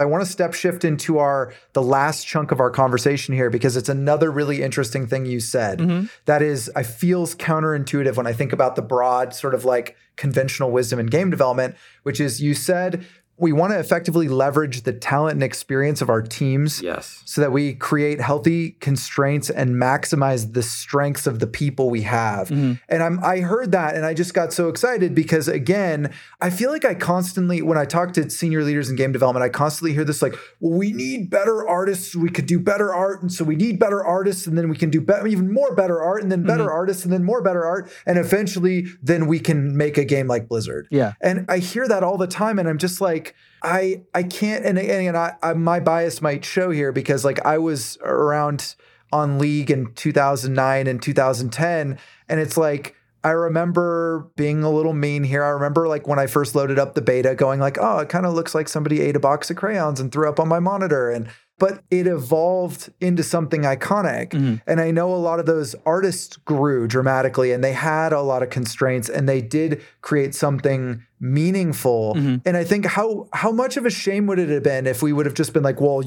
I 0.00 0.06
want 0.06 0.24
to 0.24 0.30
step 0.30 0.54
shift 0.54 0.84
into 0.84 1.18
our 1.18 1.52
the 1.74 1.82
last 1.82 2.26
chunk 2.26 2.50
of 2.50 2.58
our 2.58 2.70
conversation 2.70 3.34
here 3.34 3.50
because 3.50 3.76
it's 3.76 3.90
another 3.90 4.30
really 4.30 4.62
interesting 4.62 5.06
thing 5.06 5.26
you 5.26 5.40
said. 5.40 5.78
Mm-hmm. 5.78 6.06
That 6.24 6.40
is 6.40 6.70
I 6.74 6.82
feels 6.82 7.34
counterintuitive 7.34 8.16
when 8.16 8.26
I 8.26 8.32
think 8.32 8.52
about 8.52 8.76
the 8.76 8.82
broad 8.82 9.34
sort 9.34 9.54
of 9.54 9.66
like 9.66 9.96
conventional 10.16 10.70
wisdom 10.70 10.98
in 10.98 11.06
game 11.06 11.30
development, 11.30 11.76
which 12.02 12.18
is 12.18 12.40
you 12.40 12.54
said 12.54 13.04
we 13.40 13.52
want 13.52 13.72
to 13.72 13.78
effectively 13.78 14.28
leverage 14.28 14.82
the 14.82 14.92
talent 14.92 15.34
and 15.34 15.42
experience 15.42 16.02
of 16.02 16.10
our 16.10 16.22
teams 16.22 16.82
Yes. 16.82 17.22
so 17.24 17.40
that 17.40 17.52
we 17.52 17.74
create 17.74 18.20
healthy 18.20 18.72
constraints 18.80 19.48
and 19.50 19.76
maximize 19.76 20.52
the 20.52 20.62
strengths 20.62 21.26
of 21.26 21.38
the 21.38 21.46
people 21.46 21.88
we 21.90 22.02
have. 22.02 22.48
Mm-hmm. 22.48 22.74
And 22.88 23.02
I'm 23.02 23.22
I 23.24 23.40
heard 23.40 23.72
that 23.72 23.94
and 23.96 24.04
I 24.04 24.14
just 24.14 24.34
got 24.34 24.52
so 24.52 24.68
excited 24.68 25.14
because 25.14 25.48
again, 25.48 26.12
I 26.40 26.50
feel 26.50 26.70
like 26.70 26.84
I 26.84 26.94
constantly 26.94 27.62
when 27.62 27.78
I 27.78 27.84
talk 27.86 28.12
to 28.14 28.28
senior 28.30 28.62
leaders 28.62 28.90
in 28.90 28.96
game 28.96 29.12
development, 29.12 29.42
I 29.42 29.48
constantly 29.48 29.94
hear 29.94 30.04
this 30.04 30.20
like, 30.22 30.34
well, 30.60 30.78
we 30.78 30.92
need 30.92 31.30
better 31.30 31.66
artists, 31.68 32.14
we 32.14 32.28
could 32.28 32.46
do 32.46 32.58
better 32.60 32.94
art 32.94 33.22
and 33.22 33.32
so 33.32 33.44
we 33.44 33.56
need 33.56 33.78
better 33.78 34.04
artists 34.04 34.46
and 34.46 34.56
then 34.58 34.68
we 34.68 34.76
can 34.76 34.90
do 34.90 35.00
better 35.00 35.26
even 35.26 35.52
more 35.52 35.74
better 35.74 36.02
art 36.02 36.22
and 36.22 36.30
then 36.30 36.42
better 36.44 36.64
Mhm. 36.64 36.70
artists 36.72 37.04
and 37.04 37.12
then 37.12 37.24
more 37.24 37.40
better 37.42 37.64
art 37.64 37.90
and 38.06 38.18
eventually 38.18 38.86
then 39.02 39.26
we 39.26 39.38
can 39.40 39.76
make 39.76 39.96
a 39.98 40.04
game 40.04 40.26
like 40.26 40.48
Blizzard. 40.48 40.86
Yeah. 40.90 41.12
And 41.20 41.46
I 41.48 41.58
hear 41.58 41.88
that 41.88 42.02
all 42.02 42.18
the 42.18 42.26
time, 42.26 42.58
and 42.58 42.68
I'm 42.68 42.78
just 42.78 43.00
like, 43.00 43.29
I 43.62 44.02
I 44.14 44.22
can't. 44.22 44.64
And 44.64 44.78
and 44.78 45.16
I, 45.16 45.36
I 45.42 45.52
my 45.54 45.80
bias 45.80 46.22
might 46.22 46.44
show 46.44 46.70
here 46.70 46.92
because 46.92 47.24
like 47.24 47.44
I 47.44 47.58
was 47.58 47.98
around 48.02 48.74
on 49.12 49.38
League 49.38 49.70
in 49.70 49.92
2009 49.94 50.86
and 50.86 51.02
2010, 51.02 51.98
and 52.28 52.40
it's 52.40 52.56
like. 52.56 52.96
I 53.22 53.32
remember 53.32 54.30
being 54.34 54.62
a 54.62 54.70
little 54.70 54.94
mean 54.94 55.24
here. 55.24 55.44
I 55.44 55.50
remember 55.50 55.86
like 55.86 56.08
when 56.08 56.18
I 56.18 56.26
first 56.26 56.54
loaded 56.54 56.78
up 56.78 56.94
the 56.94 57.02
beta 57.02 57.34
going 57.34 57.60
like, 57.60 57.76
"Oh, 57.78 57.98
it 57.98 58.08
kind 58.08 58.24
of 58.24 58.32
looks 58.32 58.54
like 58.54 58.66
somebody 58.66 59.02
ate 59.02 59.14
a 59.14 59.20
box 59.20 59.50
of 59.50 59.58
crayons 59.58 60.00
and 60.00 60.10
threw 60.10 60.26
up 60.26 60.40
on 60.40 60.48
my 60.48 60.58
monitor." 60.58 61.10
And 61.10 61.28
but 61.60 61.84
it 61.90 62.06
evolved 62.08 62.90
into 63.00 63.22
something 63.22 63.62
iconic. 63.62 64.30
Mhm. 64.30 64.60
And 64.66 64.80
I 64.80 64.90
know 64.90 65.14
a 65.14 65.22
lot 65.28 65.38
of 65.38 65.46
those 65.46 65.76
artists 65.86 66.36
grew 66.38 66.88
dramatically 66.88 67.52
and 67.52 67.62
they 67.62 67.74
had 67.74 68.12
a 68.12 68.20
lot 68.22 68.42
of 68.42 68.50
constraints 68.50 69.08
and 69.08 69.28
they 69.28 69.40
did 69.40 69.80
create 70.00 70.34
something 70.34 71.02
meaningful. 71.20 72.14
Mhm. 72.16 72.40
And 72.46 72.56
I 72.56 72.64
think 72.64 72.86
how 72.86 73.28
how 73.32 73.52
much 73.52 73.76
of 73.76 73.84
a 73.86 73.90
shame 73.90 74.26
would 74.26 74.38
it 74.38 74.48
have 74.48 74.62
been 74.62 74.86
if 74.86 75.02
we 75.02 75.12
would 75.12 75.26
have 75.26 75.34
just 75.34 75.52
been 75.52 75.62
like, 75.62 75.80
well, 75.80 76.02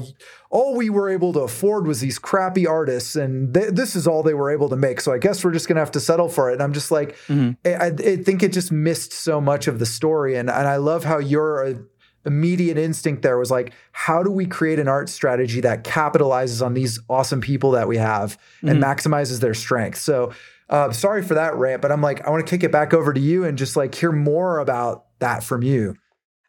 all 0.50 0.76
we 0.76 0.90
were 0.90 1.08
able 1.08 1.32
to 1.34 1.40
afford 1.40 1.86
was 1.86 2.00
these 2.00 2.18
crappy 2.18 2.66
artists 2.66 3.14
and 3.16 3.54
th- 3.54 3.70
this 3.72 3.94
is 3.96 4.06
all 4.06 4.22
they 4.22 4.34
were 4.34 4.50
able 4.50 4.68
to 4.68 4.76
make. 4.76 5.00
So 5.00 5.12
I 5.12 5.18
guess 5.18 5.44
we're 5.44 5.52
just 5.52 5.66
going 5.68 5.76
to 5.76 5.80
have 5.80 5.92
to 5.92 6.00
settle 6.00 6.28
for 6.28 6.50
it. 6.50 6.54
And 6.54 6.62
I'm 6.62 6.72
just 6.72 6.90
like 6.90 7.14
Mhm. 7.28 7.56
I, 7.64 7.86
I 8.12 8.16
think 8.16 8.42
it 8.42 8.52
just 8.52 8.72
missed 8.72 9.12
so 9.12 9.40
much 9.40 9.68
of 9.68 9.78
the 9.78 9.86
story 9.86 10.34
and 10.36 10.50
and 10.50 10.66
I 10.68 10.76
love 10.76 11.04
how 11.04 11.18
your 11.18 11.64
uh, 11.66 11.74
immediate 12.24 12.78
instinct 12.78 13.22
there 13.22 13.38
was 13.38 13.50
like 13.50 13.72
how 13.92 14.22
do 14.22 14.30
we 14.30 14.46
create 14.46 14.78
an 14.78 14.88
art 14.88 15.08
strategy 15.08 15.60
that 15.60 15.84
capitalizes 15.84 16.64
on 16.64 16.74
these 16.74 16.98
awesome 17.08 17.40
people 17.40 17.70
that 17.72 17.86
we 17.88 17.96
have 17.98 18.38
and 18.62 18.82
Mhm. 18.82 18.84
maximizes 18.84 19.40
their 19.40 19.54
strength? 19.54 19.98
so 19.98 20.32
uh, 20.70 20.90
sorry 20.90 21.22
for 21.22 21.34
that 21.34 21.54
rant 21.56 21.82
but 21.82 21.92
i'm 21.92 22.00
like 22.00 22.26
i 22.26 22.30
want 22.30 22.44
to 22.44 22.50
kick 22.50 22.62
it 22.64 22.72
back 22.72 22.94
over 22.94 23.12
to 23.12 23.20
you 23.20 23.44
and 23.44 23.58
just 23.58 23.76
like 23.76 23.94
hear 23.94 24.10
more 24.12 24.58
about 24.58 25.04
that 25.18 25.42
from 25.44 25.62
you 25.62 25.94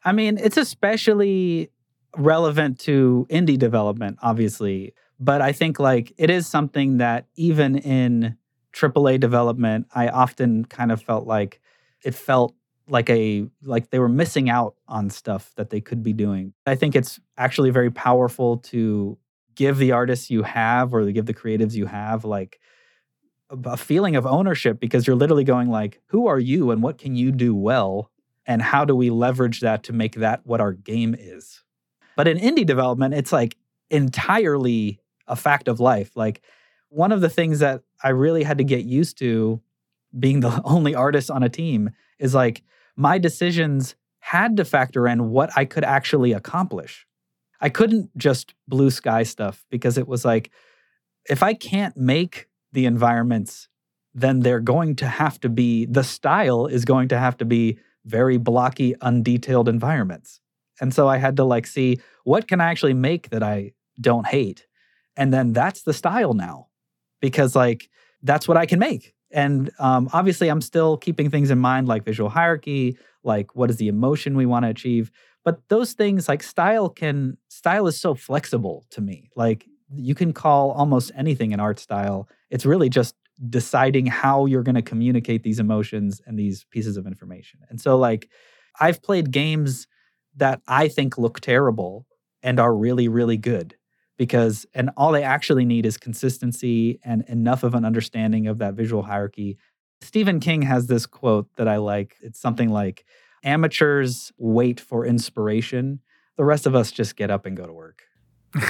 I 0.07 0.11
mean, 0.11 0.38
it's 0.38 0.55
especially 0.57 1.71
relevant 2.15 2.78
to 2.82 3.26
indie 3.32 3.57
development, 3.57 4.19
obviously. 4.21 4.93
But 5.19 5.41
I 5.41 5.51
think 5.51 5.80
like 5.80 6.13
it 6.17 6.30
is 6.30 6.45
something 6.45 6.97
that 6.99 7.26
even 7.36 7.76
in 7.76 8.38
AAA 8.71 9.19
development, 9.19 9.88
I 9.95 10.09
often 10.09 10.65
kind 10.65 10.91
of 10.91 11.01
felt 11.01 11.26
like 11.26 11.59
it 12.03 12.13
felt 12.13 12.53
like 12.88 13.09
a 13.09 13.47
like 13.63 13.89
they 13.89 13.99
were 13.99 14.09
missing 14.09 14.49
out 14.49 14.75
on 14.88 15.09
stuff 15.09 15.51
that 15.55 15.69
they 15.69 15.81
could 15.81 16.03
be 16.03 16.13
doing. 16.13 16.53
I 16.65 16.75
think 16.75 16.95
it's 16.95 17.19
actually 17.38 17.71
very 17.71 17.91
powerful 17.91 18.57
to 18.57 19.17
give 19.55 19.77
the 19.77 19.91
artists 19.91 20.29
you 20.29 20.43
have 20.43 20.93
or 20.93 21.09
give 21.11 21.25
the 21.25 21.33
creatives 21.33 21.73
you 21.73 21.86
have 21.86 22.25
like 22.25 22.59
a 23.49 23.57
a 23.69 23.77
feeling 23.77 24.15
of 24.15 24.25
ownership 24.25 24.79
because 24.79 25.07
you're 25.07 25.15
literally 25.15 25.43
going 25.43 25.69
like 25.69 26.01
who 26.07 26.27
are 26.27 26.39
you 26.39 26.71
and 26.71 26.81
what 26.81 26.97
can 26.97 27.15
you 27.15 27.31
do 27.31 27.55
well? 27.55 28.11
And 28.47 28.61
how 28.61 28.86
do 28.86 28.95
we 28.95 29.09
leverage 29.09 29.61
that 29.61 29.83
to 29.83 29.93
make 29.93 30.15
that 30.15 30.45
what 30.45 30.61
our 30.61 30.73
game 30.73 31.15
is? 31.17 31.63
But 32.15 32.27
in 32.27 32.38
indie 32.38 32.65
development 32.65 33.13
it's 33.13 33.31
like 33.31 33.55
entirely 33.89 34.99
a 35.27 35.36
fact 35.36 35.67
of 35.67 35.79
life. 35.79 36.15
Like 36.15 36.41
one 36.89 37.11
of 37.11 37.21
the 37.21 37.29
things 37.29 37.59
that 37.59 37.81
i 38.03 38.09
really 38.09 38.43
had 38.43 38.57
to 38.57 38.63
get 38.63 38.86
used 38.86 39.17
to 39.17 39.61
being 40.17 40.39
the 40.39 40.61
only 40.65 40.95
artist 40.95 41.29
on 41.29 41.43
a 41.43 41.49
team 41.49 41.89
is 42.19 42.33
like 42.33 42.63
my 42.96 43.18
decisions 43.18 43.96
had 44.20 44.58
to 44.58 44.66
factor 44.66 45.08
in 45.08 45.30
what 45.30 45.50
i 45.56 45.66
could 45.66 45.84
actually 45.84 46.32
accomplish 46.32 47.06
i 47.62 47.70
couldn't 47.70 48.16
just 48.18 48.54
blue 48.68 48.89
sky 48.89 49.24
stuff 49.24 49.66
because 49.70 49.98
it 49.98 50.08
was 50.08 50.26
like 50.26 50.52
if 51.30 51.43
i 51.43 51.54
can't 51.54 51.98
make 51.98 52.48
the 52.72 52.86
environments 52.86 53.70
then 54.16 54.39
they're 54.39 54.62
going 54.62 54.96
to 54.96 55.08
have 55.08 55.39
to 55.41 55.50
be 55.50 55.86
the 55.86 56.04
style 56.04 56.66
is 56.66 56.86
going 56.86 57.10
to 57.10 57.20
have 57.20 57.38
to 57.38 57.46
be 57.46 57.78
very 58.06 58.38
blocky, 58.38 58.93
undetailed 58.96 59.68
environments. 59.68 60.39
And 60.80 60.93
so 60.93 61.08
I 61.08 61.18
had 61.18 61.36
to 61.38 61.43
like 61.43 61.68
see 61.68 62.00
what 62.24 62.48
can 62.48 62.62
I 62.62 62.72
actually 62.72 62.93
make 62.93 63.30
that 63.30 63.43
I 63.43 63.74
don't 64.00 64.26
hate. 64.26 64.68
And 65.18 65.34
then 65.34 65.54
that's 65.54 65.84
the 65.84 65.93
style 65.93 66.34
now 66.34 66.68
because 67.22 67.56
like 67.56 67.89
that's 68.22 68.48
what 68.48 68.58
I 68.58 68.66
can 68.66 68.80
make. 68.80 69.14
And 69.36 69.69
um, 69.79 70.09
obviously, 70.13 70.47
I'm 70.47 70.61
still 70.61 70.95
keeping 70.97 71.29
things 71.29 71.51
in 71.51 71.59
mind 71.59 71.88
like 71.89 72.05
visual 72.05 72.29
hierarchy, 72.29 72.97
like 73.23 73.53
what 73.53 73.69
is 73.69 73.75
the 73.75 73.89
emotion 73.89 74.38
we 74.38 74.45
want 74.45 74.63
to 74.63 74.69
achieve. 74.69 75.11
But 75.43 75.59
those 75.67 75.91
things 75.91 76.29
like 76.29 76.41
style 76.41 76.89
can, 76.89 77.38
style 77.49 77.86
is 77.86 77.99
so 77.99 78.15
flexible 78.15 78.86
to 78.91 79.01
me. 79.01 79.29
Like 79.36 79.67
you 79.93 80.15
can 80.15 80.31
call 80.31 80.71
almost 80.71 81.11
anything 81.15 81.53
an 81.53 81.59
art 81.59 81.79
style. 81.79 82.29
It's 82.49 82.65
really 82.65 82.89
just 82.89 83.13
deciding 83.49 84.05
how 84.05 84.45
you're 84.45 84.63
going 84.63 84.75
to 84.75 84.81
communicate 84.81 85.43
these 85.43 85.59
emotions 85.59 86.21
and 86.25 86.39
these 86.39 86.65
pieces 86.71 86.95
of 86.95 87.05
information. 87.05 87.59
And 87.69 87.79
so, 87.81 87.97
like, 87.97 88.29
I've 88.79 89.03
played 89.03 89.31
games 89.31 89.86
that 90.38 90.61
I 90.65 90.88
think 90.88 91.17
look 91.17 91.41
terrible 91.41 92.07
and 92.41 92.57
are 92.57 92.73
really, 92.73 93.09
really 93.09 93.38
good 93.38 93.75
because, 94.18 94.66
and 94.74 94.89
all 94.97 95.11
they 95.11 95.24
actually 95.24 95.66
need 95.66 95.86
is 95.86 95.97
consistency 95.97 96.99
and 97.03 97.24
enough 97.28 97.63
of 97.63 97.74
an 97.74 97.86
understanding 97.86 98.47
of 98.47 98.59
that 98.59 98.74
visual 98.74 99.03
hierarchy. 99.03 99.57
Stephen 100.01 100.39
King 100.39 100.61
has 100.63 100.88
this 100.88 101.05
quote 101.05 101.47
that 101.57 101.68
I 101.68 101.78
like. 101.78 102.16
It's 102.22 102.39
something 102.39 102.70
like, 102.70 103.05
amateurs 103.45 104.34
wait 104.38 104.80
for 104.80 105.05
inspiration. 105.05 106.01
The 106.36 106.43
rest 106.43 106.66
of 106.66 106.76
us 106.76 106.91
just 106.91 107.16
get 107.16 107.32
up 107.32 107.45
and 107.45 107.55
go 107.55 107.66
to 107.66 107.74
work. 107.74 108.03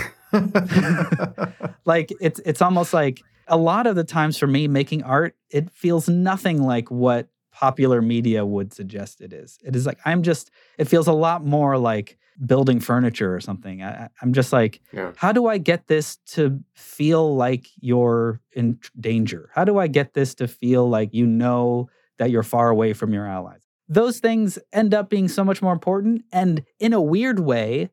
like 1.86 2.12
it's 2.20 2.40
it's 2.46 2.62
almost 2.62 2.94
like 2.94 3.22
a 3.48 3.58
lot 3.58 3.88
of 3.88 3.96
the 3.96 4.04
times 4.04 4.38
for 4.38 4.48
me 4.48 4.68
making 4.68 5.04
art 5.04 5.36
it 5.52 5.70
feels 5.72 6.10
nothing 6.10 6.64
like 6.64 6.90
what 6.90 7.28
popular 7.52 8.02
media 8.02 8.46
would 8.46 8.74
suggest 8.74 9.22
it 9.22 9.32
is 9.32 9.60
it 9.64 9.76
is 9.76 9.86
like 9.86 10.00
i'm 10.04 10.24
just 10.24 10.50
it 10.80 10.86
feels 10.86 11.08
a 11.08 11.14
lot 11.14 11.46
more 11.46 11.78
like 11.78 12.18
building 12.44 12.80
furniture 12.80 13.34
or 13.34 13.40
something. 13.40 13.84
I, 13.84 14.10
am 14.22 14.34
just 14.34 14.52
like, 14.52 14.82
yeah. 14.92 15.12
how 15.16 15.32
do 15.32 15.48
I 15.48 15.58
get 15.58 15.88
this 15.88 16.18
to 16.28 16.60
feel 16.74 17.36
like 17.36 17.68
you're 17.80 18.42
in 18.54 18.80
danger? 19.00 19.50
How 19.54 19.64
do 19.64 19.78
I 19.78 19.88
get 19.88 20.14
this 20.14 20.36
to 20.36 20.48
feel 20.48 20.90
like 20.90 21.14
you 21.14 21.26
know 21.26 21.90
that 22.18 22.32
you're 22.32 22.44
far 22.44 22.70
away 22.70 22.94
from 22.94 23.14
your 23.14 23.28
allies? 23.28 23.62
Those 23.88 24.20
things 24.20 24.58
end 24.74 24.94
up 24.94 25.10
being 25.10 25.28
so 25.28 25.44
much 25.44 25.62
more 25.62 25.74
important. 25.74 26.24
And 26.32 26.64
in 26.80 26.94
a 26.94 27.02
weird 27.02 27.40
way, 27.40 27.90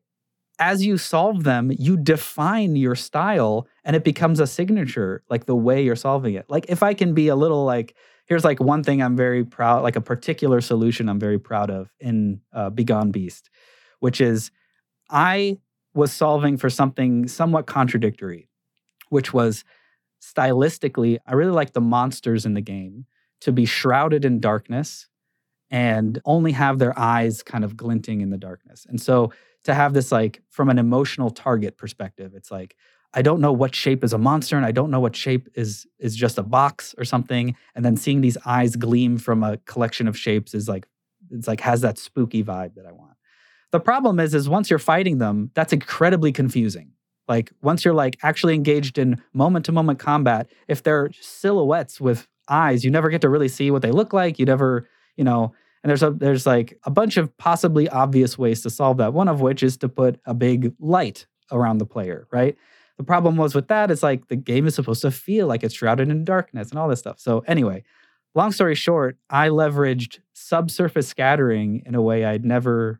as 0.59 0.85
you 0.85 0.97
solve 0.97 1.43
them, 1.43 1.71
you 1.77 1.97
define 1.97 2.75
your 2.75 2.95
style 2.95 3.67
and 3.83 3.95
it 3.95 4.03
becomes 4.03 4.39
a 4.39 4.47
signature, 4.47 5.23
like 5.29 5.45
the 5.45 5.55
way 5.55 5.83
you're 5.83 5.95
solving 5.95 6.35
it. 6.35 6.45
Like 6.49 6.65
if 6.69 6.83
I 6.83 6.93
can 6.93 7.13
be 7.13 7.27
a 7.27 7.35
little 7.35 7.65
like, 7.65 7.95
here's 8.25 8.43
like 8.43 8.59
one 8.59 8.83
thing 8.83 9.01
I'm 9.01 9.15
very 9.15 9.43
proud, 9.43 9.83
like 9.83 9.95
a 9.95 10.01
particular 10.01 10.61
solution 10.61 11.09
I'm 11.09 11.19
very 11.19 11.39
proud 11.39 11.69
of 11.69 11.91
in 11.99 12.41
uh, 12.53 12.69
Begone 12.69 13.11
Beast, 13.11 13.49
which 14.03 14.19
is 14.19 14.51
I 15.09 15.59
was 15.93 16.11
solving 16.11 16.57
for 16.57 16.69
something 16.69 17.25
somewhat 17.25 17.67
contradictory, 17.67 18.49
which 19.07 19.33
was 19.33 19.63
stylistically, 20.21 21.19
I 21.25 21.35
really 21.35 21.53
like 21.53 21.71
the 21.71 21.79
monsters 21.79 22.45
in 22.45 22.53
the 22.53 22.59
game 22.59 23.05
to 23.39 23.53
be 23.53 23.63
shrouded 23.63 24.25
in 24.25 24.41
darkness 24.41 25.07
and 25.71 26.21
only 26.25 26.51
have 26.51 26.79
their 26.79 26.97
eyes 26.99 27.43
kind 27.43 27.63
of 27.63 27.77
glinting 27.77 28.19
in 28.19 28.29
the 28.29 28.37
darkness. 28.37 28.85
And 28.89 29.01
so 29.01 29.31
to 29.63 29.73
have 29.73 29.93
this 29.93 30.11
like 30.11 30.41
from 30.49 30.67
an 30.67 30.79
emotional 30.79 31.29
target 31.29 31.77
perspective, 31.77 32.33
it's 32.35 32.51
like 32.51 32.75
I 33.13 33.21
don't 33.21 33.39
know 33.39 33.53
what 33.53 33.73
shape 33.73 34.03
is 34.03 34.11
a 34.11 34.17
monster 34.17 34.57
and 34.57 34.65
I 34.65 34.71
don't 34.73 34.91
know 34.91 34.99
what 34.99 35.15
shape 35.15 35.47
is 35.55 35.87
is 35.97 36.13
just 36.13 36.37
a 36.37 36.43
box 36.43 36.93
or 36.97 37.05
something. 37.05 37.55
And 37.73 37.85
then 37.85 37.95
seeing 37.95 38.19
these 38.19 38.37
eyes 38.45 38.75
gleam 38.75 39.17
from 39.17 39.43
a 39.43 39.59
collection 39.59 40.09
of 40.09 40.17
shapes 40.17 40.53
is 40.53 40.67
like 40.67 40.87
it's 41.31 41.47
like 41.47 41.61
has 41.61 41.79
that 41.81 41.97
spooky 41.97 42.43
vibe 42.43 42.75
that 42.75 42.85
I 42.85 42.91
want. 42.91 43.12
The 43.73 43.79
problem 43.79 44.19
is 44.19 44.35
is 44.35 44.47
once 44.47 44.69
you're 44.69 44.77
fighting 44.77 45.17
them, 45.17 45.49
that's 45.55 45.73
incredibly 45.73 46.31
confusing. 46.31 46.91
Like 47.27 47.51
once 47.63 47.83
you're 47.83 47.95
like 47.95 48.17
actually 48.21 48.53
engaged 48.53 48.99
in 48.99 49.19
moment 49.33 49.65
to 49.65 49.71
moment 49.71 49.97
combat, 49.97 50.47
if 50.67 50.83
they're 50.83 51.09
silhouettes 51.19 51.99
with 51.99 52.27
eyes, 52.47 52.85
you 52.85 52.91
never 52.91 53.09
get 53.09 53.21
to 53.21 53.29
really 53.29 53.47
see 53.47 53.71
what 53.71 53.81
they 53.81 53.89
look 53.89 54.13
like. 54.13 54.37
You 54.37 54.45
never, 54.45 54.87
you 55.17 55.23
know, 55.23 55.55
and 55.81 55.89
there's 55.89 56.03
a 56.03 56.11
there's 56.11 56.45
like 56.45 56.79
a 56.83 56.91
bunch 56.91 57.17
of 57.17 57.35
possibly 57.37 57.89
obvious 57.89 58.37
ways 58.37 58.61
to 58.61 58.69
solve 58.69 58.97
that. 58.97 59.11
One 59.11 59.27
of 59.27 59.41
which 59.41 59.63
is 59.63 59.75
to 59.77 59.89
put 59.89 60.19
a 60.27 60.35
big 60.35 60.75
light 60.79 61.25
around 61.51 61.79
the 61.79 61.87
player, 61.87 62.27
right? 62.31 62.55
The 62.97 63.03
problem 63.03 63.37
was 63.37 63.55
with 63.55 63.69
that 63.69 63.89
is 63.89 64.03
like 64.03 64.27
the 64.27 64.35
game 64.35 64.67
is 64.67 64.75
supposed 64.75 65.01
to 65.01 65.09
feel 65.09 65.47
like 65.47 65.63
it's 65.63 65.73
shrouded 65.73 66.09
in 66.09 66.25
darkness 66.25 66.69
and 66.69 66.77
all 66.77 66.87
this 66.87 66.99
stuff. 66.99 67.19
So 67.19 67.43
anyway, 67.47 67.83
long 68.35 68.51
story 68.51 68.75
short, 68.75 69.17
I 69.31 69.49
leveraged 69.49 70.19
subsurface 70.33 71.07
scattering 71.07 71.81
in 71.87 71.95
a 71.95 72.03
way 72.03 72.23
I'd 72.23 72.45
never 72.45 72.99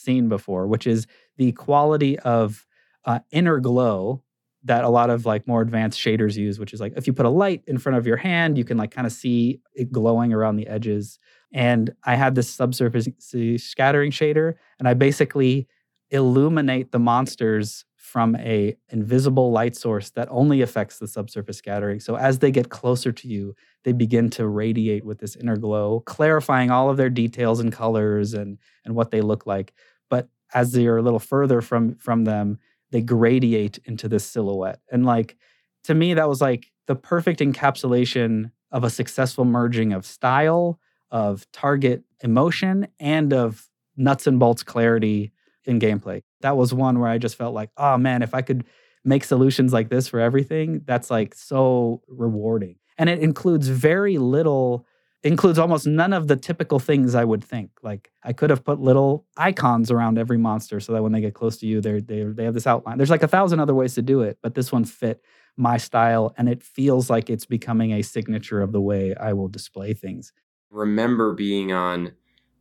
seen 0.00 0.28
before, 0.28 0.66
which 0.66 0.86
is 0.86 1.06
the 1.36 1.52
quality 1.52 2.18
of 2.20 2.66
uh, 3.04 3.20
inner 3.30 3.60
glow 3.60 4.22
that 4.64 4.84
a 4.84 4.88
lot 4.88 5.08
of 5.10 5.24
like 5.24 5.46
more 5.46 5.62
advanced 5.62 5.98
shaders 5.98 6.36
use, 6.36 6.58
which 6.58 6.74
is 6.74 6.80
like 6.80 6.92
if 6.96 7.06
you 7.06 7.12
put 7.12 7.26
a 7.26 7.30
light 7.30 7.62
in 7.66 7.78
front 7.78 7.96
of 7.96 8.06
your 8.06 8.16
hand, 8.16 8.58
you 8.58 8.64
can 8.64 8.76
like 8.76 8.90
kind 8.90 9.06
of 9.06 9.12
see 9.12 9.60
it 9.74 9.90
glowing 9.90 10.32
around 10.32 10.56
the 10.56 10.66
edges. 10.66 11.18
And 11.52 11.92
I 12.04 12.14
had 12.14 12.34
this 12.34 12.50
subsurface 12.50 13.08
scattering 13.56 14.10
shader, 14.10 14.54
and 14.78 14.86
I 14.86 14.94
basically 14.94 15.66
illuminate 16.10 16.92
the 16.92 16.98
monsters 16.98 17.84
from 18.10 18.34
a 18.34 18.76
invisible 18.88 19.52
light 19.52 19.76
source 19.76 20.10
that 20.10 20.26
only 20.32 20.62
affects 20.62 20.98
the 20.98 21.06
subsurface 21.06 21.58
scattering. 21.58 22.00
So 22.00 22.16
as 22.16 22.40
they 22.40 22.50
get 22.50 22.68
closer 22.68 23.12
to 23.12 23.28
you, 23.28 23.54
they 23.84 23.92
begin 23.92 24.30
to 24.30 24.48
radiate 24.48 25.04
with 25.04 25.20
this 25.20 25.36
inner 25.36 25.56
glow, 25.56 26.00
clarifying 26.00 26.72
all 26.72 26.90
of 26.90 26.96
their 26.96 27.08
details 27.08 27.60
and 27.60 27.72
colors 27.72 28.34
and 28.34 28.58
and 28.84 28.96
what 28.96 29.12
they 29.12 29.20
look 29.20 29.46
like. 29.46 29.72
But 30.08 30.28
as 30.52 30.72
they're 30.72 30.96
a 30.96 31.02
little 31.02 31.20
further 31.20 31.60
from 31.60 31.94
from 31.98 32.24
them, 32.24 32.58
they 32.90 33.00
gradiate 33.00 33.78
into 33.84 34.08
this 34.08 34.26
silhouette. 34.26 34.80
And 34.90 35.06
like 35.06 35.36
to 35.84 35.94
me 35.94 36.14
that 36.14 36.28
was 36.28 36.40
like 36.40 36.66
the 36.88 36.96
perfect 36.96 37.38
encapsulation 37.38 38.50
of 38.72 38.82
a 38.82 38.90
successful 38.90 39.44
merging 39.44 39.92
of 39.92 40.04
style, 40.04 40.80
of 41.12 41.46
target 41.52 42.02
emotion 42.24 42.88
and 42.98 43.32
of 43.32 43.68
nuts 43.96 44.26
and 44.26 44.40
bolts 44.40 44.64
clarity 44.64 45.30
in 45.70 45.80
gameplay. 45.80 46.22
That 46.42 46.56
was 46.56 46.74
one 46.74 46.98
where 46.98 47.08
I 47.08 47.18
just 47.18 47.36
felt 47.36 47.54
like, 47.54 47.70
oh 47.76 47.96
man, 47.96 48.22
if 48.22 48.34
I 48.34 48.42
could 48.42 48.64
make 49.04 49.24
solutions 49.24 49.72
like 49.72 49.88
this 49.88 50.08
for 50.08 50.20
everything, 50.20 50.82
that's 50.84 51.10
like 51.10 51.34
so 51.34 52.02
rewarding. 52.08 52.76
And 52.98 53.08
it 53.08 53.20
includes 53.20 53.68
very 53.68 54.18
little, 54.18 54.86
includes 55.22 55.58
almost 55.58 55.86
none 55.86 56.12
of 56.12 56.28
the 56.28 56.36
typical 56.36 56.78
things 56.78 57.14
I 57.14 57.24
would 57.24 57.42
think. 57.42 57.70
Like 57.82 58.10
I 58.22 58.34
could 58.34 58.50
have 58.50 58.64
put 58.64 58.80
little 58.80 59.26
icons 59.36 59.90
around 59.90 60.18
every 60.18 60.36
monster 60.36 60.80
so 60.80 60.92
that 60.92 61.02
when 61.02 61.12
they 61.12 61.22
get 61.22 61.34
close 61.34 61.56
to 61.58 61.66
you, 61.66 61.80
they 61.80 62.00
they 62.00 62.24
they 62.24 62.44
have 62.44 62.54
this 62.54 62.66
outline. 62.66 62.98
There's 62.98 63.10
like 63.10 63.22
a 63.22 63.28
thousand 63.28 63.60
other 63.60 63.74
ways 63.74 63.94
to 63.94 64.02
do 64.02 64.20
it, 64.20 64.38
but 64.42 64.54
this 64.54 64.70
one 64.70 64.84
fit 64.84 65.22
my 65.56 65.76
style 65.76 66.34
and 66.36 66.48
it 66.48 66.62
feels 66.62 67.10
like 67.10 67.28
it's 67.28 67.46
becoming 67.46 67.92
a 67.92 68.02
signature 68.02 68.60
of 68.60 68.72
the 68.72 68.80
way 68.80 69.14
I 69.14 69.32
will 69.32 69.48
display 69.48 69.94
things. 69.94 70.32
Remember 70.70 71.32
being 71.32 71.72
on 71.72 72.12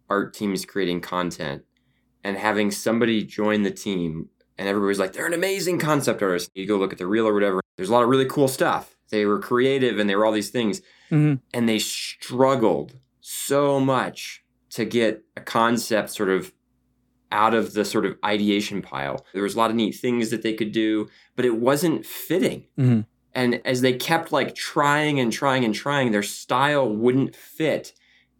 art 0.09 0.33
teams 0.33 0.65
creating 0.65 1.01
content 1.01 1.63
and 2.23 2.37
having 2.37 2.71
somebody 2.71 3.23
join 3.23 3.63
the 3.63 3.71
team 3.71 4.29
and 4.57 4.67
everybody's 4.67 4.99
like, 4.99 5.13
they're 5.13 5.25
an 5.25 5.33
amazing 5.33 5.79
concept 5.79 6.21
artist. 6.21 6.51
You 6.53 6.67
go 6.67 6.77
look 6.77 6.91
at 6.91 6.99
the 6.99 7.07
reel 7.07 7.27
or 7.27 7.33
whatever. 7.33 7.61
There's 7.77 7.89
a 7.89 7.93
lot 7.93 8.03
of 8.03 8.09
really 8.09 8.25
cool 8.25 8.49
stuff. 8.49 8.95
They 9.09 9.25
were 9.25 9.39
creative 9.39 9.99
and 9.99 10.09
they 10.09 10.15
were 10.15 10.25
all 10.25 10.33
these 10.33 10.49
things. 10.49 10.81
Mm-hmm. 11.09 11.35
And 11.53 11.69
they 11.69 11.79
struggled 11.79 12.93
so 13.21 13.79
much 13.79 14.43
to 14.71 14.85
get 14.85 15.23
a 15.37 15.41
concept 15.41 16.09
sort 16.09 16.29
of 16.29 16.51
out 17.31 17.53
of 17.53 17.73
the 17.73 17.85
sort 17.85 18.05
of 18.05 18.17
ideation 18.25 18.81
pile. 18.81 19.25
There 19.33 19.43
was 19.43 19.55
a 19.55 19.57
lot 19.57 19.69
of 19.69 19.75
neat 19.75 19.93
things 19.93 20.29
that 20.31 20.41
they 20.41 20.53
could 20.53 20.71
do, 20.71 21.07
but 21.35 21.45
it 21.45 21.57
wasn't 21.57 22.05
fitting. 22.05 22.65
Mm-hmm. 22.77 23.01
And 23.33 23.61
as 23.63 23.81
they 23.81 23.93
kept 23.93 24.31
like 24.31 24.55
trying 24.55 25.19
and 25.19 25.31
trying 25.31 25.63
and 25.63 25.73
trying, 25.73 26.11
their 26.11 26.23
style 26.23 26.89
wouldn't 26.89 27.35
fit 27.35 27.93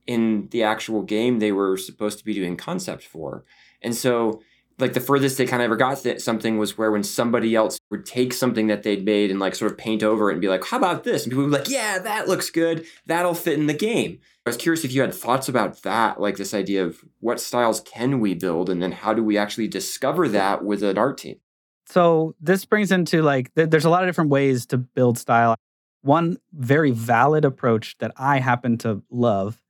in 0.08 0.50
the 0.50 0.64
actual 0.64 1.04
game 1.04 1.40
they 1.40 1.52
were 1.52 1.78
supposed 1.78 2.18
to 2.18 2.26
be 2.26 2.34
doing 2.34 2.58
concept 2.58 3.04
for. 3.04 3.46
And 3.82 3.96
so, 3.96 4.42
like 4.78 4.94
the 4.94 5.02
furthest 5.02 5.38
they 5.38 5.46
kind 5.46 5.62
of 5.62 5.66
ever 5.66 5.76
got 5.76 6.02
th- 6.02 6.22
something 6.22 6.58
was 6.58 6.78
where 6.78 6.92
when 6.92 7.04
somebody 7.04 7.54
else 7.54 7.78
would 7.92 8.06
take 8.06 8.34
something 8.34 8.68
that 8.68 8.84
they'd 8.84 9.04
made 9.04 9.30
and 9.30 9.40
like 9.40 9.54
sort 9.54 9.72
of 9.72 9.78
paint 9.78 10.04
over 10.04 10.30
it 10.30 10.34
and 10.34 10.42
be 10.42 10.48
like, 10.48 10.66
"How 10.66 10.78
about 10.78 11.04
this?" 11.04 11.24
and 11.24 11.32
people 11.32 11.44
would 11.44 11.52
be 11.52 11.58
like, 11.58 11.70
"Yeah, 11.70 12.00
that 12.00 12.28
looks 12.28 12.50
good. 12.50 12.86
That'll 13.06 13.34
fit 13.34 13.60
in 13.60 13.68
the 13.68 13.74
game." 13.74 14.20
I 14.46 14.50
was 14.50 14.58
curious 14.58 14.86
if 14.86 14.94
you 14.94 15.02
had 15.02 15.14
thoughts 15.14 15.50
about 15.50 15.84
that, 15.84 16.20
like 16.20 16.38
this 16.38 16.54
idea 16.54 16.86
of 16.86 17.04
what 17.20 17.40
styles 17.40 17.82
can 17.82 18.20
we 18.20 18.34
build, 18.34 18.70
and 18.70 18.82
then 18.82 18.94
how 18.94 19.14
do 19.14 19.24
we 19.24 19.38
actually 19.38 19.68
discover 19.68 20.28
that 20.30 20.64
with 20.64 20.82
an 20.82 20.98
art 20.98 21.18
team. 21.18 21.40
So 21.86 22.36
this 22.40 22.66
brings 22.66 22.92
into 22.92 23.22
like 23.22 23.54
th- 23.56 23.70
there's 23.70 23.86
a 23.86 23.90
lot 23.90 24.04
of 24.04 24.10
different 24.10 24.30
ways 24.30 24.66
to 24.68 24.78
build 24.78 25.18
style. 25.18 25.56
One 26.02 26.38
very 26.54 26.92
valid 26.92 27.44
approach 27.44 27.98
that 27.98 28.14
I 28.16 28.40
happen 28.40 28.78
to 28.80 29.04
love 29.10 29.62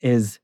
is 0.00 0.40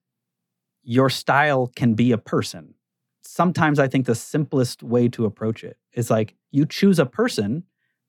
your 0.83 1.11
style 1.11 1.73
can 1.75 1.95
be 1.95 2.13
a 2.13 2.19
person 2.19 2.75
sometimes 3.23 3.79
I 3.79 3.89
think 3.89 4.07
the 4.07 4.15
simplest 4.15 4.83
way 4.83 5.09
to 5.09 5.25
approach 5.25 5.65
it 5.65 5.77
is 5.95 6.11
like 6.11 6.35
you 6.51 6.67
choose 6.67 6.99
a 6.99 7.07
person 7.07 7.65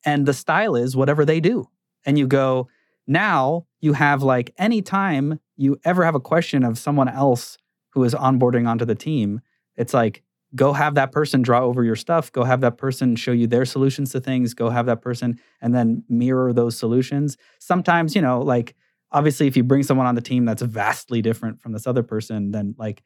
and 0.06 0.26
the 0.26 0.34
style 0.34 0.76
is 0.76 0.96
whatever 0.96 1.26
they 1.26 1.40
do. 1.40 1.68
And 2.06 2.20
you 2.20 2.28
go, 2.28 2.68
now 3.08 3.66
you 3.80 3.94
have 3.94 4.24
like 4.24 4.54
anytime 4.58 5.40
you 5.56 5.80
ever 5.86 6.04
have 6.04 6.16
a 6.16 6.20
question 6.20 6.64
of 6.64 6.78
someone 6.78 7.08
else 7.08 7.58
who 7.92 8.04
is 8.04 8.14
onboarding 8.14 8.68
onto 8.68 8.86
the 8.86 8.96
team, 8.96 9.42
it's 9.78 9.94
like, 9.94 10.24
go 10.56 10.74
have 10.74 10.96
that 10.96 11.12
person 11.12 11.42
draw 11.42 11.62
over 11.62 11.84
your 11.84 11.96
stuff, 11.96 12.32
go 12.32 12.44
have 12.44 12.62
that 12.62 12.78
person 12.78 13.16
show 13.16 13.32
you 13.32 13.48
their 13.48 13.66
solutions 13.66 14.12
to 14.12 14.20
things, 14.20 14.54
go 14.54 14.70
have 14.70 14.86
that 14.86 15.02
person 15.02 15.40
and 15.62 15.74
then 15.74 16.04
mirror 16.10 16.54
those 16.54 16.78
solutions. 16.78 17.38
Sometimes, 17.60 18.16
you 18.16 18.22
know, 18.22 18.40
like 18.42 18.76
obviously 19.12 19.48
if 19.48 19.58
you 19.58 19.64
bring 19.64 19.84
someone 19.84 20.06
on 20.06 20.16
the 20.16 20.22
team 20.22 20.46
that's 20.46 20.62
vastly 20.62 21.22
different 21.22 21.62
from 21.62 21.72
this 21.72 21.88
other 21.88 22.04
person, 22.04 22.52
then 22.52 22.76
like 22.78 23.02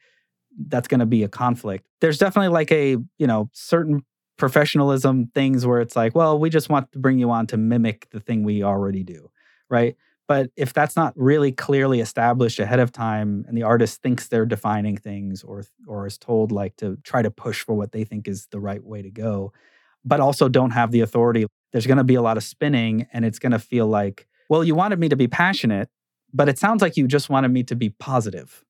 that's 0.58 0.88
going 0.88 1.00
to 1.00 1.06
be 1.06 1.24
a 1.24 1.28
conflict. 1.28 1.86
There's 2.02 2.18
definitely 2.18 2.50
like 2.50 2.72
a, 2.72 2.98
you 3.18 3.28
know, 3.28 3.50
certain 3.54 4.04
professionalism 4.38 5.28
things 5.34 5.66
where 5.66 5.82
it's 5.82 5.96
like, 5.96 6.16
well, 6.16 6.40
we 6.40 6.50
just 6.50 6.70
want 6.70 6.92
to 6.92 7.00
bring 7.00 7.20
you 7.20 7.30
on 7.32 7.48
to 7.48 7.58
mimic 7.58 8.08
the 8.12 8.20
thing 8.20 8.44
we 8.44 8.64
already 8.64 9.04
do, 9.04 9.30
right? 9.70 9.96
But 10.28 10.52
if 10.58 10.74
that's 10.74 10.96
not 10.96 11.14
really 11.16 11.52
clearly 11.52 12.02
established 12.02 12.60
ahead 12.60 12.80
of 12.80 12.92
time 12.92 13.46
and 13.48 13.58
the 13.58 13.64
artist 13.64 14.02
thinks 14.02 14.28
they're 14.28 14.46
defining 14.46 14.98
things 14.98 15.42
or 15.44 15.64
or 15.88 16.06
is 16.06 16.18
told 16.18 16.52
like 16.52 16.76
to 16.78 16.98
try 17.04 17.22
to 17.22 17.32
push 17.32 17.64
for 17.64 17.76
what 17.76 17.94
they 17.94 18.04
think 18.04 18.28
is 18.28 18.48
the 18.48 18.60
right 18.60 18.84
way 18.84 19.02
to 19.02 19.10
go, 19.10 19.54
but 20.04 20.20
also 20.20 20.50
don't 20.50 20.72
have 20.72 20.92
the 20.92 21.00
authority, 21.00 21.46
there's 21.72 21.88
going 21.88 21.98
to 21.98 22.04
be 22.04 22.16
a 22.16 22.22
lot 22.22 22.38
of 22.38 22.44
spinning 22.44 23.08
and 23.14 23.24
it's 23.26 23.40
going 23.40 23.54
to 23.54 23.60
feel 23.60 23.88
like, 23.88 24.28
well, 24.50 24.64
you 24.64 24.76
wanted 24.76 25.00
me 25.00 25.10
to 25.10 25.16
be 25.16 25.28
passionate, 25.28 25.90
but 26.34 26.50
it 26.50 26.60
sounds 26.60 26.82
like 26.82 26.98
you 26.98 27.08
just 27.08 27.30
wanted 27.30 27.50
me 27.50 27.64
to 27.64 27.76
be 27.76 27.90
positive 27.90 28.66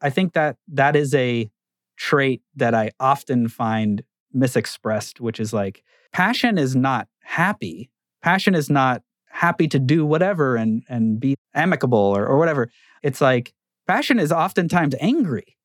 I 0.00 0.10
think 0.10 0.34
that 0.34 0.56
that 0.68 0.96
is 0.96 1.14
a 1.14 1.50
trait 1.96 2.42
that 2.54 2.74
I 2.74 2.90
often 3.00 3.48
find 3.48 4.02
misexpressed, 4.34 5.20
which 5.20 5.40
is 5.40 5.52
like 5.52 5.82
passion 6.12 6.58
is 6.58 6.76
not 6.76 7.08
happy. 7.22 7.90
Passion 8.22 8.54
is 8.54 8.68
not 8.68 9.02
happy 9.26 9.68
to 9.68 9.78
do 9.78 10.04
whatever 10.04 10.56
and 10.56 10.82
and 10.88 11.20
be 11.20 11.36
amicable 11.54 11.98
or, 11.98 12.26
or 12.26 12.38
whatever. 12.38 12.70
It's 13.02 13.20
like 13.20 13.52
passion 13.86 14.18
is 14.18 14.32
oftentimes 14.32 14.94
angry. 15.00 15.56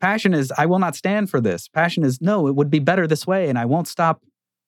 Passion 0.00 0.32
is, 0.32 0.50
I 0.56 0.66
will 0.66 0.78
not 0.78 0.96
stand 0.96 1.28
for 1.28 1.40
this. 1.40 1.68
Passion 1.68 2.04
is, 2.04 2.20
no, 2.22 2.46
it 2.46 2.56
would 2.56 2.70
be 2.70 2.78
better 2.78 3.06
this 3.06 3.26
way. 3.26 3.48
And 3.48 3.58
I 3.58 3.66
won't 3.66 3.86
stop 3.86 4.22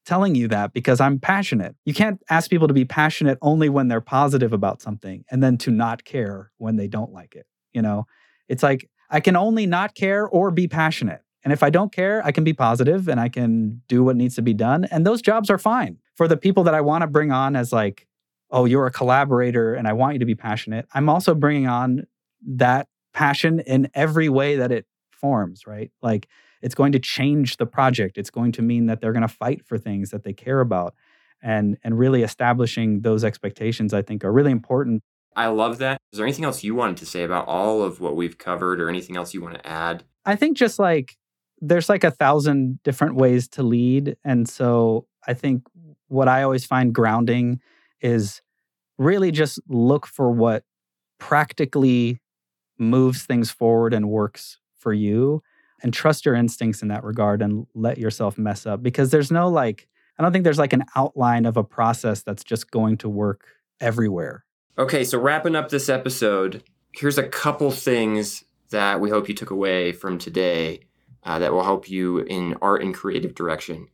telling 0.05 0.35
you 0.35 0.49
that 0.49 0.73
because 0.73 1.01
I'm 1.01 1.19
passionate. 1.19 1.75
You 1.85 1.95
can't 1.95 2.21
ask 2.29 2.51
people 2.51 2.69
to 2.69 2.75
be 2.75 2.85
passionate 2.85 3.39
only 3.41 3.69
when 3.69 3.89
they're 3.89 4.01
positive 4.01 4.53
about 4.53 4.83
something 4.83 5.25
and 5.31 5.43
then 5.43 5.57
to 5.59 5.71
not 5.71 6.05
care 6.05 6.51
when 6.59 6.77
they 6.77 6.87
don't 6.87 7.13
like 7.13 7.35
it. 7.35 7.47
You 7.73 7.81
know, 7.81 8.07
it's 8.49 8.63
like 8.63 8.91
I 9.13 9.21
can 9.21 9.37
only 9.37 9.67
not 9.67 9.95
care 9.95 10.27
or 10.27 10.51
be 10.51 10.67
passionate. 10.67 11.23
And 11.45 11.53
if 11.53 11.63
I 11.63 11.71
don't 11.71 11.93
care, 11.93 12.25
I 12.25 12.33
can 12.33 12.45
be 12.45 12.53
positive 12.53 13.09
and 13.09 13.21
I 13.21 13.29
can 13.29 13.83
do 13.87 14.03
what 14.03 14.17
needs 14.17 14.35
to 14.37 14.43
be 14.43 14.55
done. 14.55 14.87
And 14.87 15.07
those 15.07 15.21
jobs 15.21 15.51
are 15.51 15.59
fine. 15.59 15.99
For 16.17 16.27
the 16.27 16.37
people 16.37 16.65
that 16.65 16.75
I 16.75 16.81
want 16.81 17.03
to 17.03 17.07
bring 17.07 17.31
on 17.31 17.55
as 17.55 17.73
like, 17.73 18.07
oh, 18.51 18.65
you're 18.65 18.87
a 18.87 18.93
collaborator 18.93 19.75
and 19.75 19.87
I 19.87 19.93
want 19.93 20.15
you 20.15 20.19
to 20.21 20.27
be 20.27 20.35
passionate, 20.35 20.87
I'm 20.95 21.09
also 21.09 21.35
bringing 21.35 21.67
on 21.67 22.07
that 22.47 22.89
passion 23.13 23.61
in 23.61 23.91
every 23.95 24.29
way 24.29 24.57
that 24.57 24.73
it 24.73 24.87
forms, 25.11 25.67
right? 25.67 25.91
Like 26.01 26.29
it's 26.63 26.75
going 26.75 26.93
to 26.93 26.99
change 26.99 27.59
the 27.59 27.67
project. 27.67 28.17
It's 28.17 28.31
going 28.31 28.53
to 28.53 28.63
mean 28.63 28.87
that 28.87 29.01
they're 29.01 29.13
going 29.13 29.23
to 29.23 29.29
fight 29.29 29.67
for 29.67 29.77
things 29.79 30.11
that 30.11 30.25
they 30.25 30.33
care 30.33 30.61
about. 30.61 30.95
And, 31.45 31.77
and 31.83 31.99
really 31.99 32.23
establishing 32.23 33.01
those 33.01 33.25
expectations, 33.25 33.93
I 33.93 34.03
think, 34.03 34.25
are 34.25 34.33
really 34.33 34.53
important. 34.53 35.03
I 35.35 35.47
love 35.47 35.79
that. 35.79 36.01
Is 36.13 36.19
there 36.19 36.27
anything 36.27 36.45
else 36.45 36.63
you 36.63 36.75
wanted 36.75 36.99
to 36.99 37.07
say 37.07 37.23
about 37.23 37.47
all 37.49 37.83
of 37.83 38.01
what 38.01 38.17
we've 38.17 38.39
covered 38.39 38.81
or 38.81 38.89
anything 38.89 39.17
else 39.17 39.35
you 39.35 39.41
want 39.41 39.55
to 39.55 39.67
add? 39.67 40.05
I 40.25 40.37
think 40.37 40.57
just 40.57 40.79
like 40.79 41.17
there's 41.61 41.89
like 41.89 42.05
a 42.05 42.11
thousand 42.11 42.83
different 42.83 43.17
ways 43.17 43.49
to 43.49 43.63
lead. 43.63 44.17
And 44.25 44.49
so 44.49 45.07
I 45.27 45.35
think 45.35 45.63
what 46.09 46.29
I 46.29 46.43
always 46.43 46.65
find 46.65 46.95
grounding 46.95 47.61
is 48.01 48.43
really 48.99 49.31
just 49.31 49.61
look 49.69 50.07
for 50.07 50.31
what 50.31 50.65
practically 51.19 52.21
moves 52.79 53.23
things 53.23 53.51
forward 53.51 53.95
and 53.95 54.11
works 54.11 54.59
for 54.77 54.93
you 54.93 55.43
and 55.83 55.95
trust 55.95 56.27
your 56.27 56.35
instincts 56.35 56.83
in 56.83 56.89
that 56.89 57.05
regard 57.05 57.43
and 57.43 57.67
let 57.75 57.99
yourself 57.99 58.37
mess 58.37 58.67
up 58.67 58.83
because 58.83 59.11
there's 59.11 59.31
no 59.31 59.49
like 59.49 59.89
I 60.19 60.23
don't 60.23 60.33
think 60.33 60.45
there's 60.45 60.59
like 60.59 60.73
an 60.73 60.85
outline 60.95 61.47
of 61.47 61.57
a 61.57 61.65
process 61.65 62.23
that's 62.23 62.45
just 62.45 62.71
going 62.71 62.99
to 62.99 63.09
work 63.09 63.47
everywhere. 63.81 64.45
Okay, 64.79 65.05
so 65.05 65.19
wrapping 65.19 65.55
up 65.55 65.69
this 65.69 65.91
episode, 65.91 66.63
here's 66.93 67.19
a 67.19 67.29
couple 67.29 67.71
things 67.71 68.45
that 68.71 69.03
we 69.03 69.11
hope 69.11 69.29
you 69.29 69.35
took 69.35 69.51
away 69.51 69.93
from 69.93 70.17
today 70.17 70.81
uh, 71.25 71.39
that 71.41 71.53
will 71.53 71.63
help 71.63 71.91
you 71.91 72.21
in 72.21 72.57
art 72.63 72.83
and 72.83 72.95
creative 72.95 73.35
direction. 73.35 73.89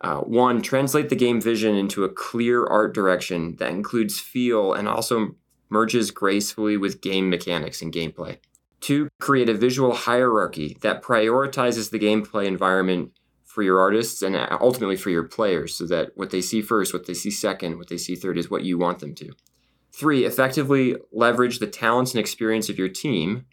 Uh, 0.00 0.18
one, 0.22 0.60
translate 0.60 1.08
the 1.08 1.14
game 1.14 1.40
vision 1.40 1.76
into 1.76 2.02
a 2.02 2.08
clear 2.08 2.66
art 2.66 2.92
direction 2.92 3.54
that 3.56 3.70
includes 3.70 4.18
feel 4.18 4.72
and 4.72 4.88
also 4.88 5.36
merges 5.68 6.10
gracefully 6.10 6.76
with 6.76 7.00
game 7.00 7.30
mechanics 7.30 7.80
and 7.80 7.92
gameplay. 7.92 8.36
Two, 8.80 9.08
create 9.20 9.48
a 9.48 9.54
visual 9.54 9.94
hierarchy 9.94 10.76
that 10.80 11.00
prioritizes 11.00 11.90
the 11.90 11.98
gameplay 12.00 12.46
environment 12.46 13.12
for 13.44 13.62
your 13.62 13.78
artists 13.78 14.20
and 14.20 14.34
ultimately 14.60 14.96
for 14.96 15.10
your 15.10 15.22
players 15.22 15.76
so 15.76 15.86
that 15.86 16.10
what 16.16 16.30
they 16.30 16.40
see 16.40 16.60
first, 16.60 16.92
what 16.92 17.06
they 17.06 17.14
see 17.14 17.30
second, 17.30 17.78
what 17.78 17.88
they 17.88 17.96
see 17.96 18.16
third 18.16 18.36
is 18.36 18.50
what 18.50 18.64
you 18.64 18.76
want 18.76 18.98
them 18.98 19.14
to. 19.14 19.30
Three, 19.96 20.24
effectively 20.24 20.96
leverage 21.12 21.60
the 21.60 21.68
talents 21.68 22.12
and 22.12 22.20
experience 22.20 22.68
of 22.68 22.78
your 22.78 22.88
team, 22.88 23.46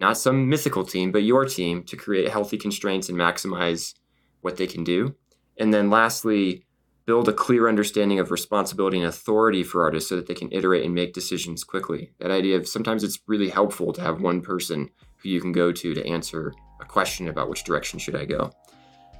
not 0.00 0.18
some 0.18 0.48
mythical 0.48 0.84
team, 0.84 1.12
but 1.12 1.22
your 1.22 1.44
team, 1.44 1.84
to 1.84 1.96
create 1.96 2.28
healthy 2.28 2.58
constraints 2.58 3.08
and 3.08 3.16
maximize 3.16 3.94
what 4.40 4.56
they 4.56 4.66
can 4.66 4.82
do. 4.82 5.14
And 5.58 5.72
then 5.72 5.88
lastly, 5.88 6.64
build 7.06 7.28
a 7.28 7.32
clear 7.32 7.68
understanding 7.68 8.18
of 8.18 8.32
responsibility 8.32 8.98
and 8.98 9.06
authority 9.06 9.62
for 9.62 9.84
artists 9.84 10.08
so 10.08 10.16
that 10.16 10.26
they 10.26 10.34
can 10.34 10.50
iterate 10.50 10.84
and 10.84 10.94
make 10.94 11.12
decisions 11.12 11.62
quickly. 11.62 12.10
That 12.18 12.32
idea 12.32 12.56
of 12.56 12.66
sometimes 12.66 13.04
it's 13.04 13.20
really 13.28 13.50
helpful 13.50 13.92
to 13.92 14.00
have 14.00 14.20
one 14.20 14.40
person 14.40 14.90
who 15.18 15.28
you 15.28 15.40
can 15.40 15.52
go 15.52 15.70
to 15.70 15.94
to 15.94 16.06
answer 16.06 16.52
a 16.80 16.84
question 16.84 17.28
about 17.28 17.48
which 17.48 17.62
direction 17.62 18.00
should 18.00 18.16
I 18.16 18.24
go. 18.24 18.50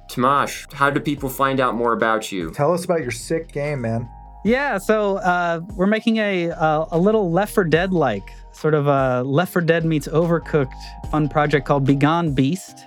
Tomáš, 0.09 0.73
how 0.73 0.89
do 0.89 0.99
people 0.99 1.29
find 1.29 1.61
out 1.61 1.75
more 1.75 1.93
about 1.93 2.29
you? 2.29 2.51
Tell 2.51 2.73
us 2.73 2.83
about 2.83 3.01
your 3.01 3.11
sick 3.11 3.53
game, 3.53 3.81
man. 3.81 4.09
Yeah, 4.43 4.79
so 4.79 5.17
uh, 5.17 5.61
we're 5.75 5.85
making 5.85 6.17
a, 6.17 6.49
a, 6.49 6.87
a 6.93 6.99
little 6.99 7.31
Left 7.31 7.53
4 7.53 7.63
Dead 7.65 7.93
like 7.93 8.33
sort 8.51 8.73
of 8.73 8.87
a 8.87 9.21
Left 9.23 9.53
4 9.53 9.61
Dead 9.61 9.85
meets 9.85 10.07
Overcooked 10.07 10.73
fun 11.11 11.29
project 11.29 11.67
called 11.67 11.85
Begone 11.85 12.33
Beast. 12.33 12.85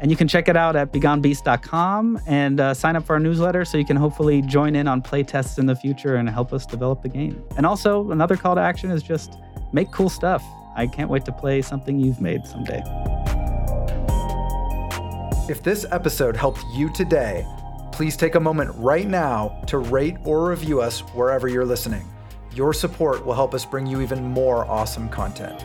And 0.00 0.10
you 0.10 0.16
can 0.16 0.26
check 0.26 0.48
it 0.48 0.56
out 0.56 0.74
at 0.74 0.92
begonebeast.com 0.92 2.20
and 2.26 2.60
uh, 2.60 2.74
sign 2.74 2.96
up 2.96 3.04
for 3.04 3.14
our 3.14 3.20
newsletter 3.20 3.64
so 3.64 3.78
you 3.78 3.84
can 3.84 3.96
hopefully 3.96 4.42
join 4.42 4.74
in 4.74 4.88
on 4.88 5.00
playtests 5.00 5.58
in 5.58 5.66
the 5.66 5.76
future 5.76 6.16
and 6.16 6.28
help 6.28 6.52
us 6.52 6.66
develop 6.66 7.02
the 7.02 7.08
game. 7.08 7.42
And 7.56 7.64
also, 7.64 8.10
another 8.10 8.36
call 8.36 8.56
to 8.56 8.60
action 8.60 8.90
is 8.90 9.02
just 9.02 9.38
make 9.72 9.92
cool 9.92 10.08
stuff. 10.08 10.42
I 10.76 10.86
can't 10.88 11.08
wait 11.08 11.24
to 11.26 11.32
play 11.32 11.62
something 11.62 12.00
you've 12.00 12.20
made 12.20 12.46
someday. 12.46 12.82
If 15.48 15.62
this 15.62 15.86
episode 15.90 16.36
helped 16.36 16.62
you 16.74 16.92
today, 16.92 17.46
please 18.02 18.16
take 18.16 18.34
a 18.34 18.40
moment 18.40 18.68
right 18.78 19.06
now 19.06 19.62
to 19.64 19.78
rate 19.78 20.16
or 20.24 20.48
review 20.48 20.80
us 20.80 20.98
wherever 21.14 21.46
you're 21.46 21.64
listening. 21.64 22.04
Your 22.52 22.74
support 22.74 23.24
will 23.24 23.32
help 23.32 23.54
us 23.54 23.64
bring 23.64 23.86
you 23.86 24.00
even 24.00 24.24
more 24.24 24.64
awesome 24.64 25.08
content. 25.08 25.62